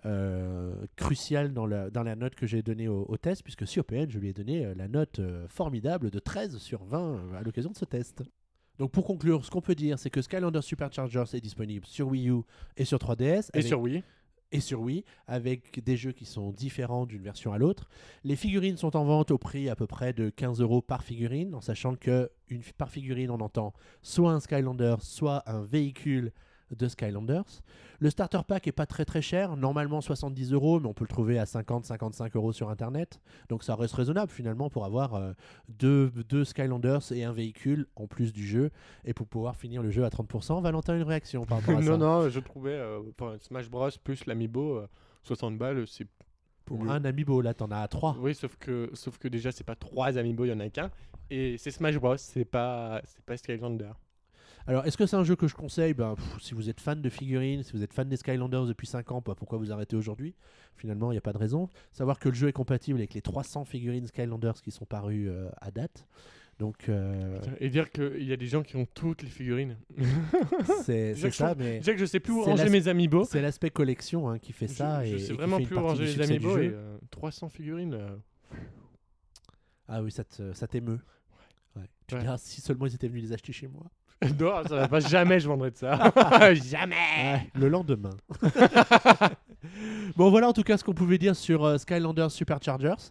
euh, 0.04 0.74
crucial 0.96 1.52
dans 1.52 1.64
la, 1.64 1.88
dans 1.88 2.02
la 2.02 2.16
note 2.16 2.34
que 2.34 2.44
j'ai 2.44 2.62
donnée 2.62 2.88
au, 2.88 3.06
au 3.08 3.16
test, 3.16 3.44
puisque 3.44 3.68
sur 3.68 3.84
PN, 3.84 4.10
je 4.10 4.18
lui 4.18 4.30
ai 4.30 4.32
donné 4.32 4.74
la 4.74 4.88
note 4.88 5.20
euh, 5.20 5.46
formidable 5.46 6.10
de 6.10 6.18
13 6.18 6.58
sur 6.58 6.82
20 6.84 6.98
euh, 6.98 7.38
à 7.38 7.42
l'occasion 7.42 7.70
de 7.70 7.76
ce 7.76 7.84
test. 7.84 8.24
Donc 8.78 8.90
pour 8.90 9.04
conclure, 9.04 9.44
ce 9.44 9.50
qu'on 9.50 9.60
peut 9.60 9.74
dire, 9.74 9.98
c'est 9.98 10.10
que 10.10 10.22
Skylander 10.22 10.62
Superchargers 10.62 11.24
est 11.34 11.40
disponible 11.40 11.86
sur 11.86 12.08
Wii 12.08 12.30
U 12.30 12.40
et 12.76 12.84
sur 12.84 12.98
3DS. 12.98 13.50
Et 13.54 13.58
avec- 13.58 13.66
sur 13.68 13.80
Wii 13.80 14.02
et 14.54 14.60
sur 14.60 14.80
Wii, 14.82 15.02
avec 15.26 15.82
des 15.82 15.96
jeux 15.96 16.12
qui 16.12 16.26
sont 16.26 16.50
différents 16.52 17.06
d'une 17.06 17.22
version 17.22 17.54
à 17.54 17.58
l'autre. 17.58 17.88
Les 18.22 18.36
figurines 18.36 18.76
sont 18.76 18.96
en 18.96 19.04
vente 19.04 19.30
au 19.30 19.38
prix 19.38 19.70
à 19.70 19.76
peu 19.76 19.86
près 19.86 20.12
de 20.12 20.28
15 20.28 20.60
euros 20.60 20.82
par 20.82 21.04
figurine, 21.04 21.54
en 21.54 21.62
sachant 21.62 21.94
que 21.96 22.30
une, 22.48 22.60
par 22.76 22.90
figurine, 22.90 23.30
on 23.30 23.40
entend 23.40 23.72
soit 24.02 24.30
un 24.32 24.40
Skylander, 24.40 24.96
soit 25.00 25.42
un 25.46 25.62
véhicule 25.62 26.32
de 26.76 26.86
Skylanders. 26.88 27.62
Le 28.02 28.10
starter 28.10 28.40
pack 28.48 28.66
est 28.66 28.72
pas 28.72 28.84
très 28.84 29.04
très 29.04 29.22
cher, 29.22 29.56
normalement 29.56 30.00
70 30.00 30.52
euros, 30.52 30.80
mais 30.80 30.88
on 30.88 30.92
peut 30.92 31.04
le 31.04 31.08
trouver 31.08 31.38
à 31.38 31.44
50-55 31.44 32.36
euros 32.36 32.52
sur 32.52 32.68
internet. 32.68 33.20
Donc 33.48 33.62
ça 33.62 33.76
reste 33.76 33.94
raisonnable 33.94 34.32
finalement 34.32 34.68
pour 34.70 34.84
avoir 34.84 35.14
euh, 35.14 35.34
deux, 35.68 36.10
deux 36.28 36.44
Skylanders 36.44 37.12
et 37.12 37.22
un 37.22 37.32
véhicule 37.32 37.86
en 37.94 38.08
plus 38.08 38.32
du 38.32 38.44
jeu 38.44 38.72
et 39.04 39.14
pour 39.14 39.28
pouvoir 39.28 39.54
finir 39.54 39.84
le 39.84 39.92
jeu 39.92 40.04
à 40.04 40.08
30%. 40.08 40.60
Valentin, 40.60 40.96
une 40.96 41.04
réaction 41.04 41.44
par 41.44 41.60
rapport 41.60 41.78
à 41.78 41.82
ça? 41.84 41.90
non, 41.90 41.96
non, 41.96 42.28
je 42.28 42.40
trouvais 42.40 42.72
euh, 42.72 43.02
Smash 43.38 43.70
Bros 43.70 43.88
plus 44.02 44.26
l'Amiibo, 44.26 44.78
euh, 44.78 44.88
60 45.22 45.56
balles, 45.56 45.86
c'est. 45.86 46.08
Pour 46.64 46.90
un 46.90 47.04
amiibo, 47.04 47.40
là 47.40 47.54
t'en 47.54 47.70
as 47.70 47.82
à 47.82 47.86
3. 47.86 48.16
Oui, 48.18 48.34
sauf 48.34 48.56
que, 48.56 48.90
sauf 48.94 49.16
que 49.18 49.28
déjà, 49.28 49.52
c'est 49.52 49.62
pas 49.62 49.76
trois 49.76 50.18
Amiibo, 50.18 50.44
il 50.44 50.48
y 50.48 50.52
en 50.52 50.58
a 50.58 50.68
qu'un. 50.70 50.90
Et 51.30 51.56
c'est 51.56 51.70
Smash 51.70 51.98
Bros, 51.98 52.16
c'est 52.16 52.44
pas, 52.44 53.00
c'est 53.04 53.24
pas 53.24 53.36
Skylander. 53.36 53.92
Alors, 54.66 54.84
est-ce 54.86 54.96
que 54.96 55.06
c'est 55.06 55.16
un 55.16 55.24
jeu 55.24 55.34
que 55.36 55.48
je 55.48 55.54
conseille? 55.54 55.92
Ben, 55.94 56.14
pff, 56.14 56.40
Si 56.40 56.54
vous 56.54 56.68
êtes 56.70 56.80
fan 56.80 57.00
de 57.02 57.08
figurines, 57.08 57.62
si 57.62 57.72
vous 57.72 57.82
êtes 57.82 57.92
fan 57.92 58.08
des 58.08 58.16
Skylanders 58.16 58.66
depuis 58.66 58.86
5 58.86 59.10
ans, 59.12 59.20
pourquoi 59.22 59.58
vous 59.58 59.72
arrêtez 59.72 59.96
aujourd'hui? 59.96 60.34
Finalement, 60.76 61.10
il 61.10 61.14
n'y 61.14 61.18
a 61.18 61.22
pas 61.22 61.32
de 61.32 61.38
raison. 61.38 61.68
Savoir 61.92 62.18
que 62.18 62.28
le 62.28 62.34
jeu 62.34 62.48
est 62.48 62.52
compatible 62.52 62.98
avec 63.00 63.14
les 63.14 63.22
300 63.22 63.64
figurines 63.64 64.06
Skylanders 64.06 64.60
qui 64.62 64.70
sont 64.70 64.84
parues 64.84 65.28
euh, 65.28 65.48
à 65.60 65.70
date. 65.70 66.06
Donc, 66.58 66.88
euh, 66.88 67.40
Et 67.58 67.70
dire 67.70 67.90
qu'il 67.90 68.22
y 68.22 68.32
a 68.32 68.36
des 68.36 68.46
gens 68.46 68.62
qui 68.62 68.76
ont 68.76 68.86
toutes 68.86 69.22
les 69.22 69.28
figurines. 69.30 69.76
c'est 70.84 71.14
ça, 71.16 71.54
je 71.54 71.58
mais 71.58 71.78
Déjà 71.78 71.92
que 71.94 71.98
je 71.98 72.04
sais 72.04 72.20
plus 72.20 72.32
où 72.32 72.42
ranger 72.42 72.68
mes 72.68 72.86
Amiibo. 72.86 73.24
c'est 73.24 73.40
l'aspect 73.42 73.70
collection 73.70 74.28
hein, 74.30 74.38
qui 74.38 74.52
fait 74.52 74.68
ça. 74.68 75.04
je, 75.04 75.08
et, 75.08 75.10
je 75.12 75.16
et 75.16 75.26
sais 75.28 75.32
vraiment 75.32 75.60
plus 75.60 75.74
où 75.76 75.80
ranger 75.82 76.04
les 76.04 76.20
Amiibo. 76.20 76.58
Et, 76.58 76.70
euh, 76.72 76.98
300 77.10 77.48
figurines. 77.48 77.94
euh, 77.94 78.16
Ah 79.88 80.02
oui, 80.02 80.12
ça 80.12 80.22
t'émeut. 80.68 81.00
Ouais. 81.74 81.82
Tu 82.06 82.14
Ouais. 82.14 82.20
diras, 82.20 82.38
si 82.38 82.60
seulement 82.60 82.86
ils 82.86 82.94
étaient 82.94 83.08
venus 83.08 83.24
les 83.24 83.32
acheter 83.32 83.52
chez 83.52 83.66
moi. 83.66 83.90
non, 84.40 84.62
ça 84.68 84.76
va 84.76 84.88
pas. 84.88 85.00
Jamais 85.00 85.40
je 85.40 85.48
vendrai 85.48 85.70
de 85.70 85.76
ça. 85.76 86.12
jamais. 86.54 86.94
Ouais, 86.94 87.50
le 87.54 87.68
lendemain. 87.68 88.10
bon, 90.16 90.30
voilà 90.30 90.48
en 90.48 90.52
tout 90.52 90.62
cas 90.62 90.76
ce 90.76 90.84
qu'on 90.84 90.94
pouvait 90.94 91.18
dire 91.18 91.36
sur 91.36 91.64
euh, 91.64 91.78
Skylanders 91.78 92.30
Superchargers. 92.30 93.10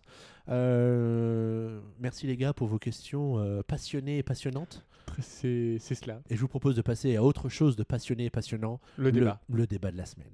Euh, 0.49 1.79
merci 1.99 2.27
les 2.27 2.35
gars 2.37 2.53
pour 2.53 2.67
vos 2.67 2.79
questions 2.79 3.37
euh, 3.37 3.61
passionnées 3.63 4.17
et 4.17 4.23
passionnantes. 4.23 4.83
C'est 5.19 5.77
c'est 5.79 5.95
cela. 5.95 6.21
Et 6.29 6.35
je 6.35 6.41
vous 6.41 6.47
propose 6.47 6.75
de 6.75 6.81
passer 6.81 7.15
à 7.15 7.23
autre 7.23 7.49
chose 7.49 7.75
de 7.75 7.83
passionné 7.83 8.25
et 8.25 8.29
passionnant, 8.29 8.79
Le 8.97 9.11
débat. 9.11 9.39
le 9.51 9.67
débat 9.67 9.91
de 9.91 9.97
la 9.97 10.05
semaine. 10.05 10.31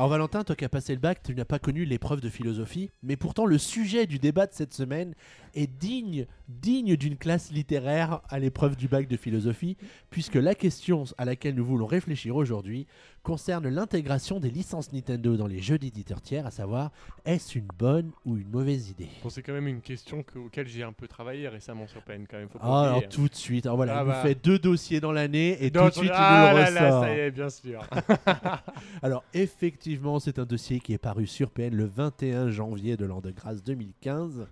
Alors 0.00 0.08
Valentin, 0.08 0.44
toi 0.44 0.56
qui 0.56 0.64
as 0.64 0.70
passé 0.70 0.94
le 0.94 0.98
bac, 0.98 1.22
tu 1.22 1.34
n'as 1.34 1.44
pas 1.44 1.58
connu 1.58 1.84
l'épreuve 1.84 2.22
de 2.22 2.30
philosophie, 2.30 2.90
mais 3.02 3.18
pourtant 3.18 3.44
le 3.44 3.58
sujet 3.58 4.06
du 4.06 4.18
débat 4.18 4.46
de 4.46 4.54
cette 4.54 4.72
semaine 4.72 5.14
est 5.54 5.66
digne, 5.66 6.24
digne 6.48 6.96
d'une 6.96 7.18
classe 7.18 7.52
littéraire 7.52 8.22
à 8.30 8.38
l'épreuve 8.38 8.76
du 8.76 8.88
bac 8.88 9.08
de 9.08 9.18
philosophie, 9.18 9.76
puisque 10.08 10.36
la 10.36 10.54
question 10.54 11.04
à 11.18 11.26
laquelle 11.26 11.54
nous 11.54 11.66
voulons 11.66 11.84
réfléchir 11.84 12.34
aujourd'hui 12.34 12.86
concerne 13.22 13.68
l'intégration 13.68 14.40
des 14.40 14.50
licences 14.50 14.92
Nintendo 14.92 15.36
dans 15.36 15.46
les 15.46 15.60
jeux 15.60 15.78
d'éditeurs 15.78 16.20
tiers, 16.22 16.46
à 16.46 16.50
savoir 16.50 16.90
est-ce 17.24 17.58
une 17.58 17.68
bonne 17.78 18.10
ou 18.24 18.36
une 18.36 18.48
mauvaise 18.48 18.90
idée? 18.90 19.08
Bon, 19.22 19.28
c'est 19.30 19.42
quand 19.42 19.52
même 19.52 19.68
une 19.68 19.80
question 19.80 20.22
que, 20.22 20.38
auquel 20.38 20.66
j'ai 20.66 20.82
un 20.82 20.92
peu 20.92 21.06
travaillé 21.06 21.48
récemment 21.48 21.86
sur 21.86 22.02
PN 22.02 22.26
quand 22.28 22.38
même. 22.38 22.48
Faut 22.48 22.58
Ah, 22.62 22.82
alors 22.88 23.08
tout 23.08 23.28
de 23.28 23.34
suite, 23.34 23.66
alors 23.66 23.76
voilà, 23.76 23.98
Ah 23.98 24.02
il 24.02 24.06
nous 24.06 24.12
bah. 24.12 24.22
fait 24.22 24.34
deux 24.34 24.58
dossiers 24.58 25.00
dans 25.00 25.12
l'année 25.12 25.62
et 25.64 25.70
tout 25.70 25.84
de 25.84 25.90
suite 25.90 26.10
ah 26.14 26.50
il 26.52 26.52
nous 26.52 26.58
le 26.58 26.62
là 26.64 26.70
là, 26.70 26.86
ressort. 26.86 27.02
ça 27.04 27.14
y 27.14 27.18
est, 27.18 27.30
bien 27.30 27.50
sûr. 27.50 27.86
Alors 29.02 29.24
effectivement, 29.34 30.18
c'est 30.20 30.38
un 30.38 30.44
dossier 30.46 30.80
qui 30.80 30.92
est 30.92 30.98
paru 30.98 31.26
sur 31.26 31.50
PN 31.50 31.74
le 31.74 31.86
21 31.86 32.50
janvier 32.50 32.96
de 32.96 33.04
l'an 33.04 33.20
de 33.20 33.30
grâce 33.30 33.62
2015, 33.62 34.46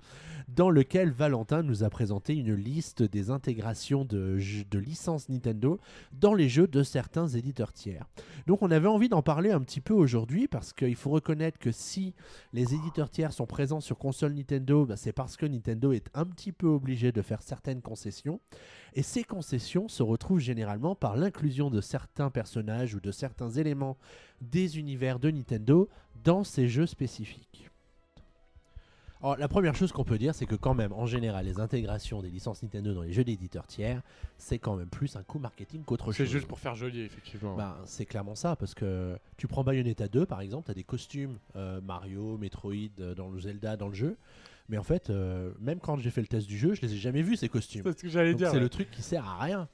dans 0.49 0.71
lequel 0.71 1.11
Valentin 1.11 1.63
nous 1.63 1.85
a 1.85 1.91
présenté 1.91 2.35
une 2.35 2.55
liste 2.55 3.03
des 3.03 3.31
intégrations 3.31 4.05
de, 4.05 4.39
licences 4.73 5.29
Nintendo 5.29 5.79
dans 6.13 6.35
les 6.35 6.49
jeux 6.49 6.67
de 6.67 6.83
certains 6.83 7.29
éditeurs 7.29 7.73
tiers. 7.73 8.07
Donc 8.47 8.63
on 8.63 8.71
avait 8.71 8.89
envie 8.89 9.09
d'en 9.09 9.23
parler 9.23 9.51
un 9.51 9.61
petit 9.61 9.81
peu 9.81 9.95
aujourd'hui 9.95 10.49
parce 10.49 10.73
qu'il 10.73 10.97
faut 10.97 11.11
reconnaître 11.11 11.59
que 11.59 11.71
si 11.71 12.15
les 12.53 12.75
éditeurs 12.75 13.11
tiers 13.11 13.33
sont 13.33 13.47
présents 13.47 13.81
sur 13.81 13.99
console 13.99 14.33
Nintendo, 14.33 14.87
bah, 14.87 14.97
c'est 14.97 15.13
parce 15.13 15.37
que 15.37 15.47
Nintendo 15.47 15.93
est 15.93 16.09
un 16.15 16.25
petit 16.25 16.53
peu 16.53 16.67
obligé 16.67 17.13
de 17.13 17.23
faire 17.23 17.43
certaines 17.43 17.83
concessions. 17.83 18.41
Et 18.95 19.03
ces 19.03 19.25
concessions 19.25 19.89
se 19.89 20.03
retrouvent 20.03 20.39
généralement 20.41 20.95
par 20.95 21.17
l'inclusion 21.17 21.71
de 21.71 21.81
certains 21.81 22.31
personnages 22.31 22.95
ou 22.95 23.01
de 23.01 23.13
certains 23.13 23.51
éléments 23.51 23.99
des 24.41 24.79
univers 24.79 25.19
de 25.19 25.31
Nintendo 25.31 25.89
dans 26.25 26.43
ces 26.43 26.69
jeux 26.69 26.87
spécifiques. 26.87 27.71
Alors, 29.21 29.37
la 29.37 29.49
première 29.49 29.75
chose 29.75 29.91
qu'on 29.91 30.05
peut 30.05 30.19
dire, 30.19 30.35
c'est 30.35 30.47
que 30.47 30.55
quand 30.55 30.75
même, 30.75 30.93
en 30.93 31.07
général, 31.07 31.45
les 31.47 31.59
intégrations 31.59 32.23
des 32.23 32.31
licences 32.31 32.63
Nintendo 32.63 32.95
dans 32.95 33.03
les 33.03 33.13
jeux 33.13 33.25
d'éditeurs 33.25 33.67
tiers, 33.67 34.01
c'est 34.37 34.59
quand 34.59 34.77
même 34.77 34.89
plus 34.89 35.17
un 35.17 35.23
coup 35.25 35.39
marketing 35.41 35.83
qu'autre 35.83 36.13
C'est 36.13 36.25
chose. 36.25 36.33
juste 36.33 36.47
pour 36.47 36.61
faire 36.61 36.77
joli, 36.77 37.01
effectivement. 37.01 37.57
Ben, 37.57 37.77
c'est 37.85 38.07
clairement 38.07 38.37
ça, 38.37 38.55
parce 38.55 38.75
que 38.75 39.19
tu 39.37 39.49
prends 39.49 39.65
Bayonetta 39.65 40.07
2 40.07 40.25
par 40.27 40.41
exemple, 40.41 40.67
tu 40.67 40.71
as 40.71 40.75
des 40.75 40.85
costumes 40.85 41.39
euh, 41.57 41.81
Mario, 41.81 42.39
Metroid, 42.39 42.75
euh, 43.01 43.15
dans 43.15 43.29
le 43.29 43.41
Zelda, 43.41 43.77
dans 43.77 43.89
le 43.89 43.95
jeu. 43.95 44.17
Mais 44.69 44.79
en 44.79 44.83
fait, 44.83 45.11
euh, 45.11 45.53
même 45.61 45.81
quand 45.81 45.99
j'ai 45.99 46.11
fait 46.11 46.21
le 46.21 46.27
test 46.27 46.47
du 46.47 46.59
jeu, 46.59 46.75
je 46.75 46.83
les 46.83 46.95
ai 46.95 46.99
jamais 46.99 47.23
vus 47.23 47.37
ces 47.37 47.49
costumes. 47.49 47.83
c'est 47.85 47.99
ce 47.99 48.03
que 48.03 48.09
j'allais 48.09 48.35
dire. 48.35 48.49
c'est 48.49 48.57
ouais. 48.57 48.61
le 48.61 48.69
truc 48.69 48.91
qui 48.91 49.03
sert 49.03 49.25
à 49.25 49.39
rien. 49.39 49.69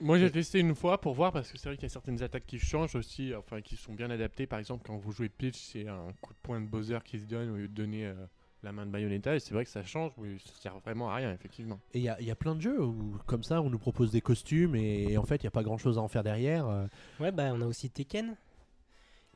Moi 0.00 0.18
j'ai 0.18 0.30
testé 0.30 0.58
une 0.58 0.74
fois 0.74 1.00
pour 1.00 1.14
voir 1.14 1.32
parce 1.32 1.50
que 1.50 1.56
c'est 1.58 1.68
vrai 1.68 1.76
qu'il 1.76 1.84
y 1.84 1.86
a 1.86 1.88
certaines 1.88 2.22
attaques 2.22 2.46
qui 2.46 2.58
changent 2.58 2.94
aussi, 2.96 3.32
enfin 3.34 3.60
qui 3.60 3.76
sont 3.76 3.94
bien 3.94 4.10
adaptées. 4.10 4.46
Par 4.46 4.58
exemple, 4.58 4.84
quand 4.86 4.96
vous 4.96 5.12
jouez 5.12 5.28
Peach, 5.28 5.56
c'est 5.56 5.88
un 5.88 6.08
coup 6.20 6.32
de 6.32 6.38
poing 6.42 6.60
de 6.60 6.66
Bowser 6.66 6.98
qui 7.04 7.18
se 7.18 7.24
donne 7.24 7.50
au 7.50 7.56
lieu 7.56 7.68
de 7.68 7.74
donner 7.74 8.06
euh, 8.06 8.14
la 8.64 8.72
main 8.72 8.86
de 8.86 8.90
Bayonetta. 8.90 9.36
Et 9.36 9.40
c'est 9.40 9.54
vrai 9.54 9.64
que 9.64 9.70
ça 9.70 9.82
change, 9.84 10.12
mais 10.18 10.36
ça 10.44 10.52
sert 10.60 10.78
vraiment 10.80 11.10
à 11.10 11.14
rien, 11.16 11.32
effectivement. 11.32 11.78
Et 11.92 11.98
il 11.98 12.04
y, 12.04 12.08
a- 12.08 12.20
il 12.20 12.26
y 12.26 12.30
a 12.30 12.34
plein 12.36 12.54
de 12.54 12.60
jeux 12.60 12.82
où, 12.82 13.16
comme 13.26 13.42
ça, 13.44 13.60
on 13.62 13.70
nous 13.70 13.78
propose 13.78 14.10
des 14.10 14.20
costumes 14.20 14.74
et, 14.74 15.12
et 15.12 15.18
en 15.18 15.24
fait, 15.24 15.36
il 15.36 15.44
n'y 15.44 15.48
a 15.48 15.52
pas 15.52 15.62
grand 15.62 15.78
chose 15.78 15.98
à 15.98 16.00
en 16.00 16.08
faire 16.08 16.22
derrière. 16.24 16.66
euh. 16.66 16.86
Ouais, 17.20 17.30
bah 17.30 17.50
on 17.54 17.60
a 17.60 17.66
aussi 17.66 17.90
Tekken. 17.90 18.36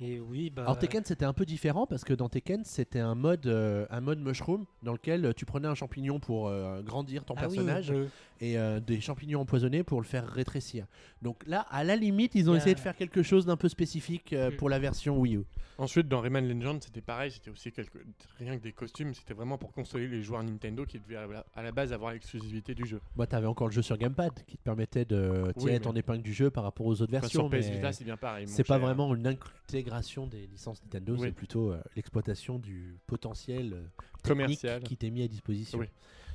Et 0.01 0.21
oui, 0.21 0.49
bah. 0.49 0.63
Alors 0.63 0.79
Tekken 0.79 1.05
c'était 1.05 1.25
un 1.25 1.33
peu 1.33 1.45
différent 1.45 1.85
parce 1.85 2.05
que 2.05 2.15
dans 2.15 2.29
Tekken 2.29 2.63
c'était 2.65 3.01
un 3.01 3.17
mode 3.17 3.49
euh, 3.49 3.85
un 3.91 4.01
mode 4.01 4.21
mushroom 4.21 4.65
dans 4.85 4.93
lequel 4.93 5.35
tu 5.35 5.45
prenais 5.45 5.67
un 5.67 5.75
champignon 5.75 6.21
pour 6.21 6.47
euh, 6.47 6.83
grandir 6.83 7.25
ton 7.25 7.35
Ah 7.37 7.49
oui, 7.49 7.57
personnage 7.57 7.93
et 8.41 8.59
euh, 8.59 8.81
des 8.81 9.01
champignons 9.01 9.41
empoisonnés 9.41 9.83
pour 9.83 10.01
le 10.01 10.07
faire 10.07 10.27
rétrécir. 10.27 10.87
Donc 11.23 11.43
là 11.47 11.61
à 11.71 11.85
la 11.85 11.97
limite 11.97 12.35
ils 12.35 12.49
ont 12.51 12.55
essayé 12.55 12.75
de 12.75 12.81
faire 12.81 12.97
quelque 12.97 13.23
chose 13.23 13.47
d'un 13.47 13.57
peu 13.57 13.69
spécifique 13.69 14.33
euh, 14.33 14.51
Mm. 14.51 14.57
pour 14.57 14.69
la 14.69 14.79
version 14.79 15.19
Wii 15.19 15.37
U. 15.37 15.45
Ensuite, 15.79 16.09
dans 16.09 16.21
Rayman 16.21 16.49
Legends, 16.49 16.79
c'était 16.81 17.01
pareil, 17.01 17.31
c'était 17.31 17.51
aussi 17.51 17.71
quelque... 17.71 17.99
rien 18.41 18.57
que 18.59 18.63
des 18.63 18.73
costumes, 18.73 19.15
c'était 19.15 19.35
vraiment 19.35 19.59
pour 19.59 19.73
consoler 19.73 20.09
les 20.09 20.23
joueurs 20.23 20.43
Nintendo 20.43 20.85
qui 20.85 20.99
devaient 20.99 21.17
à 21.55 21.63
la- 21.63 21.73
base 21.73 21.93
avoir 21.93 22.13
l'exclusivité 22.13 22.75
du 22.75 22.85
jeu. 22.85 23.01
Moi 23.17 23.27
t'avais 23.29 23.47
encore 23.47 23.69
le 23.69 23.73
jeu 23.73 23.83
sur 23.83 23.97
gamepad 23.97 24.33
qui 24.47 24.57
te 24.57 24.63
permettait 24.63 25.05
de 25.05 25.53
tirer 25.57 25.73
mais- 25.75 25.81
ton 25.81 25.95
épingle 25.95 26.23
du 26.23 26.33
jeu 26.33 26.51
par 26.51 26.65
rapport 26.65 26.87
aux 26.87 27.01
autres 27.01 27.13
Enfin, 27.15 27.21
versions. 27.21 27.49
sur 27.49 27.59
PS 27.59 27.69
Vita, 27.71 27.93
c'est 27.93 28.05
bien 28.05 28.17
pareil. 28.17 28.49
c'est 28.49 28.67
pas 28.67 28.79
vraiment 28.79 29.15
une 29.15 29.27
intégration 29.27 30.27
des 30.27 30.47
licences 30.47 30.83
Nintendo, 30.83 31.15
Oui. 31.15 31.21
c'est 31.29 31.33
plutôt 31.33 31.71
euh, 31.73 31.81
l'exploitation 31.97 32.59
du 32.59 32.99
potentiel 33.07 33.73
euh, 33.75 33.83
Commercial. 34.25 34.83
qui 34.83 34.97
t'est 34.97 35.11
mis 35.11 35.23
à 35.23 35.29
disposition. 35.29 35.79
Oui. 35.79 35.87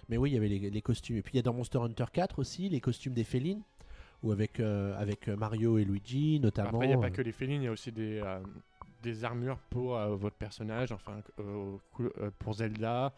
Mais 0.10 0.18
oui, 0.18 0.32
il 0.32 0.34
y 0.34 0.38
avait 0.38 0.48
les, 0.48 0.70
les 0.70 0.82
costumes. 0.82 1.18
Et 1.18 1.22
puis 1.22 1.34
il 1.34 1.38
y 1.38 1.39
a 1.39 1.44
dans 1.44 1.54
Monster 1.54 1.80
Hunter 1.80 2.06
4 2.12 2.39
aussi 2.39 2.70
les 2.70 2.80
costumes 2.80 3.13
des 3.13 3.24
félines, 3.24 3.62
ou 4.24 4.32
avec, 4.32 4.60
euh, 4.60 4.96
avec 4.98 5.28
Mario 5.28 5.78
et 5.78 5.86
Luigi 5.86 6.39
notamment. 6.39 6.70
Après, 6.70 6.86
il 6.86 6.89
n'y 6.89 6.96
a 6.96 6.98
pas 6.98 7.08
euh, 7.08 7.10
que 7.10 7.22
les 7.22 7.32
félines, 7.32 7.62
il 7.62 7.66
y 7.66 7.68
a 7.68 7.72
aussi 7.72 7.92
des, 7.92 8.22
euh, 8.24 8.39
des 9.02 9.26
armures 9.26 9.60
pour 9.70 9.98
euh, 9.98 10.16
votre 10.16 10.36
personnage, 10.36 10.92
enfin 10.92 11.22
pour 12.39 12.54
Zelda. 12.54 13.13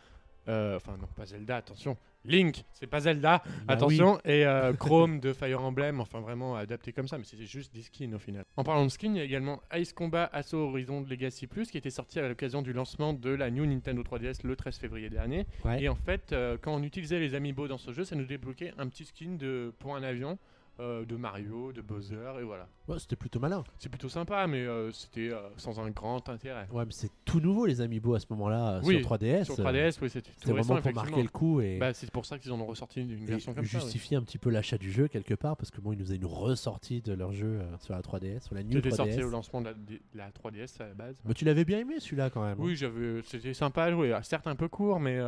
Enfin, 0.48 0.98
non, 0.98 1.08
pas 1.16 1.26
Zelda, 1.26 1.58
attention. 1.58 1.98
Link, 2.28 2.64
c'est 2.74 2.88
pas 2.88 3.02
Zelda, 3.02 3.44
bah 3.66 3.74
attention. 3.74 4.20
Et 4.26 4.46
euh, 4.46 4.74
Chrome 4.74 5.20
de 5.20 5.34
Fire 5.34 5.62
Emblem, 5.64 6.00
enfin 6.00 6.20
vraiment 6.20 6.56
adapté 6.56 6.92
comme 6.94 7.08
ça, 7.08 7.18
mais 7.18 7.24
c'était 7.24 7.46
juste 7.46 7.74
des 7.74 7.82
skins 7.82 8.14
au 8.14 8.20
final. 8.20 8.44
En 8.58 8.64
parlant 8.64 8.84
de 8.84 8.90
skins, 8.90 9.16
il 9.16 9.18
y 9.18 9.22
a 9.22 9.24
également 9.24 9.62
Ice 9.76 9.94
Combat 9.94 10.30
Assault 10.34 10.70
Horizon 10.70 11.06
Legacy 11.10 11.48
Plus 11.48 11.70
qui 11.70 11.78
était 11.78 11.90
sorti 11.90 12.20
à 12.20 12.28
l'occasion 12.28 12.62
du 12.62 12.74
lancement 12.74 13.14
de 13.14 13.30
la 13.30 13.50
New 13.52 13.66
Nintendo 13.66 14.02
3DS 14.04 14.46
le 14.46 14.56
13 14.56 14.78
février 14.78 15.10
dernier. 15.10 15.46
Ouais. 15.64 15.84
Et 15.84 15.90
en 15.90 15.96
fait, 15.96 16.32
euh, 16.32 16.58
quand 16.62 16.74
on 16.74 16.84
utilisait 16.84 17.20
les 17.20 17.36
amiibo 17.36 17.68
dans 17.68 17.78
ce 17.78 17.92
jeu, 17.92 18.04
ça 18.04 18.16
nous 18.16 18.26
débloquait 18.26 18.74
un 18.78 18.88
petit 18.88 19.06
skin 19.06 19.36
de, 19.38 19.74
pour 19.80 19.96
un 19.96 20.04
avion. 20.04 20.38
Euh, 20.80 21.06
de 21.06 21.16
Mario, 21.16 21.72
de 21.72 21.82
Bowser, 21.82 22.34
et 22.40 22.44
voilà. 22.44 22.68
Ouais, 22.88 23.00
C'était 23.00 23.16
plutôt 23.16 23.40
malin. 23.40 23.64
C'est 23.80 23.90
plutôt 23.90 24.10
sympa, 24.10 24.46
mais 24.48 24.60
euh, 24.66 24.92
c'était 24.92 25.30
euh, 25.32 25.40
sans 25.58 25.80
un 25.80 25.90
grand 25.90 26.28
intérêt. 26.30 26.68
Ouais, 26.72 26.86
mais 26.86 26.92
c'est 26.92 27.10
tout 27.24 27.40
nouveau 27.40 27.66
les 27.66 27.82
amiibo 27.82 28.14
à 28.14 28.20
ce 28.20 28.26
moment-là 28.32 28.82
Oui, 28.84 29.00
sur 29.00 29.10
3DS. 29.16 29.46
Sur 29.46 29.60
euh, 29.60 29.64
3DS, 29.64 29.98
oui, 30.02 30.10
c'était 30.10 30.32
tout 30.42 30.54
récent, 30.54 30.74
vraiment 30.74 30.82
pour 30.82 30.94
marquer 30.94 31.24
le 31.24 31.30
coup 31.30 31.62
et, 31.62 31.78
Bah, 31.78 31.94
c'est 31.94 32.12
pour 32.12 32.26
ça 32.26 32.38
qu'ils 32.38 32.52
en 32.52 32.60
ont 32.60 32.66
ressorti 32.66 33.02
une, 33.02 33.26
version 33.26 33.54
comme 33.54 33.66
ça. 33.66 33.78
oui. 33.78 33.84
justifier 33.84 34.18
un 34.18 34.22
petit 34.24 34.38
peu 34.38 34.50
l'achat 34.50 34.78
du 34.78 34.92
jeu 34.92 35.08
quelque 35.08 35.34
part 35.34 35.56
parce 35.58 35.72
que 35.72 35.80
bon, 35.82 35.94
ils 35.94 36.00
nous 36.00 36.08
avaient 36.10 36.18
une 36.20 36.26
ressortie 36.26 37.02
de 37.02 37.14
leur 37.14 37.32
jeu 37.32 37.60
sur 37.80 37.94
la 37.94 38.02
3DS, 38.02 38.42
sur 38.44 38.56
la 38.56 38.64
New 38.64 38.72
Qui 38.72 38.78
était 38.80 38.90
3DS. 38.90 38.96
sorti 38.96 39.24
au 39.24 39.30
lancement 39.30 39.62
de 39.62 39.66
la, 39.68 39.74
de 39.74 40.00
la 40.14 40.30
3DS 40.32 40.82
à 40.82 40.88
la 40.88 40.94
base. 40.94 41.16
Mais 41.26 41.34
tu 41.34 41.46
l'avais 41.46 41.64
bien 41.66 41.80
aimé 41.80 41.96
celui-là 42.00 42.30
quand 42.30 42.44
même. 42.44 42.58
hein 42.60 42.64
Oui, 42.64 42.76
j'avais, 42.76 43.22
c'était 43.24 43.54
sympa 43.54 43.84
à 43.86 43.92
jouer. 43.92 44.18
Certes 44.24 44.48
un 44.48 44.56
peu 44.56 44.68
court, 44.68 45.00
mais 45.00 45.20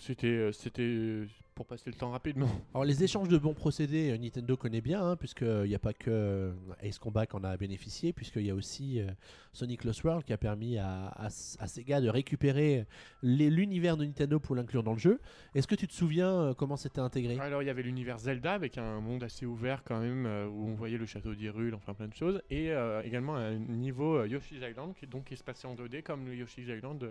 C'était, 0.00 0.26
euh, 0.26 0.52
c'était 0.52 0.82
euh, 0.82 1.26
pour 1.54 1.66
passer 1.66 1.90
le 1.90 1.96
temps 1.96 2.10
rapidement. 2.10 2.48
Alors 2.74 2.84
les 2.84 3.04
échanges 3.04 3.28
de 3.28 3.38
bons 3.38 3.54
procédés, 3.54 4.10
euh, 4.10 4.18
Nintendo 4.18 4.56
connaît 4.56 4.80
bien, 4.80 5.02
hein, 5.02 5.16
puisqu'il 5.16 5.64
n'y 5.68 5.74
a 5.74 5.78
pas 5.78 5.92
que 5.92 6.52
Ace 6.82 6.98
Combat 6.98 7.26
qui 7.26 7.36
en 7.36 7.44
a 7.44 7.56
bénéficié, 7.56 8.12
puisqu'il 8.12 8.42
y 8.46 8.50
a 8.50 8.54
aussi 8.54 9.00
euh, 9.00 9.06
Sonic 9.52 9.84
Lost 9.84 10.02
World 10.04 10.24
qui 10.24 10.32
a 10.32 10.38
permis 10.38 10.78
à, 10.78 11.08
à, 11.08 11.26
à 11.26 11.28
Sega 11.66 12.00
de 12.00 12.08
récupérer 12.08 12.86
l'univers 13.22 13.96
de 13.96 14.04
Nintendo 14.04 14.40
pour 14.40 14.56
l'inclure 14.56 14.82
dans 14.82 14.92
le 14.92 14.98
jeu. 14.98 15.20
Est-ce 15.54 15.66
que 15.66 15.74
tu 15.74 15.86
te 15.86 15.92
souviens 15.92 16.54
comment 16.56 16.76
c'était 16.76 17.00
intégré? 17.00 17.38
Alors 17.38 17.62
il 17.62 17.66
y 17.66 17.70
avait 17.70 17.82
l'univers 17.82 18.18
Zelda 18.18 18.54
avec 18.54 18.78
un 18.78 19.00
monde 19.00 19.22
assez 19.22 19.46
ouvert 19.46 19.82
quand 19.84 20.00
même 20.00 20.26
euh, 20.26 20.46
où 20.48 20.68
on 20.68 20.74
voyait 20.74 20.98
le 20.98 21.06
château 21.06 21.34
d'Hyrule, 21.34 21.74
enfin 21.74 21.94
plein 21.94 22.08
de 22.08 22.14
choses, 22.14 22.40
et 22.50 22.70
euh, 22.70 23.02
également 23.02 23.36
un 23.36 23.56
niveau 23.56 24.24
Yoshi's 24.24 24.62
Island 24.62 24.94
qui 24.94 25.06
donc 25.06 25.24
qui 25.24 25.36
se 25.36 25.44
passait 25.44 25.66
en 25.66 25.74
2D 25.74 26.02
comme 26.02 26.26
le 26.26 26.34
Yoshi's 26.34 26.66
Island 26.68 27.06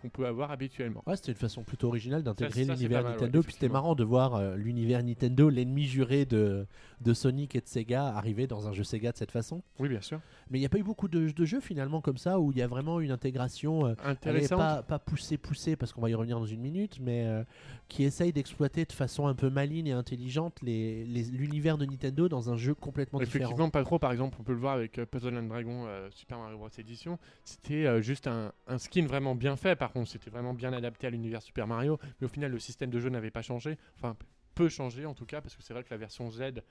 qu'on 0.00 0.08
peut 0.08 0.26
avoir 0.26 0.50
habituellement. 0.50 1.02
Ouais, 1.06 1.16
c'était 1.16 1.32
une 1.32 1.38
façon 1.38 1.62
plutôt 1.64 1.88
originale 1.88 2.22
d'intégrer 2.22 2.64
l'univers 2.64 3.04
ouais, 3.04 3.10
Nintendo. 3.10 3.42
Puis 3.42 3.52
c'était 3.54 3.68
marrant 3.68 3.94
de 3.94 4.04
voir 4.04 4.34
euh, 4.36 4.54
l'univers 4.56 5.02
Nintendo, 5.02 5.48
l'ennemi 5.50 5.84
juré 5.86 6.24
de, 6.24 6.66
de 7.00 7.12
Sonic 7.14 7.54
et 7.56 7.60
de 7.60 7.66
Sega, 7.66 8.06
arriver 8.06 8.46
dans 8.46 8.68
un 8.68 8.72
jeu 8.72 8.84
Sega 8.84 9.12
de 9.12 9.16
cette 9.16 9.32
façon. 9.32 9.62
Oui 9.78 9.88
bien 9.88 10.00
sûr. 10.00 10.20
Mais 10.50 10.58
il 10.58 10.60
n'y 10.62 10.66
a 10.66 10.68
pas 10.68 10.78
eu 10.78 10.82
beaucoup 10.84 11.08
de, 11.08 11.30
de 11.30 11.44
jeux 11.44 11.60
finalement 11.60 12.00
comme 12.00 12.16
ça 12.16 12.38
où 12.40 12.52
il 12.52 12.58
y 12.58 12.62
a 12.62 12.66
vraiment 12.66 13.00
une 13.00 13.10
intégration. 13.10 13.86
euh, 13.86 13.94
elle 13.98 14.06
est 14.06 14.10
Intéressant. 14.10 14.56
pas, 14.56 14.82
pas 14.82 14.98
poussée, 14.98 15.36
poussée, 15.36 15.76
parce 15.76 15.92
qu'on 15.92 16.00
va 16.00 16.10
y 16.10 16.14
revenir 16.14 16.38
dans 16.38 16.46
une 16.46 16.60
minute, 16.60 16.98
mais 17.00 17.26
euh, 17.26 17.42
qui 17.88 18.04
essaye 18.04 18.32
d'exploiter 18.32 18.84
de 18.84 18.92
façon 18.92 19.26
un 19.26 19.34
peu 19.34 19.50
maligne 19.50 19.88
et 19.88 19.92
intelligente 19.92 20.58
les- 20.62 21.04
les- 21.06 21.24
l'univers 21.24 21.76
de 21.76 21.84
Nintendo 21.86 22.28
dans 22.28 22.50
un 22.50 22.56
jeu 22.56 22.74
complètement 22.74 23.18
différent. 23.18 23.44
Effectivement, 23.46 23.70
pas 23.70 23.82
trop. 23.84 23.98
Par 23.98 24.12
exemple, 24.12 24.36
on 24.40 24.44
peut 24.44 24.52
le 24.52 24.58
voir 24.60 24.74
avec 24.74 24.98
euh, 24.98 25.06
Puzzle 25.06 25.36
and 25.36 25.42
Dragon 25.48 25.86
Super 26.10 26.38
Mario 26.38 26.56
Bros. 26.58 26.68
Edition. 26.78 27.18
C'était 27.44 28.00
juste 28.02 28.26
un, 28.26 28.52
un 28.68 28.78
skin 28.78 29.06
vraiment 29.06 29.34
bien 29.34 29.56
fait. 29.56 29.74
Par 29.76 29.87
contre, 29.92 30.10
c'était 30.10 30.30
vraiment 30.30 30.54
bien 30.54 30.72
adapté 30.72 31.06
à 31.06 31.10
l'univers 31.10 31.42
Super 31.42 31.66
Mario. 31.66 31.98
Mais 32.20 32.26
au 32.26 32.28
final, 32.28 32.50
le 32.50 32.58
système 32.58 32.90
de 32.90 33.00
jeu 33.00 33.08
n'avait 33.08 33.30
pas 33.30 33.42
changé. 33.42 33.76
Enfin, 33.96 34.16
peu 34.58 34.68
changé 34.68 35.06
en 35.06 35.14
tout 35.14 35.24
cas, 35.24 35.40
parce 35.40 35.54
que 35.54 35.62
c'est 35.62 35.72
vrai 35.72 35.84
que 35.84 35.90
la 35.90 35.98
version 35.98 36.28
Z, 36.32 36.62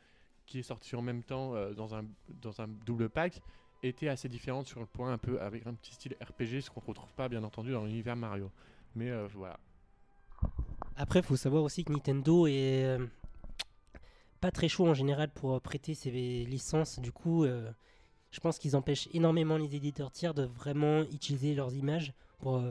qui 0.45 0.59
est 0.59 0.63
sortie 0.63 0.93
en 0.97 1.01
même 1.01 1.23
temps 1.23 1.55
euh, 1.55 1.73
dans, 1.73 1.95
un, 1.95 2.03
dans 2.41 2.59
un 2.59 2.67
double 2.67 3.09
pack, 3.09 3.41
était 3.81 4.09
assez 4.09 4.27
différente 4.27 4.67
sur 4.67 4.81
le 4.81 4.85
point 4.85 5.13
un 5.13 5.17
peu 5.17 5.39
avec 5.39 5.65
un 5.65 5.73
petit 5.73 5.93
style 5.93 6.17
RPG, 6.21 6.59
ce 6.61 6.69
qu'on 6.69 6.81
ne 6.81 6.87
retrouve 6.87 7.13
pas 7.13 7.29
bien 7.29 7.45
entendu 7.45 7.71
dans 7.71 7.85
l'univers 7.85 8.17
Mario. 8.17 8.51
Mais 8.95 9.09
euh, 9.09 9.27
voilà. 9.33 9.57
Après, 10.97 11.21
faut 11.21 11.37
savoir 11.37 11.63
aussi 11.63 11.85
que 11.85 11.93
Nintendo 11.93 12.45
est 12.45 12.83
euh, 12.83 13.05
pas 14.41 14.51
très 14.51 14.67
chaud 14.67 14.85
en 14.85 14.93
général 14.93 15.29
pour 15.29 15.61
prêter 15.61 15.93
ses 15.93 16.11
licences. 16.11 16.99
Du 16.99 17.13
coup, 17.13 17.45
je 17.45 18.39
pense 18.39 18.59
qu'ils 18.59 18.75
empêchent 18.75 19.07
énormément 19.13 19.57
les 19.57 19.75
éditeurs 19.75 20.11
tiers 20.11 20.33
de 20.33 20.43
vraiment 20.43 21.03
utiliser 21.03 21.55
leurs 21.55 21.73
images 21.73 22.13
pour, 22.39 22.61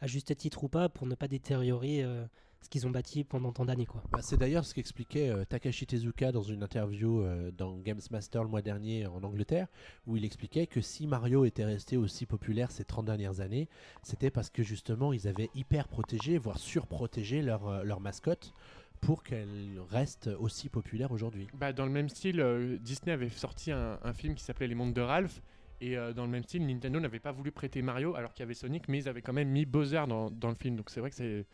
à 0.00 0.06
juste 0.06 0.36
titre 0.36 0.64
ou 0.64 0.68
pas, 0.68 0.88
pour 0.88 1.06
ne 1.06 1.14
pas 1.14 1.28
détériorer 1.28 2.02
euh, 2.02 2.24
ce 2.60 2.68
qu'ils 2.68 2.86
ont 2.86 2.90
bâti 2.90 3.24
pendant 3.24 3.52
tant 3.52 3.64
d'années. 3.64 3.86
quoi. 3.86 4.02
Bah, 4.10 4.20
c'est 4.22 4.36
d'ailleurs 4.36 4.64
ce 4.64 4.74
qu'expliquait 4.74 5.28
euh, 5.28 5.44
Takashi 5.44 5.86
Tezuka 5.86 6.32
dans 6.32 6.42
une 6.42 6.62
interview 6.62 7.22
euh, 7.22 7.50
dans 7.50 7.78
Games 7.78 8.00
Master 8.10 8.42
le 8.42 8.48
mois 8.48 8.62
dernier 8.62 9.06
en 9.06 9.22
Angleterre, 9.22 9.68
où 10.06 10.16
il 10.16 10.24
expliquait 10.24 10.66
que 10.66 10.80
si 10.80 11.06
Mario 11.06 11.44
était 11.44 11.64
resté 11.64 11.96
aussi 11.96 12.26
populaire 12.26 12.70
ces 12.70 12.84
30 12.84 13.06
dernières 13.06 13.40
années, 13.40 13.68
c'était 14.02 14.30
parce 14.30 14.50
que 14.50 14.62
justement 14.62 15.12
ils 15.12 15.28
avaient 15.28 15.50
hyper 15.54 15.88
protégé, 15.88 16.38
voire 16.38 16.58
surprotégé 16.58 17.42
leur, 17.42 17.68
euh, 17.68 17.82
leur 17.84 18.00
mascotte 18.00 18.52
pour 19.00 19.22
qu'elle 19.22 19.80
reste 19.90 20.28
aussi 20.40 20.68
populaire 20.68 21.12
aujourd'hui. 21.12 21.46
Bah, 21.54 21.72
dans 21.72 21.86
le 21.86 21.92
même 21.92 22.08
style, 22.08 22.40
euh, 22.40 22.78
Disney 22.78 23.12
avait 23.12 23.28
sorti 23.28 23.70
un, 23.70 23.98
un 24.02 24.12
film 24.12 24.34
qui 24.34 24.42
s'appelait 24.42 24.66
Les 24.66 24.74
Mondes 24.74 24.92
de 24.92 25.00
Ralph. 25.00 25.40
Et 25.80 25.96
euh, 25.96 26.12
dans 26.12 26.24
le 26.24 26.30
même 26.30 26.42
style, 26.42 26.66
Nintendo 26.66 27.00
n'avait 27.00 27.20
pas 27.20 27.32
voulu 27.32 27.52
prêter 27.52 27.82
Mario 27.82 28.14
alors 28.16 28.32
qu'il 28.32 28.42
y 28.42 28.44
avait 28.44 28.54
Sonic, 28.54 28.88
mais 28.88 28.98
ils 28.98 29.08
avaient 29.08 29.22
quand 29.22 29.32
même 29.32 29.48
mis 29.48 29.64
Bowser 29.64 30.04
dans, 30.08 30.30
dans 30.30 30.48
le 30.48 30.54
film. 30.54 30.76
Donc 30.76 30.90
c'est 30.90 31.00
vrai 31.00 31.10
que 31.10 31.44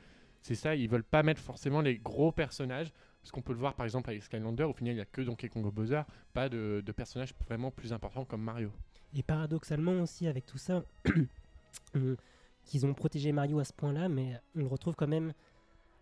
c'est, 0.42 0.54
ça, 0.54 0.74
ils 0.74 0.88
veulent 0.88 1.04
pas 1.04 1.22
mettre 1.22 1.40
forcément 1.40 1.80
les 1.80 1.98
gros 1.98 2.32
personnages. 2.32 2.92
Parce 3.20 3.32
qu'on 3.32 3.42
peut 3.42 3.54
le 3.54 3.58
voir 3.58 3.74
par 3.74 3.86
exemple 3.86 4.10
avec 4.10 4.22
Skylander, 4.22 4.64
au 4.64 4.74
final 4.74 4.92
il 4.92 4.96
n'y 4.96 5.02
a 5.02 5.06
que 5.06 5.22
Donkey 5.22 5.48
Kong 5.48 5.64
Bowser, 5.72 6.02
pas 6.34 6.50
de, 6.50 6.82
de 6.84 6.92
personnages 6.92 7.32
vraiment 7.46 7.70
plus 7.70 7.94
importants 7.94 8.26
comme 8.26 8.42
Mario. 8.42 8.70
Et 9.16 9.22
paradoxalement 9.22 10.02
aussi 10.02 10.26
avec 10.26 10.44
tout 10.44 10.58
ça, 10.58 10.84
euh, 11.96 12.16
qu'ils 12.64 12.84
ont 12.84 12.92
protégé 12.92 13.32
Mario 13.32 13.60
à 13.60 13.64
ce 13.64 13.72
point-là, 13.72 14.10
mais 14.10 14.38
on 14.56 14.60
le 14.60 14.66
retrouve 14.66 14.94
quand 14.94 15.06
même 15.06 15.32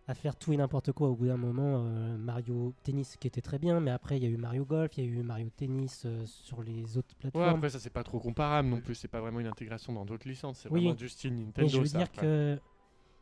à 0.07 0.13
faire 0.13 0.35
tout 0.35 0.51
et 0.53 0.57
n'importe 0.57 0.91
quoi 0.91 1.07
au 1.09 1.15
bout 1.15 1.27
d'un 1.27 1.37
moment. 1.37 1.85
euh, 1.85 2.17
Mario 2.17 2.73
Tennis 2.83 3.15
qui 3.17 3.27
était 3.27 3.41
très 3.41 3.57
bien, 3.59 3.79
mais 3.79 3.91
après 3.91 4.17
il 4.17 4.23
y 4.23 4.25
a 4.25 4.29
eu 4.29 4.37
Mario 4.37 4.65
Golf, 4.65 4.97
il 4.97 5.05
y 5.05 5.07
a 5.07 5.09
eu 5.09 5.23
Mario 5.23 5.49
Tennis 5.55 6.03
euh, 6.05 6.25
sur 6.25 6.61
les 6.61 6.97
autres 6.97 7.09
Ouais, 7.15 7.19
plateformes. 7.19 7.57
après 7.57 7.69
ça 7.69 7.79
c'est 7.79 7.89
pas 7.89 8.03
trop 8.03 8.19
comparable 8.19 8.67
non 8.69 8.79
plus, 8.81 8.95
c'est 8.95 9.07
pas 9.07 9.21
vraiment 9.21 9.39
une 9.39 9.47
intégration 9.47 9.93
dans 9.93 10.05
d'autres 10.05 10.27
licences, 10.27 10.59
c'est 10.59 10.69
Oui. 10.69 10.81
vraiment 10.81 10.93
du 10.95 11.07
style 11.09 11.33
Nintendo. 11.35 11.61
mais 11.63 11.69
je 11.69 11.77
veux 11.79 11.85
ça, 11.85 11.97
dire 11.99 12.07
après. 12.07 12.21
que 12.21 12.59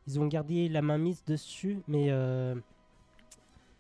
ils 0.08 0.20
ont 0.20 0.28
gardé 0.28 0.68
la 0.70 0.82
main 0.82 0.98
mise 0.98 1.24
dessus, 1.24 1.78
mais 1.88 2.08
euh, 2.10 2.56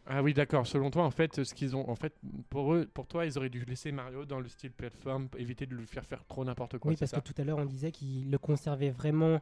Ah 0.05 0.21
oui, 0.23 0.33
d'accord. 0.33 0.65
Selon 0.67 0.89
toi, 0.91 1.03
en 1.03 1.11
fait, 1.11 1.43
ce 1.43 1.53
qu'ils 1.53 1.75
ont, 1.75 1.87
en 1.89 1.95
fait, 1.95 2.13
pour 2.49 2.73
eux, 2.73 2.87
pour 2.93 3.07
toi, 3.07 3.25
ils 3.25 3.37
auraient 3.37 3.49
dû 3.49 3.63
laisser 3.65 3.91
Mario 3.91 4.25
dans 4.25 4.39
le 4.39 4.47
style 4.49 4.71
plateforme, 4.71 5.29
éviter 5.37 5.65
de 5.65 5.75
lui 5.75 5.85
faire 5.87 6.05
faire 6.05 6.25
trop 6.25 6.43
n'importe 6.43 6.77
quoi. 6.79 6.91
oui, 6.91 6.97
parce 6.97 7.11
ça? 7.11 7.21
que 7.21 7.21
tout 7.21 7.39
à 7.39 7.43
l'heure 7.43 7.57
on 7.59 7.65
disait 7.65 7.91
qu'il 7.91 8.29
le 8.29 8.37
conservait 8.37 8.89
vraiment 8.89 9.39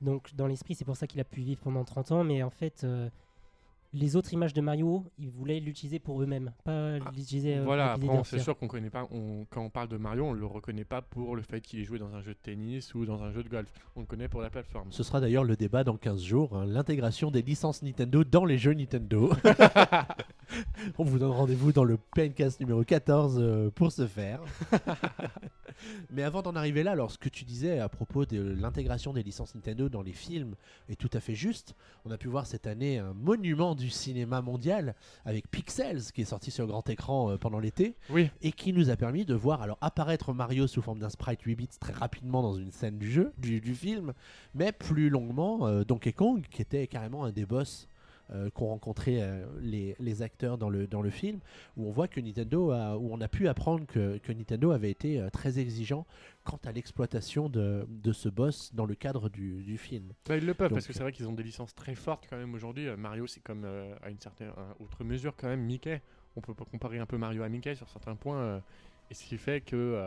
donc 0.00 0.34
dans 0.34 0.46
l'esprit, 0.46 0.74
c'est 0.74 0.84
pour 0.84 0.96
ça 0.96 1.06
qu'il 1.06 1.20
a 1.20 1.24
pu 1.24 1.40
vivre 1.40 1.60
pendant 1.62 1.84
30 1.84 2.12
ans, 2.12 2.24
mais 2.24 2.42
en 2.42 2.50
fait. 2.50 2.82
euh, 2.84 3.08
les 3.92 4.14
autres 4.14 4.34
images 4.34 4.52
de 4.52 4.60
Mario, 4.60 5.04
ils 5.18 5.30
voulaient 5.30 5.58
l'utiliser 5.60 5.98
pour 5.98 6.20
eux-mêmes, 6.20 6.52
pas 6.64 6.98
l'utiliser. 6.98 7.54
euh, 7.56 7.60
Ah, 7.62 7.64
Voilà, 7.64 7.92
après, 7.92 8.24
c'est 8.24 8.40
sûr 8.40 8.58
qu'on 8.58 8.68
connaît 8.68 8.90
pas. 8.90 9.06
On, 9.10 9.46
quand 9.48 9.62
on 9.62 9.70
parle 9.70 9.88
de 9.88 9.96
Mario, 9.96 10.24
on 10.26 10.32
le 10.34 10.44
reconnaît 10.44 10.84
pas 10.84 11.00
pour 11.00 11.34
le 11.34 11.40
fait 11.40 11.62
qu'il 11.62 11.80
ait 11.80 11.84
joué 11.84 11.98
dans 11.98 12.14
un 12.14 12.20
jeu 12.20 12.32
de 12.34 12.38
tennis 12.42 12.94
ou 12.94 13.06
dans 13.06 13.22
un 13.22 13.30
jeu 13.30 13.42
de 13.42 13.48
golf. 13.48 13.72
On 13.94 14.00
le 14.00 14.06
connaît 14.06 14.28
pour 14.28 14.42
la 14.42 14.50
plateforme. 14.50 14.88
Ce 14.92 15.02
sera 15.02 15.20
d'ailleurs 15.20 15.44
le 15.44 15.56
débat 15.56 15.82
dans 15.82 15.96
15 15.96 16.20
jours, 16.22 16.58
hein, 16.58 16.66
l'intégration 16.66 17.30
des 17.30 17.40
licences 17.40 17.80
Nintendo 17.82 18.22
dans 18.22 18.44
les 18.44 18.58
jeux 18.58 18.74
Nintendo. 18.74 19.30
On 20.98 21.04
vous 21.04 21.18
donne 21.18 21.30
rendez-vous 21.30 21.72
dans 21.72 21.84
le 21.84 21.96
PNcast 21.96 22.60
numéro 22.60 22.84
14 22.84 23.38
euh, 23.40 23.70
pour 23.70 23.92
ce 23.92 24.06
faire. 24.06 24.40
Mais 26.10 26.22
avant 26.22 26.42
d'en 26.42 26.54
arriver 26.56 26.82
là, 26.82 26.92
alors 26.92 27.10
ce 27.10 27.18
que 27.18 27.28
tu 27.28 27.44
disais 27.44 27.78
à 27.78 27.88
propos 27.88 28.26
de 28.26 28.40
l'intégration 28.40 29.12
des 29.12 29.22
licences 29.22 29.54
Nintendo 29.54 29.88
dans 29.88 30.02
les 30.02 30.12
films 30.12 30.54
est 30.88 30.96
tout 30.96 31.10
à 31.12 31.20
fait 31.20 31.34
juste. 31.34 31.74
On 32.04 32.10
a 32.10 32.18
pu 32.18 32.28
voir 32.28 32.46
cette 32.46 32.66
année 32.66 32.98
un 32.98 33.12
monument 33.12 33.74
du 33.74 33.90
cinéma 33.90 34.42
mondial 34.42 34.94
avec 35.24 35.50
Pixels 35.50 36.02
qui 36.14 36.22
est 36.22 36.26
sorti 36.26 36.50
sur 36.50 36.66
grand 36.66 36.88
écran 36.88 37.30
euh, 37.30 37.36
pendant 37.36 37.58
l'été 37.58 37.96
Oui, 38.10 38.30
et 38.42 38.52
qui 38.52 38.72
nous 38.72 38.90
a 38.90 38.96
permis 38.96 39.24
de 39.24 39.34
voir 39.34 39.62
alors 39.62 39.78
apparaître 39.80 40.32
Mario 40.32 40.66
sous 40.66 40.82
forme 40.82 40.98
d'un 40.98 41.10
sprite 41.10 41.42
8 41.42 41.54
bits 41.54 41.68
très 41.80 41.92
rapidement 41.92 42.42
dans 42.42 42.54
une 42.54 42.72
scène 42.72 42.98
du 42.98 43.10
jeu, 43.10 43.32
du, 43.38 43.60
du 43.60 43.74
film, 43.74 44.12
mais 44.54 44.72
plus 44.72 45.08
longuement 45.10 45.66
euh, 45.66 45.84
Donkey 45.84 46.12
Kong 46.12 46.44
qui 46.50 46.62
était 46.62 46.86
carrément 46.86 47.24
un 47.24 47.32
des 47.32 47.46
boss 47.46 47.88
euh, 48.32 48.50
qu'ont 48.50 48.66
rencontré 48.66 49.22
euh, 49.22 49.46
les, 49.60 49.94
les 50.00 50.22
acteurs 50.22 50.58
dans 50.58 50.68
le, 50.68 50.86
dans 50.86 51.02
le 51.02 51.10
film, 51.10 51.38
où 51.76 51.86
on 51.86 51.90
voit 51.92 52.08
que 52.08 52.20
Nintendo 52.20 52.70
a, 52.72 52.96
où 52.98 53.12
on 53.12 53.20
a 53.20 53.28
pu 53.28 53.46
apprendre 53.48 53.86
que, 53.86 54.18
que 54.18 54.32
Nintendo 54.32 54.72
avait 54.72 54.90
été 54.90 55.20
euh, 55.20 55.30
très 55.30 55.58
exigeant 55.58 56.06
quant 56.44 56.58
à 56.64 56.72
l'exploitation 56.72 57.48
de, 57.48 57.86
de 57.88 58.12
ce 58.12 58.28
boss 58.28 58.74
dans 58.74 58.86
le 58.86 58.94
cadre 58.94 59.28
du, 59.28 59.62
du 59.62 59.78
film. 59.78 60.12
bah, 60.28 60.36
ils 60.36 60.44
le 60.46 60.54
peuvent 60.54 60.68
Donc, 60.70 60.76
parce 60.78 60.86
que 60.86 60.92
c'est 60.92 61.02
vrai 61.02 61.12
qu'ils 61.12 61.28
ont 61.28 61.32
des 61.32 61.42
licences 61.42 61.74
très 61.74 61.94
fortes 61.94 62.26
quand 62.28 62.36
même 62.36 62.54
aujourd'hui. 62.54 62.88
Euh, 62.88 62.96
Mario, 62.96 63.26
c'est 63.26 63.40
comme 63.40 63.64
à 64.02 64.10
une 64.10 64.18
certaine 64.20 64.48
à 64.56 64.74
autre 64.80 65.04
mesure 65.04 65.34
quand 65.36 65.48
même 65.48 65.60
Mickey. 65.62 66.00
On 66.36 66.40
peut 66.40 66.54
pas 66.54 66.64
comparer 66.64 66.98
un 66.98 67.06
peu 67.06 67.16
Mario 67.18 67.42
à 67.42 67.48
Mickey 67.48 67.74
sur 67.74 67.88
certains 67.88 68.14
points. 68.16 68.60
et 69.10 69.14
ce 69.14 69.24
qui 69.24 69.38
fait 69.38 69.60
que 69.60 70.04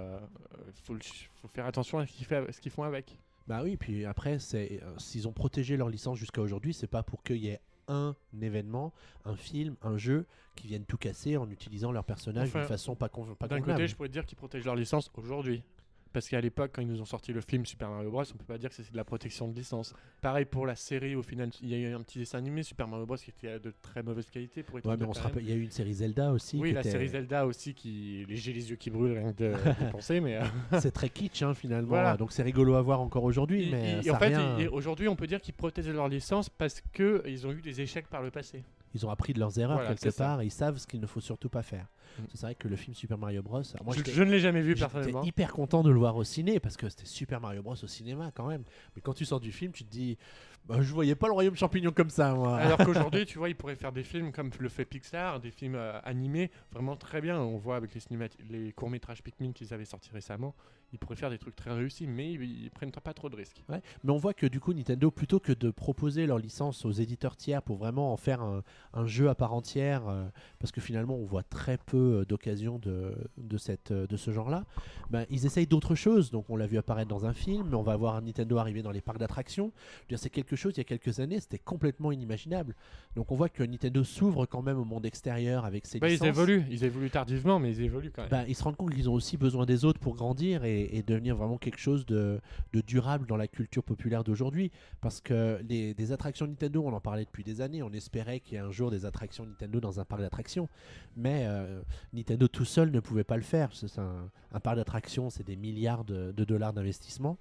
faut, 0.83 0.95
faut 1.41 1.47
faire 1.47 1.65
attention 1.65 1.99
à 1.99 2.05
ce 2.05 2.11
qu'ils, 2.13 2.25
fait- 2.25 2.51
ce 2.51 2.59
qu'ils 2.61 2.71
font 2.71 2.83
avec. 2.83 3.17
Bah 3.47 3.61
oui, 3.63 3.77
puis 3.77 4.05
après, 4.05 4.37
c'est, 4.37 4.79
s'ils 4.97 5.27
ont 5.27 5.31
protégé 5.31 5.75
leur 5.75 5.89
licence 5.89 6.19
jusqu'à 6.19 6.41
aujourd'hui, 6.41 6.73
c'est 6.73 6.85
pas 6.87 7.01
pour 7.01 7.23
qu'il 7.23 7.37
y 7.37 7.47
ait 7.47 7.59
un 7.89 8.15
événement, 8.41 8.93
un 9.25 9.35
film, 9.35 9.75
un 9.81 9.97
jeu 9.97 10.25
qui 10.55 10.67
viennent 10.67 10.85
tout 10.85 10.97
casser 10.97 11.37
en 11.37 11.49
utilisant 11.49 11.91
leur 11.91 12.03
personnage 12.03 12.49
Enfin, 12.49 12.59
d'une 12.59 12.67
façon 12.67 12.95
pas, 12.95 13.09
pas 13.09 13.47
D'un 13.47 13.61
côté, 13.61 13.87
je 13.87 13.95
pourrais 13.95 14.09
te 14.09 14.13
dire 14.13 14.25
qu'ils 14.25 14.37
protègent 14.37 14.65
leur 14.65 14.75
licence 14.75 15.11
aujourd'hui. 15.15 15.63
Parce 16.11 16.27
qu'à 16.27 16.41
l'époque, 16.41 16.71
quand 16.73 16.81
ils 16.81 16.87
nous 16.87 17.01
ont 17.01 17.05
sorti 17.05 17.31
le 17.33 17.41
film 17.41 17.65
Super 17.67 17.89
Mario 17.89 18.09
Bros, 18.09 18.23
on 18.23 18.37
peut 18.37 18.43
pas 18.45 18.57
dire 18.57 18.69
que 18.69 18.75
c'est 18.75 18.91
de 18.91 18.97
la 18.97 19.03
protection 19.03 19.47
de 19.47 19.55
licence. 19.55 19.93
Pareil 20.21 20.45
pour 20.45 20.65
la 20.65 20.75
série, 20.75 21.15
au 21.15 21.21
final, 21.21 21.49
il 21.61 21.69
y 21.69 21.75
a 21.75 21.77
eu 21.77 21.93
un 21.93 22.01
petit 22.01 22.17
dessin 22.17 22.39
animé 22.39 22.63
Super 22.63 22.87
Mario 22.87 23.05
Bros 23.05 23.15
qui 23.17 23.29
était 23.29 23.59
de 23.59 23.71
très 23.81 24.01
mauvaise 24.01 24.29
qualité 24.29 24.63
pour 24.63 24.79
être 24.79 24.85
Ouais, 24.87 24.97
mais 24.97 25.05
on 25.05 25.13
se 25.13 25.21
rappelle, 25.21 25.43
il 25.43 25.49
y 25.49 25.53
a 25.53 25.55
eu 25.55 25.61
une 25.61 25.69
série 25.71 25.93
Zelda 25.93 26.31
aussi. 26.31 26.57
Oui, 26.57 26.71
la 26.71 26.79
était- 26.81 26.91
série 26.91 27.09
Zelda 27.09 27.45
aussi, 27.45 27.73
qui 27.75 28.25
les- 28.27 28.37
j'ai 28.37 28.53
les 28.53 28.69
yeux 28.71 28.75
qui 28.75 28.89
brûlent 28.89 29.17
rien 29.19 29.33
que 29.33 29.43
de, 29.43 29.51
de 29.85 29.91
penser, 29.91 30.19
mais 30.19 30.37
euh, 30.37 30.43
c'est 30.81 30.91
très 30.91 31.09
kitsch 31.09 31.43
hein, 31.43 31.53
finalement. 31.53 31.89
Voilà. 31.89 32.17
Donc 32.17 32.31
c'est 32.31 32.43
rigolo 32.43 32.73
à 32.73 32.81
voir 32.81 33.01
encore 33.01 33.23
aujourd'hui, 33.23 33.69
mais 33.71 34.01
ça 34.01 34.13
en 34.15 34.17
fait, 34.19 34.27
rien- 34.29 34.57
ils- 34.59 34.67
aujourd'hui, 34.69 35.07
on 35.07 35.15
peut 35.15 35.27
dire 35.27 35.39
qu'ils 35.41 35.53
protègent 35.53 35.89
leur 35.89 36.07
licence 36.07 36.49
parce 36.49 36.81
que 36.91 37.21
ils 37.27 37.45
ont 37.45 37.51
eu 37.51 37.61
des 37.61 37.81
échecs 37.81 38.07
par 38.07 38.23
le 38.23 38.31
passé. 38.31 38.63
Ils 38.93 39.05
ont 39.05 39.09
appris 39.09 39.33
de 39.33 39.39
leurs 39.39 39.57
erreurs 39.59 39.77
Voilà, 39.79 39.95
quelque 39.95 40.15
part 40.15 40.41
et 40.41 40.45
ils 40.45 40.51
savent 40.51 40.77
ce 40.77 40.87
qu'il 40.87 40.99
ne 40.99 41.07
faut 41.07 41.19
surtout 41.21 41.49
pas 41.49 41.63
faire. 41.63 41.87
C'est 42.33 42.41
vrai 42.41 42.55
que 42.55 42.67
le 42.67 42.75
film 42.75 42.93
Super 42.95 43.17
Mario 43.17 43.41
Bros. 43.43 43.57
alors 43.73 43.85
moi, 43.85 43.93
je, 43.93 43.99
j'étais- 43.99 44.11
je 44.11 44.23
ne 44.23 44.31
l'ai 44.31 44.39
jamais 44.39 44.61
vu 44.61 44.69
J'étais 44.75 44.79
personnellement. 44.91 45.23
hyper 45.23 45.53
content 45.53 45.83
de 45.83 45.89
le 45.91 45.97
voir 45.99 46.15
au 46.17 46.23
ciné 46.23 46.59
parce 46.59 46.75
que 46.75 46.89
c'était 46.89 47.05
Super 47.05 47.39
Mario 47.39 47.61
Bros 47.61 47.75
au 47.81 47.87
cinéma 47.87 48.31
quand 48.33 48.47
même. 48.47 48.63
Mais 48.95 49.01
quand 49.01 49.13
tu 49.13 49.25
sors 49.25 49.39
du 49.39 49.51
film, 49.51 49.71
tu 49.71 49.85
te 49.85 49.89
dis, 49.89 50.17
bah, 50.65 50.81
je 50.81 50.91
voyais 50.91 51.15
pas 51.15 51.27
le 51.27 51.33
royaume 51.33 51.55
champignon 51.55 51.91
comme 51.91 52.09
ça, 52.09 52.33
moi. 52.33 52.57
Alors 52.57 52.77
qu'aujourd'hui, 52.85 53.25
tu 53.25 53.37
vois, 53.37 53.47
il 53.49 53.55
pourrait 53.55 53.75
faire 53.75 53.91
des 53.91 54.03
films 54.03 54.31
comme 54.31 54.49
le 54.59 54.69
fait 54.69 54.85
Pixar, 54.85 55.39
des 55.39 55.51
films 55.51 55.75
euh, 55.75 55.99
animés, 56.03 56.51
vraiment 56.71 56.95
très 56.97 57.21
bien. 57.21 57.39
On 57.39 57.57
voit 57.57 57.75
avec 57.77 57.91
les, 57.93 58.01
les 58.49 58.71
courts-métrages 58.73 59.21
Pikmin 59.23 59.53
qu'ils 59.53 59.73
avaient 59.73 59.85
sortis 59.85 60.09
récemment, 60.11 60.55
ils 60.93 60.99
pourraient 60.99 61.15
faire 61.15 61.29
des 61.29 61.37
trucs 61.37 61.55
très 61.55 61.71
réussis, 61.71 62.07
mais 62.07 62.33
ils, 62.33 62.63
ils 62.63 62.71
prennent 62.71 62.91
pas 62.91 63.13
trop 63.13 63.29
de 63.29 63.35
risques. 63.35 63.63
Ouais, 63.69 63.81
mais 64.03 64.11
on 64.11 64.17
voit 64.17 64.33
que 64.33 64.45
du 64.47 64.59
coup 64.59 64.73
Nintendo, 64.73 65.11
plutôt 65.11 65.39
que 65.39 65.53
de 65.53 65.71
proposer 65.71 66.25
leur 66.25 66.37
licence 66.39 66.85
aux 66.85 66.91
éditeurs 66.91 67.35
tiers 67.35 67.61
pour 67.61 67.77
vraiment 67.77 68.11
en 68.13 68.17
faire 68.17 68.41
un, 68.41 68.63
un 68.93 69.05
jeu 69.05 69.29
à 69.29 69.35
part 69.35 69.53
entière, 69.53 70.07
euh, 70.07 70.25
parce 70.59 70.71
que 70.71 70.81
finalement 70.81 71.15
on 71.15 71.25
voit 71.25 71.43
très 71.43 71.77
peu 71.77 72.19
euh, 72.21 72.25
d'occasions 72.25 72.79
de, 72.79 73.13
de, 73.37 73.57
cette, 73.57 73.91
euh, 73.91 74.07
de 74.07 74.17
ce 74.17 74.31
genre-là, 74.31 74.65
ben, 75.09 75.25
ils 75.29 75.45
essayent 75.45 75.67
d'autres 75.67 75.95
choses. 75.95 76.31
Donc 76.31 76.49
on 76.49 76.55
l'a 76.55 76.67
vu 76.67 76.77
apparaître 76.77 77.09
dans 77.09 77.25
un 77.25 77.33
film, 77.33 77.73
on 77.73 77.81
va 77.83 77.95
voir 77.95 78.21
Nintendo 78.21 78.57
arriver 78.57 78.81
dans 78.81 78.91
les 78.91 79.01
parcs 79.01 79.19
d'attractions. 79.19 79.71
C'est 80.15 80.29
quelque 80.29 80.55
chose, 80.55 80.73
il 80.75 80.79
y 80.79 80.81
a 80.81 80.85
quelques 80.85 81.19
années, 81.19 81.39
c'était 81.39 81.59
complètement 81.59 82.11
inimaginable. 82.11 82.75
Donc 83.15 83.31
on 83.31 83.35
voit 83.35 83.49
que 83.49 83.63
Nintendo 83.63 84.03
s'ouvre 84.03 84.45
quand 84.45 84.61
même 84.61 84.77
au 84.77 84.83
monde 84.85 85.05
extérieur 85.05 85.63
avec 85.65 85.85
ses 85.85 85.99
Bah, 85.99 86.07
ils 86.09 86.13
licences. 86.13 86.27
évoluent, 86.27 86.63
ils 86.69 86.83
évoluent 86.83 87.09
tardivement, 87.09 87.59
mais 87.59 87.71
ils 87.71 87.81
évoluent 87.83 88.11
quand 88.11 88.23
même. 88.23 88.31
Ben, 88.31 88.45
ils 88.47 88.55
se 88.55 88.63
rendent 88.63 88.75
compte 88.75 88.93
qu'ils 88.93 89.09
ont 89.09 89.13
aussi 89.13 89.37
besoin 89.37 89.65
des 89.65 89.85
autres 89.85 89.99
pour 89.99 90.15
grandir 90.15 90.65
et, 90.79 91.03
devenir 91.03 91.35
vraiment 91.35 91.57
quelque 91.57 91.79
chose 91.79 92.05
de, 92.05 92.39
durable 92.73 93.25
dans 93.27 93.37
la 93.37 93.47
culture 93.47 93.83
populaire 93.83 94.23
d'aujourd'hui. 94.23 94.71
Parce 95.01 95.21
que 95.21 95.59
les, 95.67 95.93
des 95.93 96.11
attractions 96.11 96.47
Nintendo, 96.47 96.83
on 96.85 96.93
en 96.93 96.99
parlait 96.99 97.25
depuis 97.25 97.43
des 97.43 97.61
années, 97.61 97.83
on 97.83 97.91
espérait 97.91 98.39
qu'il 98.39 98.53
y 98.53 98.57
ait 98.57 98.63
un 98.63 98.71
jour 98.71 98.91
des 98.91 99.05
attractions 99.05 99.45
Nintendo 99.45 99.79
dans 99.79 99.99
un 99.99 100.05
parc 100.05 100.21
d'attractions. 100.21 100.69
Mais 101.15 101.45
euh, 101.47 101.81
Nintendo 102.13 102.47
tout 102.47 102.65
seul 102.65 102.91
ne 102.91 102.99
pouvait 102.99 103.23
pas 103.23 103.37
le 103.37 103.43
faire. 103.43 103.69
C'est 103.73 103.99
un, 103.99 104.29
parc 104.59 104.75
d'attractions, 104.77 105.29
c'est 105.29 105.45
des 105.45 105.55
milliards 105.55 106.03
de, 106.03 106.31
dollars 106.31 106.73
d'investissement. 106.73 107.37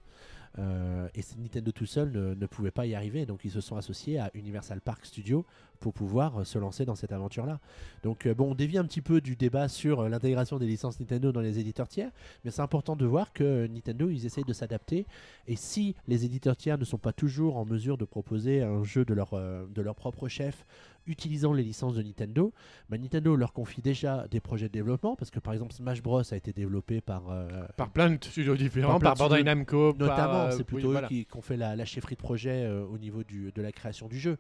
Euh, 0.59 1.09
et 1.14 1.20
Nintendo 1.39 1.70
tout 1.72 1.86
seul 1.86 2.11
ne, 2.11 2.34
ne 2.34 2.47
pouvait 2.47 2.70
pas 2.70 2.86
y 2.86 2.95
arriver, 2.95 3.26
donc 3.26 3.45
ils 3.45 3.51
se 3.51 3.61
sont 3.61 3.76
associés 3.76 4.18
à 4.18 4.30
Universal 4.34 4.80
Park 4.80 5.05
Studio 5.05 5.45
pour 5.81 5.93
pouvoir 5.93 6.41
euh, 6.41 6.45
se 6.45 6.59
lancer 6.59 6.85
dans 6.85 6.95
cette 6.95 7.12
aventure-là. 7.12 7.61
Donc 8.03 8.26
euh, 8.26 8.35
bon, 8.35 8.51
on 8.51 8.55
dévie 8.55 8.79
un 8.79 8.85
petit 8.85 9.01
peu 9.01 9.20
du 9.20 9.37
débat 9.37 9.68
sur 9.68 10.01
euh, 10.01 10.09
l'intégration 10.09 10.59
des 10.59 10.66
licences 10.66 11.01
Nintendo 11.01 11.33
dans 11.33 11.41
les 11.41 11.59
éditeurs 11.59 11.89
tiers, 11.89 12.11
mais 12.45 12.51
c'est 12.51 12.62
important 12.62 12.97
de 12.97 13.07
voir 13.07 13.33
que 13.33 13.66
Nintendo, 13.66 14.09
ils 14.09 14.26
essayent 14.26 14.45
de 14.45 14.53
s'adapter, 14.53 15.07
et 15.47 15.57
si 15.57 15.95
les 16.07 16.24
éditeurs 16.24 16.57
tiers 16.57 16.79
ne 16.79 16.85
sont 16.85 16.99
pas 16.99 17.12
toujours 17.12 17.57
en 17.57 17.64
mesure 17.64 17.99
de 17.99 18.05
proposer 18.05 18.62
un 18.62 18.83
jeu 18.85 19.05
de 19.05 19.14
leur, 19.14 19.31
de 19.33 19.83
leur 19.83 19.95
propre 19.95 20.29
chef 20.29 20.64
utilisant 21.07 21.55
les 21.55 21.62
licences 21.62 21.95
de 21.95 22.03
Nintendo, 22.03 22.53
bah, 22.91 22.99
Nintendo 22.99 23.35
leur 23.35 23.55
confie 23.55 23.81
déjà 23.81 24.26
des 24.31 24.41
projets 24.41 24.68
de 24.68 24.72
développement, 24.72 25.16
parce 25.16 25.31
que 25.31 25.41
par 25.41 25.55
exemple 25.55 25.72
Smash 25.72 26.03
Bros 26.03 26.20
a 26.20 26.37
été 26.37 26.53
développé 26.53 27.01
par... 27.01 27.31
euh, 27.31 27.49
Par 27.79 27.91
plein 27.91 28.11
de 28.11 28.22
studios 28.22 28.57
différents, 28.57 29.01
par, 29.01 29.14
Bandai 29.14 29.43
Namco, 29.43 29.95
Notamment, 29.99 30.35
euh, 30.35 30.51
c'est 30.51 30.59
oui, 30.59 30.64
plutôt 30.64 30.91
voilà. 30.91 31.07
eux 31.07 31.09
qui, 31.09 31.24
qui 31.24 31.37
ont 31.37 31.41
fait 31.41 31.57
la, 31.57 31.76
la 31.76 31.87
chefferie 31.87 32.14
de 32.14 32.20
projet 32.20 32.64
euh, 32.64 32.85
au 32.85 32.99
niveau 32.99 33.24
du, 33.24 33.53
de 33.53 33.62
la 33.62 33.72
création 33.72 34.07
du 34.07 34.18
jeu. 34.18 34.37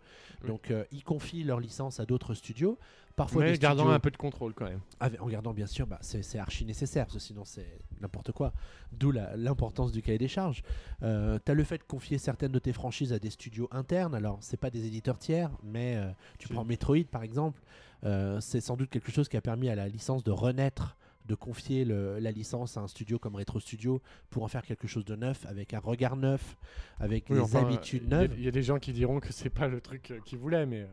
Donc, 0.46 0.72
ils 0.92 1.02
confient 1.02 1.27
leur 1.44 1.60
licence 1.60 2.00
à 2.00 2.06
d'autres 2.06 2.34
studios. 2.34 2.78
Parfois, 3.16 3.42
Mais 3.44 3.52
des 3.52 3.58
gardant 3.58 3.82
studios- 3.82 3.94
un 3.96 3.98
peu 4.00 4.10
de 4.12 4.16
contrôle 4.16 4.54
quand 4.54 4.66
même. 4.66 4.80
avec- 5.00 5.20
en 5.20 5.26
gardant 5.26 5.52
bien 5.52 5.66
sûr, 5.66 5.86
bah, 5.88 5.98
c'est 6.02 6.38
archi 6.38 6.64
nécessaire, 6.64 7.06
parce 7.06 7.14
que 7.14 7.20
sinon 7.22 7.44
c'est 7.44 7.66
n'importe 8.00 8.30
quoi. 8.32 8.52
D'où 8.92 9.10
la- 9.10 9.36
l'importance 9.36 9.90
du 9.90 10.02
cahier 10.02 10.18
des 10.18 10.28
charges. 10.28 10.62
Euh, 11.02 11.38
tu 11.44 11.50
as 11.50 11.54
le 11.54 11.64
fait 11.64 11.78
de 11.78 11.82
confier 11.82 12.18
certaines 12.18 12.52
de 12.52 12.58
tes 12.60 12.72
franchises 12.72 13.12
à 13.12 13.18
des 13.18 13.30
studios 13.30 13.68
internes. 13.72 14.14
Alors, 14.14 14.38
c'est 14.40 14.56
pas 14.56 14.70
des 14.70 14.86
éditeurs 14.86 15.18
tiers, 15.18 15.50
mais 15.64 15.96
euh, 15.96 16.08
tu 16.38 16.48
prends 16.48 16.64
Metroid 16.64 17.04
par 17.10 17.22
exemple. 17.24 17.60
euh, 18.04 18.40
c'est 18.40 18.60
sans 18.60 18.76
doute 18.76 18.90
quelque 18.90 19.10
chose 19.10 19.28
qui 19.28 19.36
a 19.36 19.40
permis 19.40 19.68
à 19.68 19.74
la 19.74 19.88
licence 19.88 20.22
de 20.22 20.30
renaître 20.30 20.96
de 21.26 21.34
confier 21.34 21.84
le- 21.84 22.20
la 22.20 22.30
licence 22.30 22.76
à 22.76 22.80
un 22.80 22.86
studio 22.86 23.18
comme 23.18 23.34
Retro 23.34 23.58
Studio 23.60 24.00
pour 24.30 24.44
en 24.44 24.48
faire 24.48 24.62
quelque 24.62 24.86
chose 24.86 25.04
de 25.04 25.16
neuf, 25.16 25.44
avec 25.46 25.74
un 25.74 25.80
regard 25.80 26.14
neuf, 26.16 26.56
avec 27.00 27.26
Oui, 27.28 27.34
des 27.36 27.42
enfin, 27.42 27.66
habitudes 27.66 28.04
y 28.04 28.08
neuves. 28.08 28.32
Il 28.38 28.44
y, 28.44 28.48
a 28.48 28.50
des 28.52 28.62
gens 28.62 28.78
qui 28.78 28.92
diront 28.92 29.18
que 29.20 29.30
c'est 29.32 29.50
pas 29.50 29.66
le 29.68 29.80
truc 29.80 30.12
euh, 30.12 30.20
qu'ils 30.24 30.38
voulaient, 30.38 30.64
mais. 30.64 30.86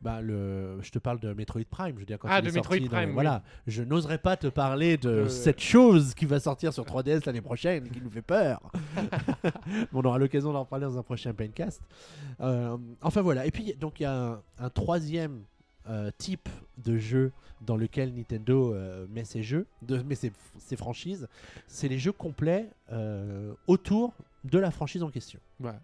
Bah, 0.00 0.20
le, 0.20 0.78
je 0.82 0.90
te 0.90 0.98
parle 1.00 1.18
de 1.18 1.32
Metroid 1.32 1.64
Prime. 1.68 1.94
Je 1.96 2.00
veux 2.00 2.06
dire, 2.06 2.18
quand 2.20 2.28
Ah, 2.30 2.38
il 2.40 2.46
est 2.46 2.50
de 2.50 2.54
Metroid 2.54 2.76
sorti 2.76 2.88
dans- 2.88 2.96
Prime, 2.96 3.08
oui. 3.08 3.14
Voilà, 3.14 3.42
je 3.66 3.82
n'oserais 3.82 4.18
pas 4.18 4.36
te 4.36 4.46
parler 4.46 4.96
de 4.96 5.08
Euh, 5.08 5.28
cette 5.28 5.60
chose 5.60 6.14
qui 6.14 6.24
va 6.24 6.38
sortir 6.38 6.72
sur 6.72 6.84
3DS 6.84 7.26
l'année 7.26 7.40
prochaine 7.40 7.86
et 7.86 7.88
qui 7.90 8.00
nous 8.00 8.10
fait 8.10 8.22
peur. 8.22 8.60
Bon, 8.94 9.00
on 10.00 10.04
aura 10.04 10.18
l'occasion 10.18 10.52
d'en 10.52 10.64
parler 10.64 10.84
dans 10.86 10.98
un 10.98 11.02
prochain 11.02 11.34
Paincast. 11.34 11.80
Euh, 12.40 12.76
enfin 13.02 13.22
voilà. 13.22 13.44
Et 13.46 13.50
puis 13.50 13.74
donc 13.74 13.98
il 13.98 14.04
y 14.04 14.06
a 14.06 14.14
un, 14.14 14.40
un 14.60 14.70
troisième 14.70 15.42
euh, 15.88 16.10
type 16.16 16.48
de 16.76 16.96
jeu 16.96 17.32
dans 17.60 17.76
lequel 17.76 18.14
Nintendo 18.14 18.72
euh, 18.72 19.04
met 19.10 19.24
ses 19.24 19.42
jeux, 19.42 19.66
de, 19.82 19.98
met 20.02 20.14
ses, 20.14 20.30
ses 20.58 20.76
franchises. 20.76 21.26
C'est 21.66 21.88
les 21.88 21.98
jeux 21.98 22.12
complets 22.12 22.70
autour 23.66 24.12
de 24.44 24.58
la 24.58 24.70
franchise 24.70 25.02
en 25.02 25.10
question. 25.10 25.40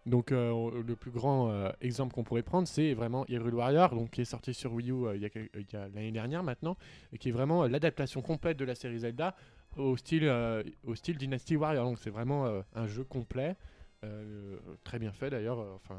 Donc 0.06 0.30
euh, 0.32 0.82
le 0.86 0.96
plus 0.96 1.10
grand 1.10 1.50
euh, 1.50 1.70
exemple 1.80 2.14
qu'on 2.14 2.22
pourrait 2.24 2.42
prendre, 2.42 2.68
c'est 2.68 2.94
vraiment 2.94 3.26
Hyrule 3.28 3.54
Warrior, 3.54 3.94
donc 3.94 4.10
qui 4.10 4.20
est 4.20 4.24
sorti 4.24 4.54
sur 4.54 4.72
Wii 4.72 4.90
U 4.90 5.06
euh, 5.06 5.16
il 5.16 5.22
y 5.22 5.76
a, 5.76 5.88
l'année 5.88 6.12
dernière 6.12 6.42
maintenant, 6.42 6.76
et 7.12 7.18
qui 7.18 7.30
est 7.30 7.32
vraiment 7.32 7.64
euh, 7.64 7.68
l'adaptation 7.68 8.22
complète 8.22 8.56
de 8.56 8.64
la 8.64 8.74
série 8.74 9.00
Zelda 9.00 9.34
au 9.76 9.96
style, 9.96 10.24
euh, 10.24 10.62
Dynasty 11.06 11.56
Warrior. 11.56 11.84
Donc 11.84 11.98
c'est 11.98 12.10
vraiment 12.10 12.46
euh, 12.46 12.62
un 12.74 12.86
jeu 12.86 13.04
complet, 13.04 13.56
euh, 14.04 14.58
très 14.84 14.98
bien 14.98 15.12
fait 15.12 15.30
d'ailleurs. 15.30 15.58
euh, 15.58 15.94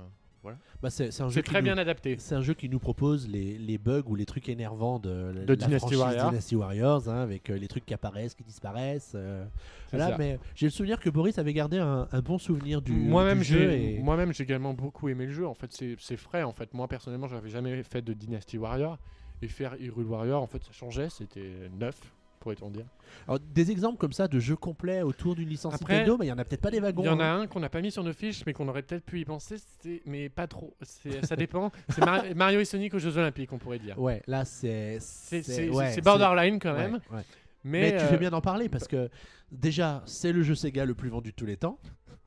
Bah, 0.81 0.89
c'est 0.89 1.21
un 1.21 1.29
jeu 1.29 1.41
très 1.41 1.59
nous- 1.59 1.63
bien 1.65 1.77
adapté. 1.77 2.15
C'est 2.19 2.35
un 2.35 2.41
jeu 2.41 2.53
qui 2.53 2.69
nous 2.69 2.79
propose 2.79 3.27
les, 3.27 3.57
les 3.57 3.77
bugs 3.77 4.03
ou 4.07 4.15
les 4.15 4.25
trucs 4.25 4.47
énervants 4.49 4.99
de, 4.99 5.09
la- 5.09 5.41
De 5.45 5.53
la 5.53 5.55
Dynasty. 5.55 5.95
Dynasty 5.95 6.55
Warriors, 6.55 7.09
hein, 7.09 7.21
avec 7.21 7.49
euh, 7.49 7.57
les 7.57 7.67
trucs 7.67 7.85
qui 7.85 7.93
apparaissent, 7.93 8.35
qui 8.35 8.43
disparaissent. 8.43 9.13
euh, 9.15 9.45
C'est 9.89 9.97
voilà, 9.97 10.11
ça. 10.11 10.17
mais 10.17 10.39
j'ai 10.55 10.67
le 10.67 10.71
souvenir 10.71 10.99
que 10.99 11.09
Boris 11.09 11.37
avait 11.39 11.53
gardé 11.53 11.77
un, 11.79 12.07
un 12.11 12.19
bon 12.21 12.37
souvenir 12.37 12.81
du, 12.81 12.91
Moi-même, 12.91 13.39
du 13.39 13.43
jeu. 13.45 13.71
et- 13.71 13.99
moi-même, 13.99 14.33
j'ai 14.33 14.43
également 14.43 14.73
beaucoup 14.73 15.09
aimé 15.09 15.25
le 15.25 15.31
jeu. 15.33 15.47
En 15.47 15.55
fait, 15.55 15.71
c'est 15.73 15.95
c'est 15.99 16.17
frais. 16.17 16.43
En 16.43 16.53
fait, 16.53 16.73
moi 16.73 16.87
personnellement, 16.87 17.27
j'avais 17.27 17.49
jamais 17.49 17.81
fait 17.83 18.01
de 18.01 18.13
Dynasty 18.13 18.57
Warrior 18.57 18.97
et 19.41 19.47
faire 19.47 19.75
Hyrule 19.81 20.05
Warrior, 20.07 20.41
en 20.41 20.47
fait, 20.47 20.63
ça 20.63 20.71
changeait. 20.71 21.09
C'était 21.09 21.69
neuf, 21.79 21.99
pourrait-on 22.45 22.69
dire. 22.69 22.85
Alors, 23.27 23.39
des 23.39 23.71
exemples 23.71 23.97
comme 23.97 24.13
ça 24.13 24.27
de 24.27 24.39
jeux 24.39 24.55
complets 24.55 25.01
autour 25.01 25.35
d'une 25.35 25.49
licence 25.49 25.73
Après, 25.73 25.93
Nintendo, 25.95 26.17
mais 26.19 26.27
il 26.27 26.29
y 26.29 26.31
en 26.31 26.37
a 26.37 26.45
peut-être 26.45 26.61
pas 26.61 26.69
des 26.69 26.79
wagons. 26.79 27.01
Il 27.01 27.07
y 27.07 27.09
en 27.09 27.19
a 27.19 27.25
hein. 27.25 27.41
un 27.41 27.47
qu'on 27.47 27.59
n'a 27.59 27.69
pas 27.69 27.81
mis 27.81 27.91
sur 27.91 28.03
nos 28.03 28.13
fiches, 28.13 28.45
mais 28.45 28.53
qu'on 28.53 28.67
aurait 28.67 28.83
peut-être 28.83 29.03
pu 29.03 29.19
y 29.19 29.25
penser, 29.25 29.55
c'est- 29.81 30.03
mais 30.05 30.29
pas 30.29 30.45
trop. 30.45 30.75
C'est- 30.83 31.25
Ça 31.25 31.35
dépend. 31.35 31.71
C'est 31.89 32.05
Mar- 32.05 32.23
Mario 32.35 32.59
et 32.59 32.65
Sonic 32.65 32.93
aux 32.93 32.99
Jeux 32.99 33.17
Olympiques, 33.17 33.51
on 33.51 33.57
pourrait 33.57 33.79
dire. 33.79 33.99
Ouais, 33.99 34.21
là 34.27 34.45
c'est. 34.45 34.99
C'est 34.99 35.69
ouais, 35.69 35.99
borderline 36.01 36.59
quand 36.59 36.75
même. 36.75 36.99
ouais, 37.09 37.17
ouais. 37.17 37.25
Mais, 37.63 37.81
Mais, 37.81 37.91
tu 37.97 38.03
euh, 38.03 38.07
fais 38.09 38.17
bien 38.19 38.29
d'en 38.29 38.41
parler 38.41 38.69
parce 38.69 38.87
que 38.87 39.09
déjà, 39.51 40.03
c'est 40.05 40.31
le 40.31 40.43
jeu 40.43 40.53
Sega 40.53 40.85
le 40.85 40.93
plus 40.93 41.09
vendu 41.09 41.31
de 41.31 41.35
tous 41.35 41.47
les 41.47 41.57
temps. 41.57 41.79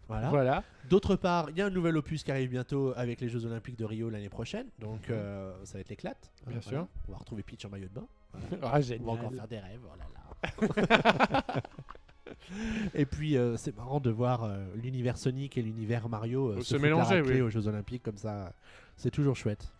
Voilà. 0.08 0.30
Voilà. 0.30 0.64
D'autre 0.90 1.14
part, 1.14 1.50
il 1.50 1.58
y 1.58 1.62
a 1.62 1.66
un 1.66 1.70
nouvel 1.70 1.96
opus 1.96 2.24
qui 2.24 2.32
arrive 2.32 2.50
bientôt 2.50 2.92
avec 2.96 3.20
les 3.20 3.28
Jeux 3.28 3.44
Olympiques 3.44 3.76
de 3.76 3.84
Rio 3.84 4.10
l'année 4.10 4.30
prochaine. 4.30 4.66
Donc 4.80 5.10
euh, 5.10 5.52
ça 5.64 5.74
va 5.74 5.80
être 5.80 5.90
l'éclate. 5.90 6.32
Bien 6.48 6.60
sûr. 6.60 6.88
On 7.06 7.12
va 7.12 7.18
retrouver 7.18 7.44
Peach 7.44 7.64
en 7.66 7.68
maillot 7.68 7.88
de 7.88 7.94
bain. 7.94 8.06
Ah, 8.50 8.56
On 8.62 8.68
va 8.68 8.80
génial. 8.80 9.08
encore 9.08 9.32
faire 9.32 9.48
des 9.48 9.58
rêves. 9.58 9.80
Oh 9.84 9.96
là 9.96 10.04
là. 10.04 11.62
et 12.94 13.06
puis 13.06 13.36
euh, 13.36 13.56
c'est 13.56 13.76
marrant 13.76 14.00
de 14.00 14.10
voir 14.10 14.44
euh, 14.44 14.64
l'univers 14.76 15.18
Sonic 15.18 15.58
et 15.58 15.62
l'univers 15.62 16.08
Mario 16.08 16.50
euh, 16.50 16.58
Se 16.58 16.76
se, 16.76 16.76
mélanger, 16.76 17.20
oui. 17.20 17.40
aux 17.40 17.50
Jeux 17.50 17.66
Olympiques 17.66 18.02
comme 18.02 18.16
ça. 18.16 18.52
C'est 18.96 19.10
toujours 19.10 19.36
chouette. 19.36 19.72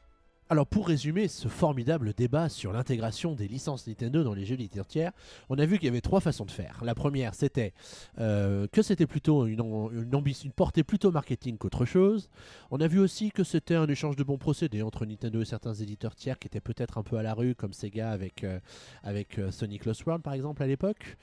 Alors 0.51 0.67
pour 0.67 0.89
résumer 0.89 1.29
ce 1.29 1.47
formidable 1.47 2.15
débat 2.15 2.49
sur 2.49 2.73
l'intégration 2.73 3.35
des 3.35 3.47
licences 3.47 3.87
Nintendo 3.87 4.25
dans 4.25 4.33
les 4.33 4.47
jeux 4.47 4.57
d'éditeurs 4.57 4.87
tiers, 4.87 5.13
on 5.51 5.59
a 5.59 5.67
vu 5.67 5.77
qu'il 5.77 5.85
y 5.85 5.91
avait 5.91 6.01
trois 6.01 6.21
façons 6.21 6.47
de 6.47 6.51
faire. 6.51 6.81
La 6.83 6.95
première, 6.95 7.35
c'était 7.35 7.75
euh, 8.19 8.67
que 8.73 8.81
c'était 8.81 9.07
plutôt 9.07 9.45
une, 9.47 9.61
am- 9.61 9.91
une, 9.93 10.15
ambition, 10.15 10.49
portée 10.57 10.85
plutôt 10.85 11.11
marketing 11.11 11.59
qu'autre 11.59 11.85
chose. 11.85 12.31
On 12.71 12.81
a 12.81 12.87
vu 12.87 12.99
aussi 12.99 13.31
que 13.31 13.45
c'était 13.45 13.75
un 13.75 13.89
échange 13.89 14.17
de 14.17 14.25
bons 14.25 14.39
procédés 14.39 14.81
entre 14.81 15.05
Nintendo 15.05 15.43
et 15.43 15.45
certains 15.45 15.75
éditeurs 15.75 16.15
tiers 16.15 16.39
qui 16.39 16.47
étaient 16.47 16.63
peut-être 16.63 16.97
un 16.97 17.03
peu 17.03 17.19
à 17.19 17.23
la 17.23 17.35
rue, 17.35 17.55
comme 17.55 17.75
Sega 17.75 18.11
avec, 18.11 18.43
euh, 18.43 18.59
avec 19.03 19.39
euh, 19.39 19.51
Sonic 19.51 19.85
Lost 19.85 20.07
World 20.07 20.23
par 20.23 20.33
exemple 20.33 20.63
à 20.63 20.67
l'époque. 20.67 21.19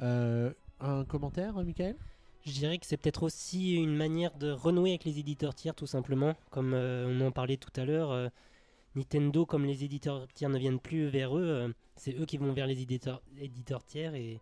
Un 0.00 1.04
commentaire, 1.08 1.54
Michael? 1.54 1.96
Je 2.46 2.52
dirais 2.52 2.78
que 2.78 2.86
c'est 2.86 2.96
peut-être 2.96 3.24
aussi 3.24 3.74
une 3.74 3.96
manière 3.96 4.32
de 4.38 4.52
renouer 4.52 4.90
avec 4.90 5.04
les 5.04 5.18
éditeurs 5.18 5.56
tiers, 5.56 5.74
tout 5.74 5.88
simplement. 5.88 6.36
Comme 6.50 6.74
on 6.74 7.20
en 7.26 7.32
parlait 7.32 7.56
tout 7.56 7.72
à 7.74 7.84
l'heure, 7.84 8.30
Nintendo, 9.02 9.46
comme 9.46 9.64
les 9.64 9.84
éditeurs 9.84 10.26
tiers 10.34 10.50
ne 10.50 10.58
viennent 10.58 10.80
plus 10.80 11.06
vers 11.08 11.36
eux, 11.36 11.42
euh, 11.44 11.68
c'est 11.96 12.14
eux 12.18 12.26
qui 12.26 12.36
vont 12.36 12.52
vers 12.52 12.66
les 12.66 12.82
éditeurs, 12.82 13.22
éditeurs 13.40 13.84
tiers 13.84 14.14
et 14.14 14.40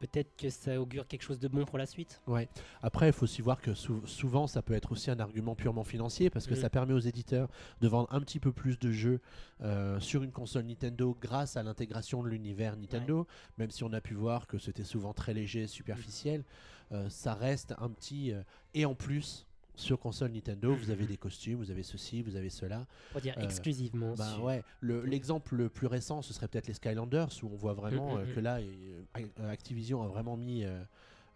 peut-être 0.00 0.36
que 0.36 0.50
ça 0.50 0.80
augure 0.80 1.06
quelque 1.06 1.22
chose 1.22 1.38
de 1.38 1.48
bon 1.48 1.64
pour 1.64 1.78
la 1.78 1.86
suite. 1.86 2.20
Ouais. 2.26 2.48
Après, 2.82 3.06
il 3.08 3.12
faut 3.12 3.24
aussi 3.24 3.40
voir 3.40 3.60
que 3.62 3.72
sou- 3.74 4.04
souvent, 4.06 4.46
ça 4.46 4.60
peut 4.60 4.74
être 4.74 4.92
aussi 4.92 5.10
un 5.10 5.18
argument 5.20 5.54
purement 5.54 5.84
financier 5.84 6.28
parce 6.28 6.46
que 6.46 6.54
Mhm. 6.54 6.60
ça 6.60 6.68
permet 6.70 6.92
aux 6.92 6.98
éditeurs 6.98 7.48
de 7.80 7.88
vendre 7.88 8.08
un 8.12 8.20
petit 8.20 8.40
peu 8.40 8.52
plus 8.52 8.78
de 8.78 8.90
jeux 8.90 9.20
euh, 9.62 9.98
sur 10.00 10.22
une 10.24 10.32
console 10.32 10.64
Nintendo 10.64 11.16
grâce 11.20 11.56
à 11.56 11.62
l'intégration 11.62 12.22
de 12.22 12.28
l'univers 12.28 12.76
Nintendo. 12.76 13.26
Même 13.56 13.70
si 13.70 13.84
on 13.84 13.92
a 13.92 14.00
pu 14.00 14.14
voir 14.14 14.46
que 14.46 14.58
c'était 14.58 14.84
souvent 14.84 15.14
très 15.14 15.32
léger, 15.32 15.66
superficiel, 15.68 16.44
euh, 16.92 17.08
ça 17.08 17.32
reste 17.34 17.74
un 17.78 17.88
petit. 17.90 18.32
euh, 18.32 18.42
et 18.74 18.84
en 18.84 18.94
plus. 18.94 19.46
Sur 19.76 19.98
console 19.98 20.30
Nintendo, 20.32 20.74
vous 20.74 20.90
avez 20.90 21.06
des 21.06 21.16
costumes, 21.16 21.56
vous 21.58 21.70
avez 21.70 21.82
ceci, 21.82 22.22
vous 22.22 22.36
avez 22.36 22.50
cela. 22.50 22.86
Pour 23.12 23.20
dire 23.20 23.34
Euh, 23.38 23.42
exclusivement. 23.42 24.14
Bah 24.14 24.32
sur- 24.34 24.44
ouais, 24.44 24.62
le- 24.80 25.04
l'exemple 25.04 25.56
le 25.56 25.68
plus 25.68 25.86
récent, 25.86 26.22
ce 26.22 26.32
serait 26.32 26.48
peut-être 26.48 26.68
les 26.68 26.74
Skylanders, 26.74 27.28
où 27.42 27.46
on 27.52 27.56
voit 27.56 27.72
vraiment 27.74 28.14
Mm, 28.14 28.18
mm, 28.18 28.20
euh, 28.20 28.26
mm. 28.26 28.34
que 28.34 28.40
là, 28.40 28.58
euh, 28.60 29.50
Activision 29.50 30.02
a 30.02 30.06
vraiment 30.08 30.36
mis 30.36 30.64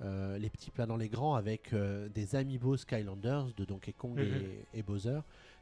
les 0.01 0.51
petits 0.51 0.71
plats 0.71 0.87
dans 0.87 0.97
les 0.97 1.09
grands 1.09 1.35
avec 1.35 1.75
des 2.15 2.37
amiibo 2.37 2.77
Skylanders 2.77 3.47
de 3.57 3.65
Donkey 3.65 3.93
Kong 3.93 4.19
et, 4.21 4.79
et 4.79 4.83
Bowser 4.83 5.21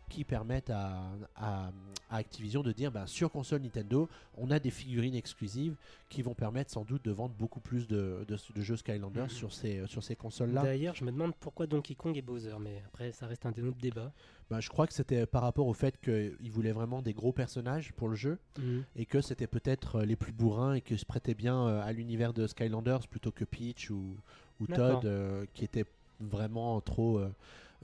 qui 0.09 0.25
permettent 0.25 0.71
à, 0.71 1.03
à- 1.37 1.71
à 2.09 2.17
Activision 2.19 2.63
de 2.63 2.71
dire 2.71 2.93
bah, 2.93 3.07
sur 3.07 3.33
console 3.33 3.63
Nintendo, 3.63 4.09
on 4.37 4.51
a 4.53 4.61
des 4.61 4.71
figurines 4.71 5.17
exclusives 5.17 5.75
qui 6.09 6.23
vont 6.23 6.35
permettre 6.35 6.71
sans 6.71 6.85
doute 6.85 7.05
de 7.05 7.11
vendre 7.11 7.35
beaucoup 7.37 7.59
plus 7.59 7.89
de, 7.89 8.25
de- 8.29 8.37
de 8.55 8.63
jeux 8.63 8.77
Skylanders 8.77 9.25
Mhm. 9.25 9.29
sur 9.31 9.53
ces, 9.53 9.85
sur 9.89 10.05
ces 10.05 10.15
consoles-là. 10.15 10.63
D'ailleurs, 10.63 10.95
je 10.95 11.05
me 11.05 11.11
demande 11.11 11.35
pourquoi 11.41 11.67
Donkey 11.67 11.97
Kong 11.97 12.17
et 12.17 12.23
Bowser, 12.23 12.55
mais 12.61 12.81
après, 12.87 13.11
ça 13.11 13.27
reste 13.27 13.45
un 13.47 13.51
des 13.51 13.63
autres 13.65 13.79
débats. 13.81 14.13
Bah, 14.49 14.61
je 14.61 14.69
crois 14.69 14.87
que 14.87 14.93
c'était 14.93 15.27
par 15.27 15.43
rapport 15.43 15.67
au 15.67 15.73
fait 15.73 16.01
qu'ils 16.01 16.53
voulaient 16.53 16.71
vraiment 16.73 17.03
des 17.03 17.13
gros 17.13 17.33
personnages 17.33 17.93
pour 17.95 18.09
le 18.09 18.15
jeu. 18.15 18.39
et 18.95 19.05
que 19.07 19.21
c'était 19.21 19.49
peut-être 19.49 19.97
euh, 19.97 20.05
les 20.05 20.15
plus 20.17 20.33
bourrins 20.33 20.75
et 20.75 20.81
que 20.81 20.97
se 20.97 21.05
prêtaient 21.05 21.35
bien 21.35 21.67
euh, 21.67 21.83
à 21.83 21.93
l'univers 21.93 22.33
de 22.33 22.47
Skylanders 22.47 23.09
plutôt 23.09 23.33
que 23.33 23.45
Peach 23.45 23.91
ou, 23.91 24.17
ou. 24.61 24.67
Todd 24.69 25.05
euh, 25.05 25.45
qui 25.55 25.65
étaient 25.65 25.85
vraiment 26.21 26.81
trop, 26.81 27.19
euh, 27.19 27.29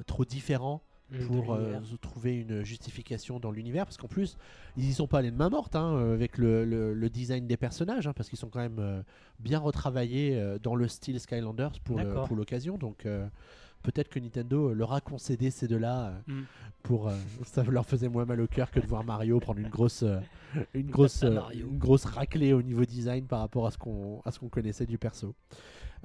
trop 0.06 0.24
différents 0.24 0.80
pour 1.26 1.52
euh, 1.52 1.78
trouver 2.00 2.40
une 2.40 2.62
justification 2.64 3.38
dans 3.40 3.50
l'univers 3.50 3.84
parce 3.84 3.96
qu'en 3.96 4.08
plus 4.08 4.36
ils 4.76 4.88
y 4.88 4.92
sont 4.94 5.06
pas 5.06 5.18
allés 5.18 5.30
de 5.30 5.36
main 5.36 5.50
morte 5.50 5.76
hein, 5.76 5.94
euh, 5.96 6.14
avec 6.14 6.38
le, 6.38 6.64
le- 6.64 6.94
le 6.94 7.10
design 7.10 7.46
des 7.46 7.56
personnages 7.56 8.06
hein, 8.06 8.12
parce 8.14 8.28
qu'ils 8.28 8.38
sont 8.38 8.48
quand 8.48 8.60
même 8.60 8.78
euh, 8.78 9.02
bien 9.40 9.58
retravaillés 9.58 10.36
euh, 10.38 10.58
dans 10.58 10.74
le 10.74 10.88
style 10.88 11.18
Skylanders 11.20 11.72
pour 12.26 12.36
l'occasion 12.36 12.78
donc 12.78 13.06
peut-être 13.82 14.08
que 14.10 14.20
Nintendo 14.20 14.72
leur 14.72 14.92
a 14.92 15.00
concédé 15.00 15.50
ces 15.50 15.66
deux-là 15.68 16.14
Mm. 16.26 16.42
pour 16.84 17.10
ça 17.44 17.62
leur 17.64 17.84
faisait 17.84 18.08
moins 18.08 18.24
mal 18.24 18.40
au 18.40 18.46
cœur 18.46 18.70
que 18.70 18.80
de 18.80 18.86
voir 18.86 19.02
Mario 19.04 19.40
prendre 19.40 19.58
une 19.60 19.68
grosse 19.68 20.04
une 20.74 20.90
grosse 20.90 21.24
une 21.52 21.78
grosse 21.78 22.04
raclée 22.04 22.52
au 22.52 22.62
niveau 22.62 22.84
design 22.84 23.24
par 23.26 23.40
rapport 23.40 23.66
à 23.66 23.70
ce 23.70 23.78
qu'on 23.78 24.20
à 24.24 24.30
ce 24.30 24.38
qu'on 24.38 24.48
connaissait 24.48 24.86
du 24.86 24.98
perso. 24.98 25.34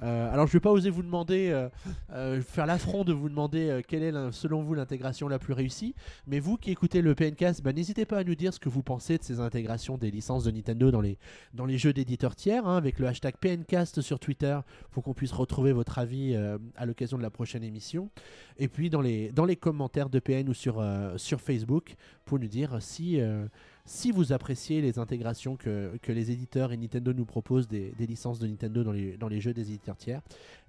Euh, 0.02 0.32
alors 0.32 0.46
je 0.46 0.52
vais 0.52 0.60
pas 0.60 0.70
oser 0.70 0.90
vous 0.90 1.02
demander 1.02 1.48
euh, 1.50 1.68
euh, 2.12 2.40
faire 2.40 2.66
l'affront 2.66 3.04
de 3.04 3.12
vous 3.12 3.28
demander 3.28 3.82
quelle 3.86 4.02
est 4.02 4.32
selon 4.32 4.62
vous 4.62 4.74
l'intégration 4.74 5.28
la 5.28 5.38
plus 5.38 5.52
réussie, 5.52 5.94
mais 6.26 6.38
vous 6.38 6.56
qui 6.56 6.70
écoutez 6.70 7.02
le 7.02 7.14
PNcast, 7.14 7.62
bah, 7.62 7.72
n'hésitez 7.72 8.04
pas 8.04 8.18
à 8.18 8.24
nous 8.24 8.34
dire 8.34 8.54
ce 8.54 8.60
que 8.60 8.68
vous 8.68 8.82
pensez 8.82 9.18
de 9.18 9.22
ces 9.22 9.40
intégrations 9.40 9.98
des 9.98 10.10
licences 10.10 10.44
de 10.44 10.50
Nintendo 10.50 10.90
dans 10.90 11.00
les 11.00 11.18
dans 11.54 11.66
les 11.66 11.78
jeux 11.78 11.92
d'éditeurs 11.92 12.36
tiers 12.36 12.66
hein, 12.66 12.76
avec 12.76 12.98
le 12.98 13.06
hashtag 13.06 13.36
PNcast 13.36 14.00
sur 14.00 14.18
Twitter 14.18 14.58
pour 14.90 15.02
qu'on 15.02 15.14
puisse 15.14 15.32
retrouver 15.32 15.72
votre 15.72 15.98
avis 15.98 16.36
à 16.76 16.86
l'occasion 16.86 17.16
de 17.18 17.22
la 17.22 17.30
prochaine 17.30 17.62
émission. 17.62 18.10
Et 18.58 18.68
puis 18.68 18.90
dans 18.90 19.00
les, 19.00 19.30
dans 19.32 19.44
les 19.44 19.56
commentaires 19.56 20.10
de 20.10 20.18
PN 20.18 20.48
ou 20.48 20.54
sur, 20.54 20.84
sur 21.16 21.40
Facebook 21.40 21.96
pour 22.24 22.38
nous 22.38 22.48
dire 22.48 22.78
si, 22.80 23.20
si 23.88 24.12
vous 24.12 24.32
appréciez 24.34 24.82
les 24.82 24.98
intégrations 24.98 25.56
que, 25.56 25.98
que 26.02 26.12
les 26.12 26.30
éditeurs 26.30 26.72
et 26.72 26.76
Nintendo 26.76 27.14
nous 27.14 27.24
proposent 27.24 27.68
des, 27.68 27.92
des 27.98 28.06
licences 28.06 28.38
de 28.38 28.46
Nintendo 28.46 28.84
dans 28.84 28.92
les, 28.92 29.16
dans 29.16 29.28
les 29.28 29.40
jeux 29.40 29.54
des 29.54 29.68
éditeurs 29.68 29.96
tiers 29.96 30.20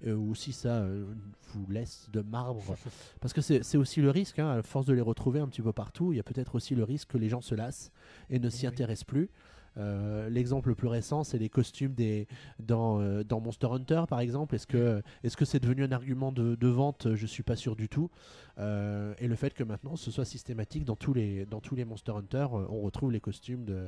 euh, 0.06 0.14
ou 0.14 0.34
si 0.34 0.52
ça 0.52 0.78
euh, 0.78 1.04
vous 1.52 1.70
laisse 1.70 2.08
de 2.12 2.22
marbre. 2.22 2.76
Parce 3.20 3.34
que 3.34 3.42
c'est 3.42 3.62
c'est 3.62 3.76
aussi 3.76 4.00
le 4.00 4.10
risque, 4.10 4.38
hein, 4.38 4.48
à 4.48 4.62
force 4.62 4.86
de 4.86 4.94
les 4.94 5.02
retrouver 5.02 5.38
un 5.38 5.48
petit 5.48 5.60
peu 5.60 5.72
partout, 5.72 6.12
il 6.12 6.16
y 6.16 6.20
a 6.20 6.22
peut-être 6.22 6.54
aussi 6.54 6.74
le 6.74 6.82
risque 6.82 7.10
que 7.10 7.18
les 7.18 7.28
gens 7.28 7.42
se 7.42 7.54
lassent 7.54 7.92
et 8.30 8.38
ne 8.38 8.48
s'y 8.48 8.66
oui. 8.66 8.72
intéressent 8.72 9.04
plus. 9.04 9.28
Euh, 9.78 10.28
L'exemple 10.28 10.70
le 10.70 10.74
plus 10.74 10.88
récent, 10.88 11.24
c'est 11.24 11.38
les 11.38 11.48
costumes 11.48 11.94
des, 11.94 12.26
dans, 12.58 13.00
euh, 13.00 13.22
dans 13.22 13.40
Monster 13.40 13.68
Hunter, 13.70 14.02
par 14.08 14.20
exemple. 14.20 14.54
Est-ce 14.54 14.66
que 14.66 15.02
est-ce 15.22 15.36
que 15.36 15.44
c'est 15.44 15.60
devenu 15.60 15.84
un 15.84 15.92
argument 15.92 16.32
de, 16.32 16.54
de 16.54 16.68
vente? 16.68 17.14
Je 17.14 17.26
suis 17.26 17.42
pas 17.42 17.56
sûr 17.56 17.76
du 17.76 17.88
tout. 17.88 18.10
Euh, 18.60 19.14
et 19.18 19.26
le 19.26 19.36
fait 19.36 19.54
que 19.54 19.64
maintenant 19.64 19.96
ce 19.96 20.10
soit 20.10 20.24
systématique 20.24 20.84
dans 20.84 20.96
tous 20.96 21.14
les, 21.14 21.46
dans 21.46 21.60
tous 21.60 21.74
les 21.74 21.84
Monster 21.84 22.12
Hunter, 22.12 22.46
euh, 22.52 22.66
on 22.68 22.82
retrouve 22.82 23.10
les 23.10 23.20
costumes 23.20 23.64
de, 23.64 23.84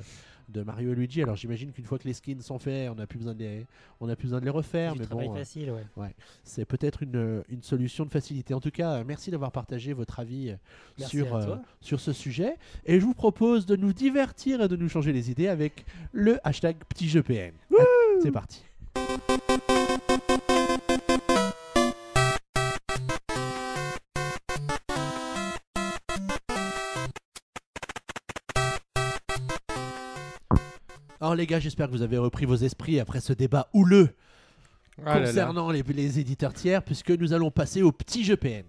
de 0.49 0.63
Mario 0.63 0.93
et 0.93 0.95
Luigi. 0.95 1.23
Alors 1.23 1.37
j'imagine 1.37 1.73
qu'une 1.73 1.85
fois 1.85 1.99
que 1.99 2.09
les 2.09 2.15
skins 2.15 2.41
sont 2.41 2.59
faits, 2.59 2.91
on 2.91 2.95
n'a 2.95 3.07
plus 3.07 3.19
besoin 3.19 3.35
de 3.35 3.41
les, 3.41 3.67
on 4.01 4.09
a 4.09 4.17
plus 4.17 4.27
besoin 4.27 4.41
de 4.41 4.45
les 4.45 4.51
refaire. 4.51 4.97
Mais 4.97 5.05
travail 5.05 5.29
bon, 5.29 5.35
euh, 5.35 5.39
facile, 5.39 5.73
ouais. 5.97 6.15
c'est 6.43 6.65
peut-être 6.65 7.03
une, 7.03 7.43
une 7.49 7.63
solution 7.63 8.05
de 8.05 8.11
facilité. 8.11 8.55
En 8.55 8.61
tout 8.61 8.71
cas, 8.71 9.05
merci 9.05 9.31
d'avoir 9.31 9.53
partagé 9.53 9.93
votre 9.93 10.19
avis 10.21 10.55
Merci 10.99 11.19
sur, 11.19 11.35
euh, 11.35 11.57
sur 11.81 12.01
ce 12.01 12.13
sujet. 12.13 12.57
Et 12.87 12.99
je 12.99 13.05
vous 13.05 13.15
propose 13.15 13.67
de 13.67 13.77
nous 13.77 13.93
divertir 13.93 14.63
et 14.63 14.69
de 14.69 14.77
nous 14.77 14.89
changer 14.89 15.13
les 15.13 15.31
idées 15.31 15.49
avec 15.49 15.85
le 16.13 16.39
hashtag 16.47 16.77
petit 16.89 17.09
jeu 17.09 17.23
PN. 17.23 17.53
C'est 18.23 18.33
parti. 18.33 18.63
Alors 31.33 31.39
les 31.39 31.47
gars, 31.47 31.61
j'espère 31.61 31.87
que 31.87 31.93
vous 31.93 32.03
avez 32.03 32.19
repris 32.19 32.45
vos 32.45 32.57
esprits 32.57 33.01
après 33.01 33.23
ce 33.23 33.33
débat 33.33 33.71
houleux 33.73 34.15
Ah 34.99 35.15
là 35.15 35.21
là. 35.21 35.27
concernant 35.27 35.71
les, 35.71 35.83
les 35.83 36.19
éditeurs 36.19 36.53
tiers, 36.53 36.85
puisque 36.85 37.09
nous 37.09 37.33
allons 37.33 37.51
passer 37.51 37.81
au 37.81 37.91
petit 37.91 38.23
jeu 38.23 38.37
PN. 38.37 38.67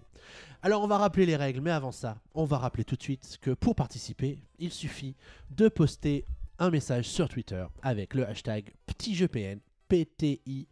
Alors 0.62 0.82
on 0.82 0.88
va 0.88 0.98
rappeler 0.98 1.26
les 1.26 1.36
règles, 1.36 1.60
mais 1.60 1.72
avant 1.72 1.92
ça, 1.92 2.22
on 2.34 2.46
va 2.46 2.58
rappeler 2.58 2.86
tout 2.86 2.96
de 2.96 3.04
suite 3.04 3.38
que 3.42 3.52
pour 3.52 3.76
participer, 3.76 4.40
il 4.60 4.72
suffit 4.72 5.18
de 5.52 5.68
poster 5.68 6.24
un 6.58 6.70
message 6.70 7.04
sur 7.10 7.28
Twitter 7.28 7.66
avec 7.82 8.14
le 8.14 8.26
hashtag 8.26 8.72
petit 8.86 9.14
jeu 9.14 9.28
PN, 9.28 9.60
P-T-I-J-E-U-P-N, 9.90 10.70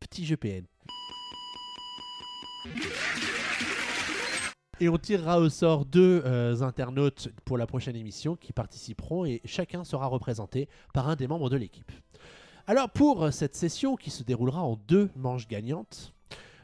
petit 0.00 0.26
jeu 0.26 0.36
PN. 0.36 0.64
Et 4.82 4.88
on 4.88 4.96
tirera 4.96 5.38
au 5.40 5.48
sort 5.50 5.84
deux 5.84 6.22
euh, 6.24 6.62
internautes 6.62 7.28
pour 7.44 7.58
la 7.58 7.66
prochaine 7.66 7.96
émission 7.96 8.34
qui 8.34 8.52
participeront 8.54 9.26
et 9.26 9.42
chacun 9.44 9.84
sera 9.84 10.06
représenté 10.06 10.68
par 10.94 11.08
un 11.08 11.16
des 11.16 11.28
membres 11.28 11.50
de 11.50 11.56
l'équipe. 11.56 11.92
Alors 12.66 12.88
pour 12.88 13.24
euh, 13.24 13.30
cette 13.30 13.54
session 13.56 13.96
qui 13.96 14.10
se 14.10 14.22
déroulera 14.22 14.62
en 14.62 14.76
deux 14.88 15.10
manches 15.16 15.46
gagnantes, 15.48 16.14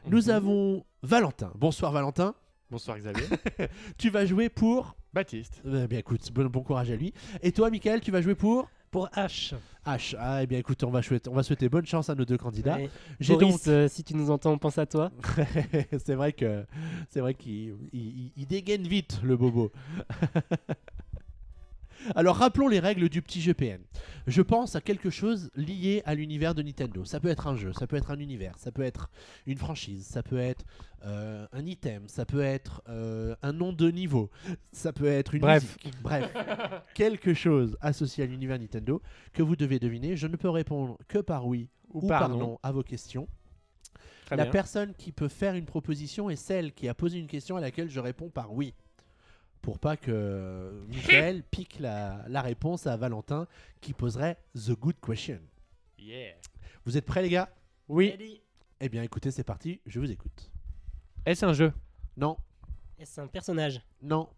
nous 0.07 0.23
Mhm. 0.23 0.29
avons 0.31 0.85
Valentin. 1.03 1.51
Bonsoir 1.55 1.91
Valentin. 1.91 2.33
Bonsoir 2.71 2.97
Xavier. 2.97 3.25
Tu 3.97 4.09
vas 4.09 4.25
jouer 4.25 4.49
pour... 4.49 4.95
Baptiste. 5.13 5.61
Eh 5.65 5.87
bien 5.87 5.99
écoute, 5.99 6.31
bon, 6.33 6.47
bon 6.47 6.61
courage 6.63 6.91
à 6.91 6.95
lui. 6.95 7.13
Et 7.41 7.51
toi 7.51 7.69
Michael, 7.69 8.01
tu 8.01 8.11
vas 8.11 8.21
jouer 8.21 8.35
pour... 8.35 8.67
Pour 8.97 9.09
H. 9.09 9.53
H. 9.85 10.15
Ah 10.19 10.41
eh 10.41 10.47
bien 10.47 10.57
écoute, 10.57 10.83
on 10.83 10.89
va, 10.89 11.03
souhaiter, 11.03 11.29
on 11.29 11.35
va 11.35 11.43
souhaiter 11.43 11.69
bonne 11.69 11.85
chance 11.85 12.09
à 12.09 12.15
nos 12.15 12.25
deux 12.25 12.35
candidats. 12.39 12.77
Ouais. 12.77 12.89
J'ai 13.19 13.33
Boris, 13.33 13.51
donc... 13.51 13.67
euh, 13.67 13.87
si 13.87 14.03
tu 14.03 14.15
nous 14.15 14.31
entends, 14.31 14.51
on 14.53 14.57
pense 14.57 14.79
à 14.79 14.87
toi. 14.87 15.11
c'est 16.03 16.15
vrai 16.15 16.33
que 16.33 16.65
c'est 17.11 17.19
vrai 17.19 17.35
qu'il 17.35 17.75
il- 17.93 18.01
il- 18.01 18.31
il 18.35 18.47
dégaine 18.47 18.87
vite 18.87 19.19
le 19.23 19.37
bobo. 19.37 19.71
Alors 22.15 22.37
rappelons 22.37 22.67
les 22.67 22.79
règles 22.79 23.09
du 23.09 23.21
petit 23.21 23.41
jeu 23.41 23.53
PN. 23.53 23.81
Je 24.27 24.41
pense 24.41 24.75
à 24.75 24.81
quelque 24.81 25.09
chose 25.09 25.49
lié 25.55 26.01
à 26.05 26.15
l'univers 26.15 26.55
de 26.55 26.61
Nintendo. 26.61 27.05
Ça 27.05 27.19
peut 27.19 27.27
être 27.29 27.47
un 27.47 27.55
jeu, 27.55 27.73
ça 27.73 27.87
peut 27.87 27.95
être 27.95 28.11
un 28.11 28.19
univers, 28.19 28.57
ça 28.57 28.71
peut 28.71 28.81
être 28.83 29.09
une 29.45 29.57
franchise, 29.57 30.05
ça 30.05 30.23
peut 30.23 30.37
être 30.37 30.65
euh, 31.05 31.47
un 31.51 31.65
item, 31.65 32.07
ça 32.07 32.25
peut 32.25 32.41
être 32.41 32.81
euh, 32.89 33.35
un 33.41 33.53
nom 33.53 33.73
de 33.73 33.89
niveau, 33.91 34.29
ça 34.71 34.93
peut 34.93 35.05
être 35.07 35.33
une 35.35 35.41
Bref. 35.41 35.63
musique. 35.63 36.01
Bref, 36.01 36.31
quelque 36.93 37.33
chose 37.33 37.77
associé 37.81 38.23
à 38.23 38.27
l'univers 38.27 38.59
Nintendo 38.59 39.01
que 39.33 39.43
vous 39.43 39.55
devez 39.55 39.79
deviner. 39.79 40.15
Je 40.15 40.27
ne 40.27 40.35
peux 40.35 40.49
répondre 40.49 40.97
que 41.07 41.19
par 41.19 41.45
oui 41.47 41.69
ou, 41.93 42.07
par 42.07 42.29
non 42.29 42.59
à 42.63 42.71
vos 42.71 42.83
questions. 42.83 43.27
Très 44.25 44.35
La 44.35 44.43
bien. 44.43 44.51
personne 44.51 44.93
qui 44.93 45.13
peut 45.13 45.29
faire 45.29 45.55
une 45.55 45.65
proposition 45.65 46.29
est 46.29 46.35
celle 46.35 46.73
qui 46.73 46.89
a 46.89 46.93
posé 46.93 47.17
une 47.17 47.27
question 47.27 47.55
à 47.55 47.61
laquelle 47.61 47.89
je 47.89 47.99
réponds 48.01 48.29
par 48.29 48.51
oui. 48.53 48.73
Pour 49.67 49.79
pas 49.79 49.97
que 49.97 50.81
Michael 50.87 51.43
pique 51.51 51.79
la, 51.81 52.23
la 52.29 52.41
réponse 52.41 52.87
à 52.87 52.95
Valentin 52.95 53.47
qui 53.81 53.91
poserait 53.91 54.37
The 54.55 54.71
Good 54.79 54.95
Question. 55.05 55.41
Yeah. 55.99 56.35
Vous 56.85 56.95
êtes 56.95 57.05
prêts 57.05 57.21
les 57.21 57.27
gars? 57.27 57.49
Oui. 57.89 58.39
Eh 58.79 58.87
bien 58.87 59.03
écoutez, 59.03 59.29
c'est 59.29 59.43
parti, 59.43 59.81
je 59.85 59.99
vous 59.99 60.09
écoute. 60.09 60.49
Est-ce 61.25 61.45
un 61.45 61.51
jeu? 61.51 61.73
Non, 62.15 62.37
Est-ce 62.97 63.19
un 63.19 63.27
personnage? 63.27 63.81
Non, 64.01 64.29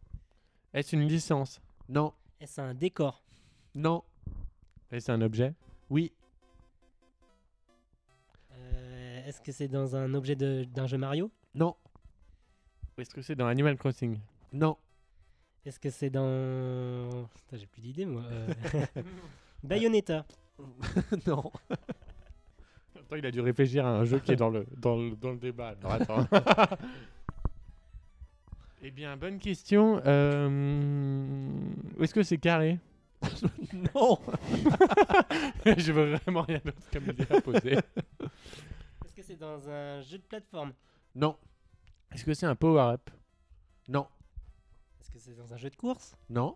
Est-ce 0.73 0.95
une 0.95 1.07
licence? 1.07 1.61
Non, 1.87 2.11
Est-ce 2.41 2.59
un 2.59 2.73
décor? 2.73 3.23
Non, 3.75 4.03
Est-ce 4.91 5.11
un 5.11 5.21
objet? 5.21 5.53
Oui, 5.91 6.11
Euh, 8.53 9.27
Est-ce 9.27 9.41
que 9.41 9.51
c'est 9.51 9.67
dans 9.67 9.95
un 9.95 10.11
objet 10.15 10.35
de- 10.35 10.63
d'un 10.73 10.87
jeu 10.87 10.97
Mario? 10.97 11.29
Non, 11.53 11.75
Est-ce 12.97 13.13
que 13.13 13.21
c'est 13.21 13.35
dans 13.35 13.45
Animal 13.45 13.77
Crossing? 13.77 14.17
Non, 14.53 14.75
Est-ce 15.65 15.79
que 15.79 15.89
c'est 15.89 16.09
dans... 16.09 17.27
Putain, 17.35 17.57
J'ai 17.57 17.65
plus 17.65 17.81
d'idée 17.81 18.05
moi. 18.05 18.23
Euh, 18.31 18.47
Bayonetta. 19.63 20.25
non. 21.27 21.51
Attends, 22.95 23.15
il 23.15 23.25
a 23.25 23.31
dû 23.31 23.41
réfléchir 23.41 23.85
à 23.85 23.89
un 23.89 24.05
jeu 24.05 24.19
qui 24.19 24.31
est 24.31 24.35
dans 24.35 24.49
le, 24.49 24.65
dans 24.77 24.95
le, 24.95 25.15
dans 25.15 25.31
le 25.31 25.37
débat. 25.37 25.75
Alors, 25.81 25.91
attends. 25.93 26.27
eh 28.81 28.91
bien, 28.91 29.17
bonne 29.17 29.39
question. 29.39 30.01
Euh, 30.05 31.49
Est-ce 31.99 32.13
que 32.13 32.23
c'est 32.23 32.37
carré? 32.37 32.79
Non, 33.95 34.17
Je 35.65 35.91
veux 35.91 36.15
vraiment 36.15 36.41
rien 36.43 36.61
d'autre 36.63 36.89
comme 36.91 37.03
idée 37.09 37.27
à 37.29 37.41
poser. 37.41 37.73
Est-ce 37.73 39.13
que 39.13 39.21
c'est 39.21 39.35
dans 39.35 39.69
un 39.69 40.01
jeu 40.01 40.17
de 40.17 40.23
plateforme? 40.23 40.71
Non, 41.15 41.35
Est-ce 42.13 42.23
que 42.23 42.33
c'est 42.33 42.45
un 42.45 42.55
power-up? 42.55 43.09
Non. 43.89 44.07
Est-ce 45.15 45.25
que 45.25 45.31
c'est 45.31 45.35
dans 45.37 45.53
un 45.53 45.57
jeu 45.57 45.69
de 45.69 45.75
course? 45.75 46.15
Non. 46.29 46.55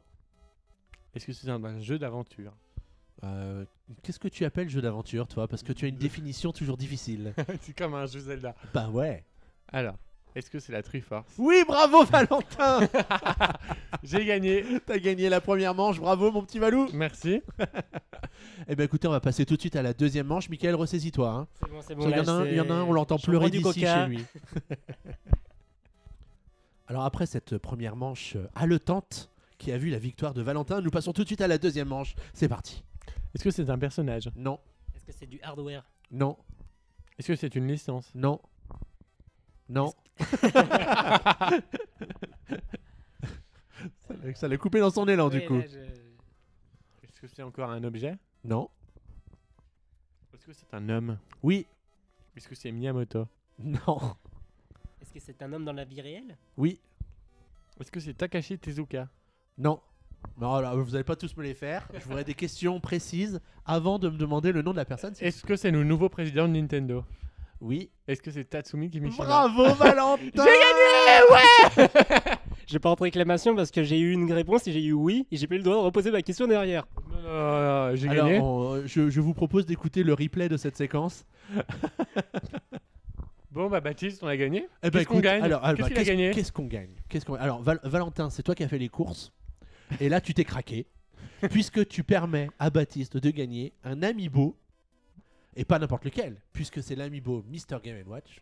Est-ce 1.16 1.26
que 1.26 1.34
c'est 1.34 1.49
un, 1.49 1.64
un 1.64 1.80
jeu 1.80 1.99
d'aventure? 1.99 2.54
Euh, 3.24 3.66
Qu'est-ce 4.01 4.20
que 4.20 4.28
tu 4.28 4.45
appelles 4.45 4.70
jeu 4.70 4.82
d'aventure, 4.82 5.28
toi? 5.28 5.47
Parce 5.47 5.64
que 5.64 5.74
tu 5.74 5.86
as 5.86 5.88
une 5.88 5.97
définition 5.97 6.51
toujours 6.51 6.78
difficile. 6.78 7.34
C'est 7.62 7.76
comme 7.78 7.93
un 7.93 8.06
jeu 8.06 8.20
Zelda. 8.20 8.56
bah 8.74 8.89
ouais. 8.89 9.24
Alors, 9.72 9.95
est-ce 10.36 10.49
que 10.49 10.60
c'est 10.60 10.72
la 10.74 10.82
Triforce? 10.82 11.32
Oui, 11.38 11.64
bravo 11.68 12.04
Valentin 12.06 12.80
J'ai 14.04 14.26
gagné. 14.26 14.66
T'as 14.86 14.97
gagné 14.97 15.30
la 15.30 15.41
première 15.41 15.76
manche, 15.76 15.99
bravo 15.99 16.32
mon 16.32 16.43
petit 16.43 16.58
Valou 16.60 16.89
Merci. 16.93 17.41
Eh 18.68 18.76
ben 18.76 18.84
écoutez, 18.84 19.08
on 19.08 19.12
va 19.12 19.20
passer 19.20 19.45
tout 19.45 19.56
de 19.56 19.62
suite 19.62 19.76
à 19.76 19.82
la 19.84 19.93
deuxième 19.93 20.26
manche. 20.28 20.49
Michael, 20.49 20.76
ressaisis-toi. 20.76 21.30
Hein. 21.30 21.47
C'est 21.60 21.70
bon, 21.70 21.82
c'est 21.82 21.95
Parce 21.95 22.08
qu'il 22.08 22.18
y, 22.18 22.20
en 22.20 22.28
a 22.28 22.32
un- 22.32 22.45
il 22.45 22.56
y 22.56 22.60
en 22.62 22.70
a 22.70 22.74
un, 22.74 22.84
on 22.84 22.93
l'entend 22.93 23.18
Je 23.18 23.26
pleurer 23.26 23.49
du 23.51 23.60
d'ici 23.60 23.82
coca. 23.82 24.04
chez 24.06 24.10
lui. 24.10 24.26
Alors 26.93 27.05
après 27.05 27.25
cette 27.25 27.57
première 27.57 27.95
manche 27.95 28.37
haletante 28.53 29.31
qui 29.57 29.71
a 29.71 29.79
vu 29.79 29.89
la 29.89 29.97
victoire 29.97 30.35
de 30.35 30.43
Valentin, 30.43 30.79
nous 30.79 30.91
passons 30.91 31.11
tout 31.11 31.23
de 31.23 31.27
suite 31.27 31.41
à 31.41 31.47
la 31.47 31.57
deuxième 31.57 31.87
manche. 31.87 32.13
C'est 32.35 32.47
parti. 32.47 32.83
Est-ce 33.33 33.43
que 33.43 33.49
c'est 33.49 33.67
un 33.71 33.79
personnage? 33.79 34.29
Non, 34.35 34.59
Est-ce 34.95 35.03
que 35.03 35.11
c'est 35.11 35.25
du 35.25 35.41
hardware? 35.41 35.83
Non, 36.11 36.37
Est-ce 37.17 37.29
que 37.29 37.35
c'est 37.35 37.55
une 37.55 37.67
licence? 37.67 38.11
Non, 38.13 38.39
non. 39.69 39.91
Ça 44.35 44.47
l'a- 44.47 44.57
coupé 44.57 44.79
dans 44.79 44.91
son 44.91 45.07
élan 45.07 45.29
du 45.29 45.43
coup. 45.47 45.61
je- 45.61 45.79
Est-ce 47.07 47.19
que 47.19 47.25
c'est 47.25 47.41
encore 47.41 47.71
un 47.71 47.83
objet? 47.85 48.19
Non. 48.43 48.69
Est-ce 50.35 50.45
que 50.45 50.53
c'est 50.53 50.71
un 50.75 50.87
homme? 50.89 51.17
Oui. 51.41 51.65
Est-ce 52.37 52.47
que 52.47 52.53
c'est 52.53 52.71
Miyamoto? 52.71 53.27
Non. 53.57 54.15
Est-ce 55.16 55.26
que 55.28 55.32
c'est 55.38 55.41
un 55.43 55.53
homme 55.53 55.66
dans 55.66 55.74
la 55.74 55.86
vie 55.86 56.01
réelle 56.01 56.38
Oui. 56.57 56.80
Est-ce 57.80 57.91
que 57.91 57.99
c'est 57.99 58.14
Takashi 58.16 58.57
Tezuka? 58.57 59.07
Non. 59.57 59.80
Non, 60.39 60.59
là, 60.59 60.74
vous 60.74 60.91
n'allez 60.91 61.03
pas 61.03 61.16
tous 61.16 61.36
me 61.38 61.43
les 61.43 61.53
faire. 61.53 61.88
Je 61.93 62.03
voudrais 62.05 62.24
des 62.24 62.34
questions 62.34 62.80
précises 62.80 63.39
avant 63.66 63.99
de 63.99 64.09
me 64.09 64.18
demander 64.18 64.51
le 64.51 64.61
nom 64.61 64.72
de 64.72 64.78
la 64.78 64.86
personne. 64.86 65.14
s'il- 65.14 65.28
Est-ce 65.28 65.43
que 65.43 65.55
c'est 65.55 65.70
le 65.72 65.84
nouveau 65.84 66.09
président 66.09 66.47
de 66.47 66.53
Nintendo? 66.53 67.03
Oui. 67.61 67.89
Est-ce 68.07 68.22
que 68.22 68.32
c'est 68.32 68.45
Tatsumi 68.45 68.89
Kimishima? 68.89 69.24
Bravo 69.26 69.74
Valentin 69.76 70.43
J'ai 72.68 72.80
pas 72.80 72.89
en 72.89 72.95
réclamation 72.95 73.55
parce 73.55 73.70
que 73.72 73.84
j'ai 73.84 73.99
eu 73.99 74.11
une 74.14 74.32
réponse 74.32 74.68
et 74.68 74.72
j'ai 74.72 74.84
eu 74.84 74.93
oui 74.93 75.28
et 75.32 75.38
j'ai 75.38 75.45
pas 75.47 75.55
eu 75.55 75.59
le 75.59 75.64
droit 75.64 75.76
de 75.78 75.82
reposer 75.82 76.09
ma 76.11 76.22
question 76.22 76.47
derrière. 76.47 76.88
Non, 77.09 77.18
non, 77.22 77.22
non, 77.22 77.89
non, 77.89 77.95
j'ai 77.95 78.09
Alors, 78.09 78.26
gagné. 78.28 78.39
on- 78.39 78.88
je, 78.88 79.09
je 79.09 79.22
vous 79.22 79.34
propose 79.34 79.66
d'écouter 79.66 80.03
le 80.03 80.14
replay 80.14 80.49
de 80.49 80.57
cette 80.57 80.76
séquence. 80.78 81.26
Bon, 83.54 83.70
bah 83.70 83.82
Baptiste, 83.82 84.24
on 84.24 84.28
a 84.28 84.36
gagné. 84.36 84.68
Eh 84.82 84.89
ben, 84.89 84.99
Qu'est-ce 84.99 85.08
qu'on 85.08 85.20
gagne 85.20 85.43
alors, 85.43 85.64
alors, 85.64 85.78
Qu'est-ce 85.78 85.89
bah, 85.89 85.95
qu'il 86.01 86.10
a 86.10 86.16
gagné 86.16 86.32
Qu'est-ce 86.32 86.51
qu'on 86.51 86.66
gagne 86.66 86.89
Qu'est-ce 87.08 87.26
qu'on- 87.26 87.36
Alors, 87.36 87.62
Val- 87.62 87.80
Valentin, 87.84 88.30
c'est 88.32 88.41
toi 88.41 88.56
qui 88.56 88.64
as 88.64 88.68
fait 88.68 88.80
les 88.80 88.89
courses. 88.89 89.32
Et 89.99 90.10
là, 90.10 90.20
tu 90.22 90.34
t'es 90.34 90.43
craqué. 90.43 90.88
puisque 91.51 91.88
tu 91.88 92.04
permets 92.04 92.49
à 92.58 92.70
Baptiste 92.70 93.18
de 93.18 93.30
gagner 93.30 93.74
un 93.84 94.01
Amiibo. 94.01 94.58
Et 95.56 95.66
pas 95.66 95.78
n'importe 95.78 96.06
lequel. 96.06 96.41
Puisque 96.51 96.82
c'est 96.82 96.95
l'Amiibo 96.95 97.45
Mr. 97.47 97.78
Game 97.84 98.01
Watch. 98.08 98.41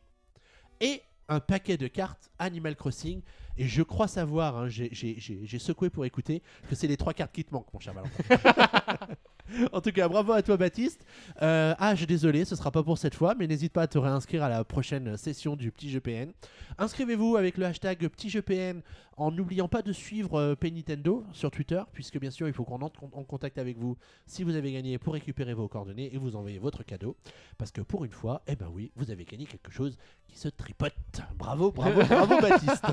Et 0.80 1.02
un 1.28 1.40
paquet 1.42 1.78
de 1.78 1.88
cartes 1.88 2.30
Animal 2.40 2.76
Crossing. 2.76 3.22
Et 3.62 3.68
je 3.68 3.84
crois 3.84 4.08
savoir, 4.08 4.58
hein, 4.58 4.70
j'ai- 4.70 5.60
secoué 5.60 5.92
pour 5.92 6.04
écouter, 6.04 6.42
que 6.68 6.74
c'est 6.74 6.88
les 6.88 6.98
trois 6.98 7.14
cartes 7.14 7.32
qui 7.32 7.44
te 7.44 7.54
manquent, 7.54 7.72
mon 7.72 7.80
cher 7.80 7.94
Valentin. 7.94 9.16
en 9.72 9.82
tout 9.82 9.92
cas, 9.92 10.08
bravo 10.08 10.32
à 10.32 10.42
toi, 10.42 10.58
Baptiste. 10.58 11.06
Euh, 11.44 11.76
ah, 11.78 11.92
je 11.94 11.98
suis 12.00 12.08
désolé, 12.08 12.44
ce 12.44 12.56
sera 12.56 12.72
pas 12.72 12.82
pour 12.82 12.98
cette 12.98 13.14
fois, 13.14 13.36
mais 13.38 13.46
n'hésite 13.46 13.72
pas 13.72 13.84
à 13.84 13.88
te 13.88 14.00
réinscrire 14.00 14.42
à 14.42 14.50
la 14.50 14.64
prochaine 14.64 15.16
session 15.16 15.56
du 15.56 15.72
Petit 15.72 15.92
Jeu 15.92 16.00
PN. 16.00 16.34
Inscrivez-vous 16.80 17.36
avec 17.36 17.60
le 17.60 17.68
hashtag 17.68 18.08
Petit 18.08 18.32
Jeu 18.32 18.42
PN 18.42 18.82
en 19.16 19.30
n'oubliant 19.30 19.68
pas 19.68 19.84
de 19.84 19.94
suivre 19.94 20.40
euh, 20.40 20.56
P 20.56 20.72
Nintendo 20.72 21.24
sur 21.32 21.52
Twitter, 21.52 21.84
puisque 21.94 22.20
bien 22.20 22.32
sûr, 22.32 22.48
il 22.48 22.54
faut 22.56 22.64
qu'on 22.64 22.82
entre 22.82 23.04
en 23.04 23.24
contact 23.24 23.60
avec 23.60 23.78
vous 23.78 23.96
si 24.26 24.44
vous 24.44 24.56
avez 24.56 24.72
gagné 24.72 24.98
pour 24.98 25.14
récupérer 25.14 25.54
vos 25.54 25.68
coordonnées 25.68 26.12
et 26.12 26.18
vous 26.18 26.36
envoyer 26.36 26.58
votre 26.58 26.82
cadeau. 26.82 27.16
Parce 27.60 27.70
que 27.70 27.82
pour 27.82 28.06
une 28.06 28.12
fois, 28.12 28.42
eh 28.48 28.56
ben 28.56 28.72
oui, 28.74 28.92
vous 28.96 29.12
avez 29.12 29.24
gagné 29.26 29.46
quelque 29.46 29.70
chose 29.70 30.00
qui 30.28 30.40
se 30.40 30.48
tripote. 30.48 30.96
Bravo, 31.38 31.72
bravo, 31.72 32.02
bravo, 32.04 32.36
Baptiste. 32.42 32.86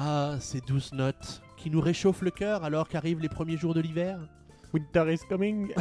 Ah, 0.00 0.36
ces 0.38 0.60
douces 0.60 0.92
notes 0.92 1.42
qui 1.56 1.70
nous 1.70 1.80
réchauffent 1.80 2.22
le 2.22 2.30
cœur 2.30 2.62
alors 2.62 2.88
qu'arrivent 2.88 3.18
les 3.18 3.28
premiers 3.28 3.56
jours 3.56 3.74
de 3.74 3.80
l'hiver. 3.80 4.20
Winter 4.72 5.12
is 5.12 5.18
coming. 5.28 5.72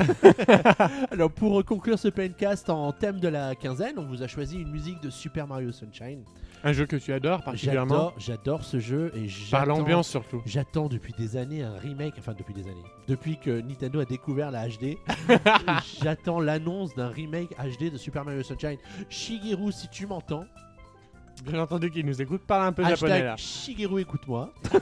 Alors 1.11 1.29
pour 1.29 1.63
conclure 1.63 1.99
ce 1.99 2.07
pencast 2.07 2.67
en 2.71 2.91
thème 2.93 3.19
de 3.19 3.27
la 3.27 3.53
quinzaine, 3.53 3.99
on 3.99 4.05
vous 4.05 4.23
a 4.23 4.27
choisi 4.27 4.57
une 4.57 4.71
musique 4.71 4.99
de 5.03 5.11
Super 5.11 5.45
Mario 5.45 5.71
Sunshine. 5.71 6.23
Un 6.63 6.73
jeu 6.73 6.87
que 6.87 6.95
tu 6.95 7.13
adores 7.13 7.43
particulièrement. 7.43 8.11
J'adore, 8.17 8.63
ce 8.63 8.79
jeu 8.79 9.11
et 9.13 9.27
Par 9.51 9.67
l'ambiance 9.67 10.07
surtout. 10.07 10.41
J'attends 10.47 10.87
depuis 10.87 11.13
des 11.13 11.37
années 11.37 11.61
un 11.61 11.77
remake, 11.77 12.15
enfin 12.17 12.33
depuis 12.33 12.55
des 12.55 12.63
années, 12.63 12.85
depuis 13.07 13.37
que 13.37 13.61
Nintendo 13.61 13.99
a 13.99 14.05
découvert 14.05 14.49
la 14.49 14.67
HD, 14.67 14.97
j'attends 16.01 16.39
l'annonce 16.39 16.95
d'un 16.95 17.09
remake 17.09 17.51
HD 17.59 17.91
de 17.91 17.97
Super 17.97 18.25
Mario 18.25 18.41
Sunshine. 18.41 18.79
Shigeru, 19.09 19.71
si 19.71 19.87
tu 19.89 20.07
m'entends, 20.07 20.45
Bien 21.45 21.61
entendu 21.61 21.89
qu'il 21.91 22.05
nous 22.05 22.21
écoute, 22.21 22.41
parle 22.45 22.67
un 22.67 22.73
peu 22.73 22.83
japonais 22.83 23.11
hashtag 23.13 23.25
là. 23.25 23.37
Shigeru, 23.37 24.01
écoute-moi. 24.01 24.53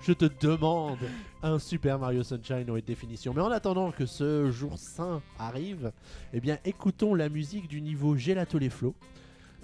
Je 0.00 0.12
te 0.12 0.26
demande 0.40 0.98
un 1.42 1.58
Super 1.58 1.98
Mario 1.98 2.22
Sunshine 2.22 2.70
en 2.70 2.74
haute 2.74 2.84
définition. 2.86 3.32
Mais 3.34 3.42
en 3.42 3.50
attendant 3.50 3.90
que 3.90 4.06
ce 4.06 4.50
jour 4.50 4.78
saint 4.78 5.20
arrive, 5.38 5.92
eh 6.32 6.40
bien 6.40 6.58
écoutons 6.64 7.14
la 7.14 7.28
musique 7.28 7.68
du 7.68 7.80
niveau 7.80 8.16
Gelato 8.16 8.58
les 8.58 8.70
flots. 8.70 8.94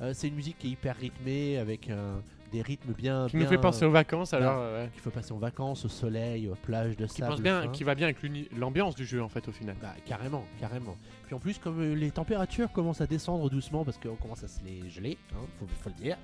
Euh, 0.02 0.12
c'est 0.12 0.28
une 0.28 0.34
musique 0.34 0.58
qui 0.58 0.66
est 0.66 0.70
hyper 0.70 0.96
rythmée 0.96 1.56
avec 1.58 1.88
un- 1.88 2.20
des 2.54 2.62
rythmes 2.62 2.92
bien. 2.92 3.26
Qui 3.28 3.36
nous 3.36 3.42
bien- 3.42 3.50
fait 3.50 3.58
penser 3.58 3.84
aux 3.84 3.90
vacances 3.90 4.32
alors. 4.32 4.56
euh, 4.58 4.84
ouais. 4.84 4.90
qu'il 4.90 5.00
faut 5.00 5.10
passer 5.10 5.32
en 5.32 5.38
vacances, 5.38 5.84
au 5.84 5.88
soleil, 5.88 6.48
aux 6.48 6.54
plages 6.54 6.96
de 6.96 7.06
Qui 7.06 7.16
sable. 7.16 7.32
pense 7.32 7.40
bien, 7.42 7.68
qui 7.68 7.84
va 7.84 7.94
bien 7.94 8.06
avec 8.06 8.18
l'ambiance 8.56 8.94
du 8.94 9.04
jeu 9.04 9.22
en 9.22 9.28
fait 9.28 9.46
au 9.48 9.52
final. 9.52 9.76
Bah, 9.82 9.94
carrément, 10.06 10.44
carrément. 10.60 10.96
Puis 11.26 11.34
en 11.34 11.38
plus, 11.40 11.58
comme 11.58 11.80
euh, 11.80 11.94
les 11.94 12.10
températures 12.10 12.70
commencent 12.72 13.00
à 13.00 13.06
descendre 13.06 13.50
doucement 13.50 13.84
parce 13.84 13.98
qu'on 13.98 14.16
commence 14.16 14.44
à 14.44 14.48
se 14.48 14.60
les 14.64 14.88
geler, 14.88 15.18
hein, 15.34 15.38
faut, 15.58 15.66
faut 15.66 15.90
le 15.90 16.02
dire, 16.02 16.16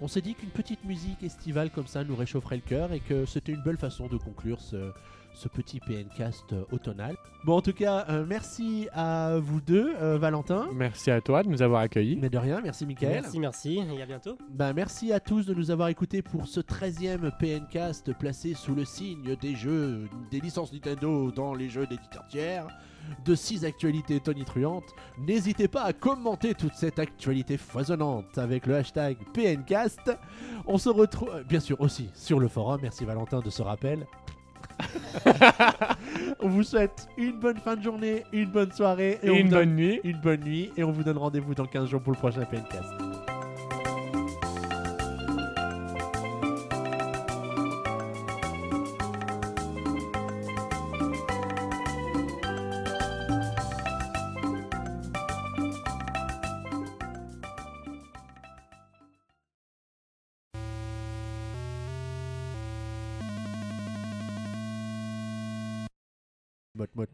on 0.00 0.08
s'est 0.08 0.20
dit 0.20 0.34
qu'une 0.34 0.50
petite 0.50 0.84
musique 0.84 1.22
estivale 1.22 1.70
comme 1.70 1.86
ça 1.86 2.04
nous 2.04 2.16
réchaufferait 2.16 2.56
le 2.56 2.62
cœur 2.62 2.92
et 2.92 3.00
que 3.00 3.24
c'était 3.26 3.52
une 3.52 3.62
belle 3.62 3.76
façon 3.76 4.06
de 4.08 4.16
conclure 4.16 4.60
ce, 4.60 4.92
ce 5.34 5.48
petit 5.48 5.80
PNcast 5.80 6.52
euh, 6.52 6.64
automnal. 6.72 7.16
Bon, 7.44 7.56
en 7.56 7.60
tout 7.60 7.72
cas, 7.72 8.04
euh, 8.08 8.24
merci 8.26 8.88
à 8.92 9.38
vous 9.38 9.60
deux, 9.60 9.92
euh, 10.00 10.18
Valentin. 10.18 10.68
Merci 10.74 11.10
à 11.10 11.20
toi 11.20 11.42
de 11.42 11.48
nous 11.48 11.62
avoir 11.62 11.80
accueillis. 11.80 12.16
Mais 12.16 12.28
de 12.28 12.38
rien, 12.38 12.60
merci 12.62 12.86
Mickaël. 12.86 13.22
Merci, 13.22 13.40
merci 13.40 13.78
et 13.78 14.02
à 14.02 14.06
bientôt. 14.06 14.38
Bah, 14.50 14.72
merci 14.72 15.12
à 15.12 15.20
tous 15.20 15.46
de 15.46 15.54
nous 15.54 15.70
avoir 15.70 15.88
écoutés 15.88 16.22
pour 16.22 16.46
ce 16.46 16.60
13e 16.60 17.30
PNcast 17.38 18.12
placé 18.14 18.54
sous 18.54 18.74
le 18.74 18.84
signe 18.84 19.36
des 19.36 19.54
jeux, 19.54 20.08
des 20.30 20.40
licences 20.40 20.72
Nintendo 20.72 21.30
dans 21.30 21.54
les 21.54 21.68
jeux 21.68 21.86
d'éditeurs 21.86 22.26
tiers, 22.28 22.66
de 23.24 23.34
6 23.34 23.64
actualités 23.64 24.20
tonitruantes. 24.20 24.94
N'hésitez 25.18 25.68
pas 25.68 25.82
à 25.82 25.92
commenter 25.92 26.54
toute 26.54 26.74
cette 26.74 26.98
actualité 26.98 27.56
foisonnante 27.56 28.38
avec 28.38 28.66
le 28.66 28.76
hashtag 28.76 29.16
PNcast. 29.34 30.12
On 30.66 30.78
se 30.78 30.88
retrouve, 30.88 31.42
bien 31.48 31.60
sûr, 31.60 31.80
aussi 31.80 32.10
sur 32.14 32.38
le 32.38 32.48
forum. 32.48 32.80
Merci 32.82 33.04
Valentin 33.04 33.40
de 33.40 33.50
ce 33.50 33.62
rappel. 33.62 34.06
On 36.40 36.48
vous 36.48 36.62
souhaite 36.62 37.08
une 37.16 37.38
bonne 37.38 37.58
fin 37.58 37.76
de 37.76 37.82
journée, 37.82 38.24
une 38.32 38.50
bonne 38.50 38.72
soirée 38.72 39.18
Et 39.22 39.28
une 39.30 39.48
bonne 39.48 39.74
nuit. 39.74 40.00
une 40.04 40.18
bonne 40.20 40.40
nuit 40.40 40.72
et 40.76 40.84
on 40.84 40.92
vous 40.92 41.02
donne 41.02 41.18
rendez-vous 41.18 41.54
dans 41.54 41.66
15 41.66 41.88
jours 41.88 42.00
pour 42.00 42.12
le 42.12 42.18
prochain 42.18 42.44
PNcast. 42.44 43.01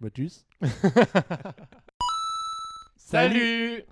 Motus. 0.08 0.46
Salut 2.96 3.84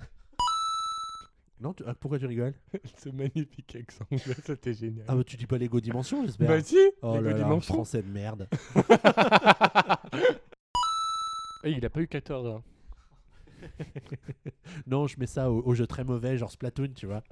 Non, 1.61 1.73
tu- 1.75 1.85
ah, 1.87 1.95
pourquoi 1.95 2.19
tu 2.19 2.27
rigoles 2.27 2.55
Ce 2.99 3.09
magnifique 3.11 3.77
accent, 3.77 4.05
anglais, 4.11 4.35
c'était 4.45 4.75
génial. 4.75 5.05
Ah 5.09 5.15
bah 5.17 5.25
tu 5.25 5.37
dis 5.37 5.47
pas 5.47 5.59
Lego 5.59 5.81
Dimension, 5.81 6.25
j'espère. 6.25 6.49
bah 6.49 6.63
si 6.63 6.77
oh 7.03 7.15
Lego 7.17 7.25
là 7.25 7.31
là, 7.33 7.39
Dimension. 7.39 7.75
français 7.75 8.03
de 8.03 8.09
merde. 8.09 8.49
Eh, 11.65 11.71
Il 11.73 11.85
a 11.85 11.91
pas 11.91 12.01
eu 12.01 12.09
14 12.09 12.47
ans. 12.47 12.63
non, 14.87 15.07
je 15.07 15.19
mets 15.19 15.27
ça 15.27 15.51
au, 15.51 15.63
au 15.67 15.75
jeu 15.75 15.87
très 15.87 16.05
mauvais, 16.05 16.37
genre 16.37 16.51
Splatoon, 16.51 16.89
tu 16.95 17.07
vois. 17.07 17.23